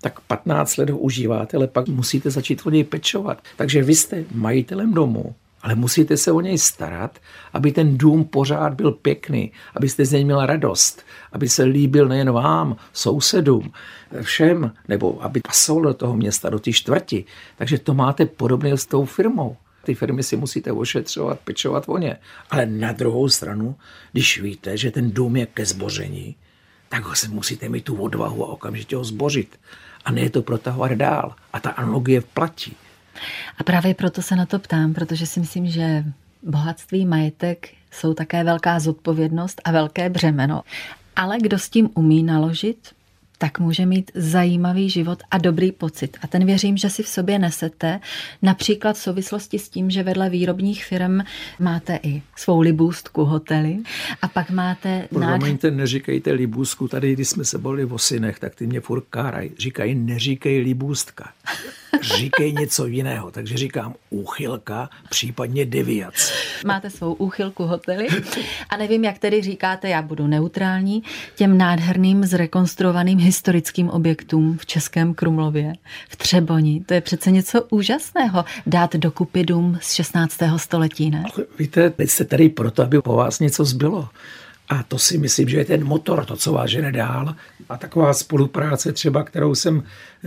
tak 0.00 0.20
15 0.20 0.76
let 0.76 0.90
ho 0.90 0.98
užíváte, 0.98 1.56
ale 1.56 1.66
pak 1.66 1.88
musíte 1.88 2.30
začít 2.30 2.62
o 2.64 2.70
něj 2.70 2.84
pečovat. 2.84 3.42
Takže 3.56 3.82
vy 3.82 3.94
jste 3.94 4.24
majitelem 4.32 4.94
domu, 4.94 5.34
ale 5.62 5.74
musíte 5.74 6.16
se 6.16 6.32
o 6.32 6.40
něj 6.40 6.58
starat, 6.58 7.18
aby 7.52 7.72
ten 7.72 7.98
dům 7.98 8.24
pořád 8.24 8.74
byl 8.74 8.92
pěkný, 8.92 9.52
abyste 9.74 10.04
z 10.04 10.12
něj 10.12 10.24
měla 10.24 10.46
radost, 10.46 11.02
aby 11.32 11.48
se 11.48 11.64
líbil 11.64 12.08
nejen 12.08 12.32
vám, 12.32 12.76
sousedům, 12.92 13.72
všem, 14.22 14.72
nebo 14.88 15.22
aby 15.22 15.40
pasoval 15.40 15.82
do 15.82 15.94
toho 15.94 16.16
města, 16.16 16.50
do 16.50 16.58
té 16.58 16.72
čtvrti. 16.72 17.24
Takže 17.56 17.78
to 17.78 17.94
máte 17.94 18.26
podobně 18.26 18.76
s 18.76 18.86
tou 18.86 19.04
firmou. 19.04 19.56
Ty 19.84 19.94
firmy 19.94 20.22
si 20.22 20.36
musíte 20.36 20.72
ošetřovat, 20.72 21.40
pečovat 21.40 21.84
o 21.86 21.98
ně. 21.98 22.16
Ale 22.50 22.66
na 22.66 22.92
druhou 22.92 23.28
stranu, 23.28 23.76
když 24.12 24.40
víte, 24.40 24.76
že 24.76 24.90
ten 24.90 25.10
dům 25.10 25.36
je 25.36 25.46
ke 25.46 25.66
zboření, 25.66 26.36
tak 26.88 27.04
ho 27.04 27.14
se 27.14 27.28
musíte 27.28 27.68
mít 27.68 27.84
tu 27.84 27.96
odvahu 27.96 28.44
a 28.44 28.48
okamžitě 28.48 28.96
ho 28.96 29.04
zbořit 29.04 29.58
a 30.08 30.12
ne 30.12 30.30
to 30.30 30.42
protahovat 30.42 30.92
dál. 30.92 31.34
A 31.52 31.60
ta 31.60 31.70
analogie 31.70 32.20
platí. 32.20 32.76
A 33.58 33.64
právě 33.64 33.94
proto 33.94 34.22
se 34.22 34.36
na 34.36 34.46
to 34.46 34.58
ptám, 34.58 34.94
protože 34.94 35.26
si 35.26 35.40
myslím, 35.40 35.66
že 35.66 36.04
bohatství, 36.42 37.06
majetek 37.06 37.68
jsou 37.90 38.14
také 38.14 38.44
velká 38.44 38.80
zodpovědnost 38.80 39.60
a 39.64 39.70
velké 39.70 40.10
břemeno. 40.10 40.62
Ale 41.16 41.38
kdo 41.42 41.58
s 41.58 41.68
tím 41.68 41.90
umí 41.94 42.22
naložit, 42.22 42.94
tak 43.38 43.58
může 43.58 43.86
mít 43.86 44.10
zajímavý 44.14 44.90
život 44.90 45.22
a 45.30 45.38
dobrý 45.38 45.72
pocit. 45.72 46.16
A 46.22 46.26
ten 46.26 46.46
věřím, 46.46 46.76
že 46.76 46.90
si 46.90 47.02
v 47.02 47.08
sobě 47.08 47.38
nesete, 47.38 48.00
například 48.42 48.96
v 48.96 48.98
souvislosti 48.98 49.58
s 49.58 49.68
tím, 49.68 49.90
že 49.90 50.02
vedle 50.02 50.30
výrobních 50.30 50.84
firm 50.84 51.20
máte 51.58 51.98
i 52.02 52.22
svou 52.36 52.60
libůstku 52.60 53.24
hotely 53.24 53.78
a 54.22 54.28
pak 54.28 54.50
máte... 54.50 55.08
Promiňte, 55.10 55.70
neříkejte 55.70 56.32
libůstku, 56.32 56.88
tady 56.88 57.12
když 57.12 57.28
jsme 57.28 57.44
se 57.44 57.58
bavili 57.58 57.84
o 57.84 57.98
synech, 57.98 58.38
tak 58.38 58.54
ty 58.54 58.66
mě 58.66 58.80
furt 58.80 59.04
káraj. 59.10 59.50
Říkají, 59.58 59.94
neříkej 59.94 60.60
libůstka 60.60 61.32
říkej 62.02 62.52
něco 62.52 62.86
jiného. 62.86 63.30
Takže 63.30 63.56
říkám 63.56 63.94
úchylka, 64.10 64.90
případně 65.10 65.66
deviace. 65.66 66.32
Máte 66.66 66.90
svou 66.90 67.12
úchylku 67.12 67.64
hotely 67.64 68.08
a 68.68 68.76
nevím, 68.76 69.04
jak 69.04 69.18
tedy 69.18 69.42
říkáte, 69.42 69.88
já 69.88 70.02
budu 70.02 70.26
neutrální, 70.26 71.02
těm 71.36 71.58
nádherným 71.58 72.24
zrekonstruovaným 72.24 73.18
historickým 73.18 73.90
objektům 73.90 74.58
v 74.58 74.66
Českém 74.66 75.14
Krumlově, 75.14 75.72
v 76.08 76.16
Třeboni. 76.16 76.82
To 76.86 76.94
je 76.94 77.00
přece 77.00 77.30
něco 77.30 77.62
úžasného 77.70 78.44
dát 78.66 78.96
dokupy 78.96 79.44
dům 79.44 79.78
z 79.80 79.92
16. 79.92 80.38
století, 80.56 81.10
ne? 81.10 81.24
Víte, 81.58 81.90
teď 81.90 82.10
jste 82.10 82.24
tady 82.24 82.48
proto, 82.48 82.82
aby 82.82 83.02
po 83.02 83.16
vás 83.16 83.40
něco 83.40 83.64
zbylo. 83.64 84.08
A 84.68 84.82
to 84.82 84.98
si 84.98 85.18
myslím, 85.18 85.48
že 85.48 85.56
je 85.56 85.64
ten 85.64 85.84
motor, 85.84 86.24
to, 86.24 86.36
co 86.36 86.52
vás 86.52 86.70
žene 86.70 86.92
dál. 86.92 87.34
A 87.68 87.76
taková 87.76 88.12
spolupráce 88.14 88.92
třeba, 88.92 89.24
kterou 89.24 89.54
jsem 89.54 89.82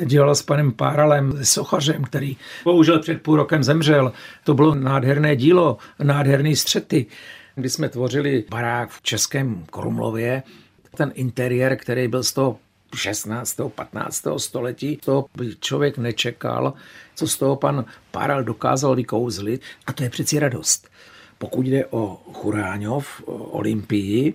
dělal 0.06 0.36
s 0.36 0.42
panem 0.42 0.72
Páralem, 0.72 1.46
s 1.46 1.50
sochařem, 1.50 2.04
který 2.04 2.38
bohužel 2.64 3.00
před 3.00 3.22
půl 3.22 3.36
rokem 3.36 3.64
zemřel. 3.64 4.14
To 4.44 4.54
bylo 4.54 4.76
nádherné 4.76 5.36
dílo, 5.36 5.78
nádherný 6.04 6.56
střety. 6.56 7.06
Když 7.56 7.74
jsme 7.74 7.90
tvořili 7.90 8.44
barák 8.50 8.90
v 8.90 9.02
Českém 9.02 9.66
Krumlově, 9.72 10.44
ten 10.96 11.12
interiér, 11.16 11.78
který 11.78 12.08
byl 12.08 12.24
z 12.24 12.34
toho 12.34 12.58
16. 12.96 13.62
15. 13.76 14.24
století, 14.38 14.98
to 14.98 15.26
by 15.38 15.56
člověk 15.60 15.98
nečekal, 15.98 16.74
co 17.16 17.28
z 17.28 17.38
toho 17.38 17.56
pan 17.56 17.86
Páral 18.12 18.44
dokázal 18.44 18.96
vykouzlit. 18.96 19.62
A 19.88 19.94
to 19.94 20.04
je 20.04 20.10
přeci 20.10 20.40
radost. 20.40 20.91
Pokud 21.42 21.66
jde 21.68 21.86
o 21.86 22.22
Churáňov, 22.34 23.22
Olympii 23.26 24.34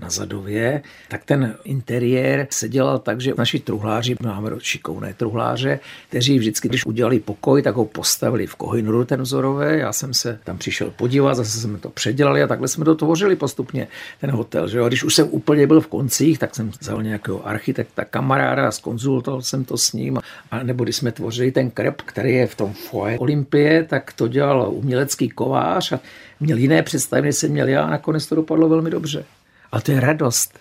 na 0.00 0.10
Zadově, 0.10 0.82
tak 1.08 1.24
ten 1.24 1.54
interiér 1.64 2.46
se 2.50 2.68
dělal 2.68 2.98
tak, 2.98 3.20
že 3.20 3.32
naši 3.38 3.58
truhláři, 3.58 4.16
máme 4.22 4.50
šikovné 4.58 5.14
truhláře, 5.14 5.80
kteří 6.08 6.38
vždycky, 6.38 6.68
když 6.68 6.86
udělali 6.86 7.20
pokoj, 7.20 7.62
tak 7.62 7.74
ho 7.74 7.84
postavili 7.84 8.46
v 8.46 8.54
Kohinoru 8.54 9.04
ten 9.04 9.22
vzorové. 9.22 9.78
Já 9.78 9.92
jsem 9.92 10.14
se 10.14 10.38
tam 10.44 10.58
přišel 10.58 10.90
podívat, 10.96 11.34
zase 11.34 11.60
jsme 11.60 11.78
to 11.78 11.90
předělali 11.90 12.42
a 12.42 12.46
takhle 12.46 12.68
jsme 12.68 12.84
to 12.84 12.94
tvořili 12.94 13.36
postupně, 13.36 13.88
ten 14.20 14.30
hotel. 14.30 14.68
Že 14.68 14.78
jo? 14.78 14.88
Když 14.88 15.04
už 15.04 15.14
jsem 15.14 15.28
úplně 15.30 15.66
byl 15.66 15.80
v 15.80 15.86
koncích, 15.86 16.38
tak 16.38 16.54
jsem 16.54 16.70
vzal 16.80 17.02
nějakého 17.02 17.46
architekta, 17.46 18.04
kamaráda 18.04 18.70
skonzultoval 18.70 19.42
jsem 19.42 19.64
to 19.64 19.76
s 19.76 19.92
ním. 19.92 20.18
A 20.50 20.62
nebo 20.62 20.84
když 20.84 20.96
jsme 20.96 21.12
tvořili 21.12 21.52
ten 21.52 21.70
krep, 21.70 22.02
který 22.02 22.34
je 22.34 22.46
v 22.46 22.54
tom 22.54 22.72
foje 22.72 23.18
Olympie, 23.18 23.84
tak 23.84 24.12
to 24.12 24.28
dělal 24.28 24.70
umělecký 24.72 25.28
kovář 25.28 25.92
a 25.92 26.00
měl 26.40 26.58
jiné 26.58 26.82
představy, 26.82 27.22
než 27.22 27.36
jsem 27.36 27.50
měl 27.50 27.68
já 27.68 27.82
a 27.82 27.90
nakonec 27.90 28.26
to 28.26 28.34
dopadlo 28.34 28.68
velmi 28.68 28.90
dobře. 28.90 29.24
A 29.72 29.80
to 29.80 29.92
je 29.92 30.00
radost. 30.00 30.58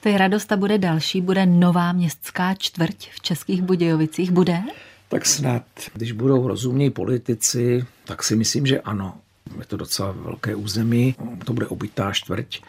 To 0.00 0.08
je 0.08 0.18
radost 0.18 0.52
a 0.52 0.56
bude 0.56 0.78
další, 0.78 1.20
bude 1.20 1.46
nová 1.46 1.92
městská 1.92 2.54
čtvrť 2.54 3.10
v 3.10 3.20
Českých 3.20 3.62
Budějovicích, 3.62 4.30
bude? 4.30 4.62
Tak 5.08 5.26
snad, 5.26 5.62
když 5.92 6.12
budou 6.12 6.48
rozumní 6.48 6.90
politici, 6.90 7.84
tak 8.04 8.22
si 8.22 8.36
myslím, 8.36 8.66
že 8.66 8.80
ano. 8.80 9.14
Je 9.58 9.64
to 9.64 9.76
docela 9.76 10.12
velké 10.12 10.54
území, 10.54 11.14
to 11.44 11.52
bude 11.52 11.66
obytá 11.66 12.12
čtvrť, 12.12 12.60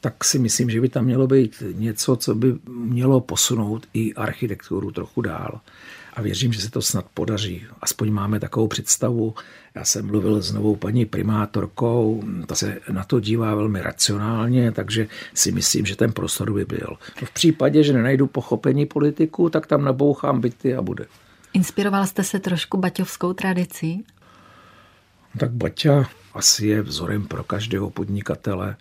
tak 0.00 0.24
si 0.24 0.38
myslím, 0.38 0.70
že 0.70 0.80
by 0.80 0.88
tam 0.88 1.04
mělo 1.04 1.26
být 1.26 1.62
něco, 1.72 2.16
co 2.16 2.34
by 2.34 2.54
mělo 2.68 3.20
posunout 3.20 3.86
i 3.94 4.14
architekturu 4.14 4.90
trochu 4.90 5.22
dál 5.22 5.60
a 6.14 6.22
věřím, 6.22 6.52
že 6.52 6.60
se 6.60 6.70
to 6.70 6.82
snad 6.82 7.06
podaří. 7.14 7.62
Aspoň 7.80 8.10
máme 8.10 8.40
takovou 8.40 8.68
představu. 8.68 9.34
Já 9.74 9.84
jsem 9.84 10.06
mluvil 10.06 10.42
s 10.42 10.52
novou 10.52 10.76
paní 10.76 11.04
primátorkou, 11.04 12.22
ta 12.46 12.54
se 12.54 12.80
na 12.92 13.04
to 13.04 13.20
dívá 13.20 13.54
velmi 13.54 13.82
racionálně, 13.82 14.72
takže 14.72 15.06
si 15.34 15.52
myslím, 15.52 15.86
že 15.86 15.96
ten 15.96 16.12
prostor 16.12 16.52
by 16.52 16.64
byl. 16.64 16.96
V 17.24 17.30
případě, 17.30 17.82
že 17.82 17.92
nenajdu 17.92 18.26
pochopení 18.26 18.86
politiku, 18.86 19.50
tak 19.50 19.66
tam 19.66 19.84
nabouchám 19.84 20.40
byty 20.40 20.74
a 20.74 20.82
bude. 20.82 21.06
Inspiroval 21.52 22.06
jste 22.06 22.24
se 22.24 22.40
trošku 22.40 22.76
baťovskou 22.76 23.32
tradicí? 23.32 24.04
Tak 25.38 25.50
Baťa 25.50 26.04
asi 26.34 26.66
je 26.66 26.82
vzorem 26.82 27.26
pro 27.26 27.44
každého 27.44 27.90
podnikatele. 27.90 28.76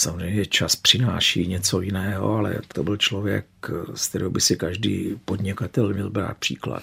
Samozřejmě 0.00 0.46
čas 0.46 0.76
přináší 0.76 1.46
něco 1.46 1.80
jiného, 1.80 2.34
ale 2.34 2.58
to 2.74 2.82
byl 2.82 2.96
člověk, 2.96 3.46
z 3.94 4.08
kterého 4.08 4.30
by 4.30 4.40
si 4.40 4.56
každý 4.56 5.20
podnikatel 5.24 5.94
měl 5.94 6.10
brát 6.10 6.36
příklad. 6.36 6.82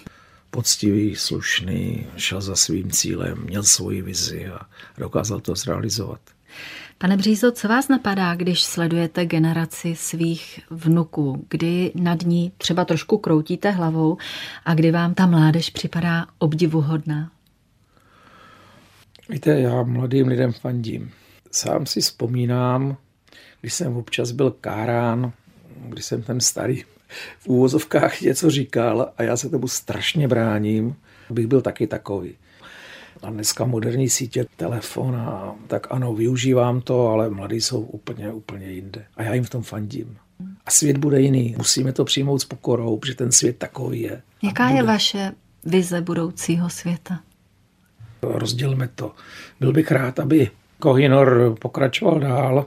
Poctivý, 0.50 1.16
slušný, 1.16 2.08
šel 2.18 2.42
za 2.42 2.56
svým 2.56 2.92
cílem, 2.92 3.38
měl 3.38 3.64
svoji 3.64 4.02
vizi 4.02 4.48
a 4.48 4.60
dokázal 4.98 5.40
to 5.40 5.56
zrealizovat. 5.56 6.20
Pane 6.98 7.18
Břízo, 7.18 7.52
co 7.52 7.68
vás 7.68 7.88
napadá, 7.88 8.36
když 8.36 8.64
sledujete 8.64 9.26
generaci 9.26 9.96
svých 9.96 10.60
vnuků, 10.70 11.46
kdy 11.50 11.92
nad 11.96 12.22
ní 12.22 12.52
třeba 12.58 12.86
trošku 12.86 13.18
kroutíte 13.18 13.72
hlavou 13.72 14.18
a 14.66 14.74
kdy 14.74 14.92
vám 14.92 15.14
ta 15.14 15.26
mládež 15.26 15.70
připadá 15.70 16.26
obdivuhodná? 16.38 17.32
Víte, 19.30 19.60
já 19.60 19.84
mladým 19.84 20.28
lidem 20.28 20.54
fandím. 20.54 21.12
Sám 21.52 21.86
si 21.86 22.02
vzpomínám, 22.02 22.98
když 23.62 23.74
jsem 23.74 23.98
občas 23.98 24.32
byl 24.32 24.52
kárán, 24.52 25.32
když 25.90 26.06
jsem 26.06 26.24
ten 26.24 26.40
starý 26.40 26.84
v 27.40 27.48
úvozovkách 27.48 28.22
něco 28.22 28.50
říkal 28.50 29.12
a 29.18 29.24
já 29.24 29.38
se 29.38 29.50
tomu 29.50 29.68
strašně 29.68 30.28
bráním, 30.28 30.96
abych 31.30 31.48
byl 31.48 31.62
taky 31.62 31.88
takový. 31.88 32.36
A 33.24 33.30
dneska 33.30 33.66
moderní 33.66 34.10
sítě, 34.10 34.46
telefon 34.56 35.16
a 35.16 35.56
tak 35.68 35.88
ano, 35.90 36.14
využívám 36.14 36.82
to, 36.82 37.08
ale 37.08 37.30
mladí 37.30 37.62
jsou 37.62 37.82
úplně, 37.82 38.32
úplně 38.32 38.72
jinde. 38.72 39.06
A 39.16 39.24
já 39.24 39.34
jim 39.34 39.44
v 39.44 39.50
tom 39.50 39.64
fandím. 39.64 40.18
A 40.66 40.72
svět 40.72 40.98
bude 40.98 41.22
jiný. 41.22 41.56
Musíme 41.58 41.94
to 41.94 42.06
přijmout 42.06 42.40
s 42.40 42.46
pokorou, 42.46 42.98
protože 42.98 43.16
ten 43.16 43.32
svět 43.32 43.58
takový 43.58 44.02
je. 44.02 44.22
Jaká 44.44 44.70
je 44.70 44.84
vaše 44.84 45.32
vize 45.66 46.02
budoucího 46.02 46.70
světa? 46.70 47.20
Rozdělme 48.22 48.90
to. 48.96 49.12
Byl 49.60 49.74
bych 49.74 49.92
rád, 49.92 50.20
aby 50.20 50.52
Kohinor 50.80 51.56
pokračoval 51.60 52.20
dál, 52.20 52.66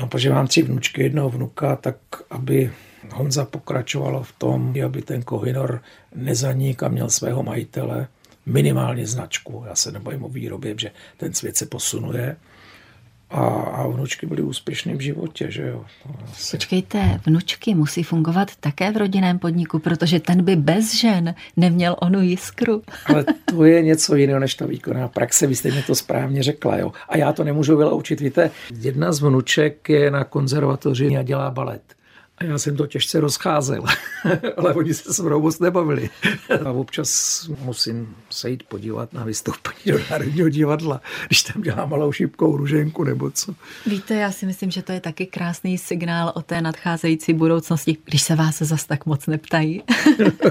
protože 0.00 0.30
mám 0.30 0.46
tři 0.46 0.62
vnučky, 0.62 1.02
jednoho 1.02 1.30
vnuka, 1.30 1.76
tak 1.76 1.96
aby 2.30 2.70
Honza 3.10 3.44
pokračovala 3.44 4.22
v 4.22 4.32
tom, 4.32 4.74
aby 4.84 5.02
ten 5.02 5.22
Kohinor 5.22 5.82
nezanik 6.14 6.82
a 6.82 6.88
měl 6.88 7.10
svého 7.10 7.42
majitele, 7.42 8.08
minimálně 8.46 9.06
značku. 9.06 9.64
Já 9.68 9.74
se 9.74 9.92
nebojím 9.92 10.24
o 10.24 10.28
výrobě, 10.28 10.74
že 10.78 10.90
ten 11.16 11.34
svět 11.34 11.56
se 11.56 11.66
posunuje. 11.66 12.36
A, 13.32 13.46
a 13.46 13.86
vnučky 13.86 14.26
byly 14.26 14.42
úspěšné 14.42 14.94
v 14.94 15.00
životě, 15.00 15.50
že 15.50 15.66
jo. 15.66 15.84
Počkejte, 16.50 17.20
vnučky 17.26 17.74
musí 17.74 18.02
fungovat 18.02 18.48
také 18.60 18.92
v 18.92 18.96
rodinném 18.96 19.38
podniku, 19.38 19.78
protože 19.78 20.20
ten 20.20 20.44
by 20.44 20.56
bez 20.56 20.94
žen 20.94 21.34
neměl 21.56 21.96
onu 22.00 22.22
jiskru. 22.22 22.82
Ale 23.06 23.24
to 23.44 23.64
je 23.64 23.82
něco 23.82 24.16
jiného 24.16 24.40
než 24.40 24.54
ta 24.54 24.66
výkonná 24.66 25.08
praxe, 25.08 25.46
vy 25.46 25.56
jste 25.56 25.70
mi 25.70 25.82
to 25.82 25.94
správně 25.94 26.42
řekla, 26.42 26.76
jo. 26.76 26.92
A 27.08 27.16
já 27.16 27.32
to 27.32 27.44
nemůžu 27.44 27.76
vyloučit, 27.76 28.20
víte, 28.20 28.50
jedna 28.80 29.12
z 29.12 29.20
vnuček 29.20 29.88
je 29.88 30.10
na 30.10 30.24
konzervatoři 30.24 31.16
a 31.16 31.22
dělá 31.22 31.50
balet. 31.50 31.82
Já 32.42 32.58
jsem 32.58 32.76
to 32.76 32.86
těžce 32.86 33.20
rozcházel, 33.20 33.84
ale 34.56 34.74
oni 34.74 34.94
se 34.94 35.14
se 35.14 35.22
mnou 35.22 35.40
moc 35.40 35.58
nebavili. 35.58 36.10
A 36.64 36.70
občas 36.70 37.50
musím 37.60 38.16
se 38.30 38.50
jít 38.50 38.62
podívat 38.62 39.12
na 39.12 39.24
vystoupení 39.24 39.76
do 39.86 39.98
Národního 40.10 40.48
divadla, 40.48 41.00
když 41.26 41.42
tam 41.42 41.62
dělá 41.62 41.86
malou 41.86 42.12
šipkou 42.12 42.56
ruženku 42.56 43.04
nebo 43.04 43.30
co. 43.30 43.54
Víte, 43.86 44.14
já 44.14 44.32
si 44.32 44.46
myslím, 44.46 44.70
že 44.70 44.82
to 44.82 44.92
je 44.92 45.00
taky 45.00 45.26
krásný 45.26 45.78
signál 45.78 46.32
o 46.34 46.42
té 46.42 46.60
nadcházející 46.60 47.32
budoucnosti, 47.32 47.96
když 48.04 48.22
se 48.22 48.34
vás 48.34 48.58
zas 48.58 48.84
tak 48.84 49.06
moc 49.06 49.26
neptají. 49.26 49.82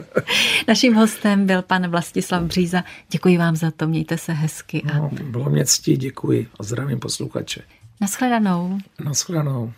Naším 0.68 0.94
hostem 0.94 1.46
byl 1.46 1.62
pan 1.62 1.88
Vlastislav 1.88 2.44
Bříza. 2.44 2.84
Děkuji 3.10 3.38
vám 3.38 3.56
za 3.56 3.72
to, 3.72 3.88
mějte 3.88 4.18
se 4.18 4.34
hezky. 4.34 4.82
A... 4.94 4.98
No, 4.98 5.10
bylo 5.24 5.50
mě 5.50 5.66
ctí, 5.66 5.98
děkuji 5.98 6.48
a 6.60 6.64
zdravím 6.64 7.00
posluchače. 7.00 7.62
Naschledanou. 8.02 8.78
Naschledanou. 9.04 9.74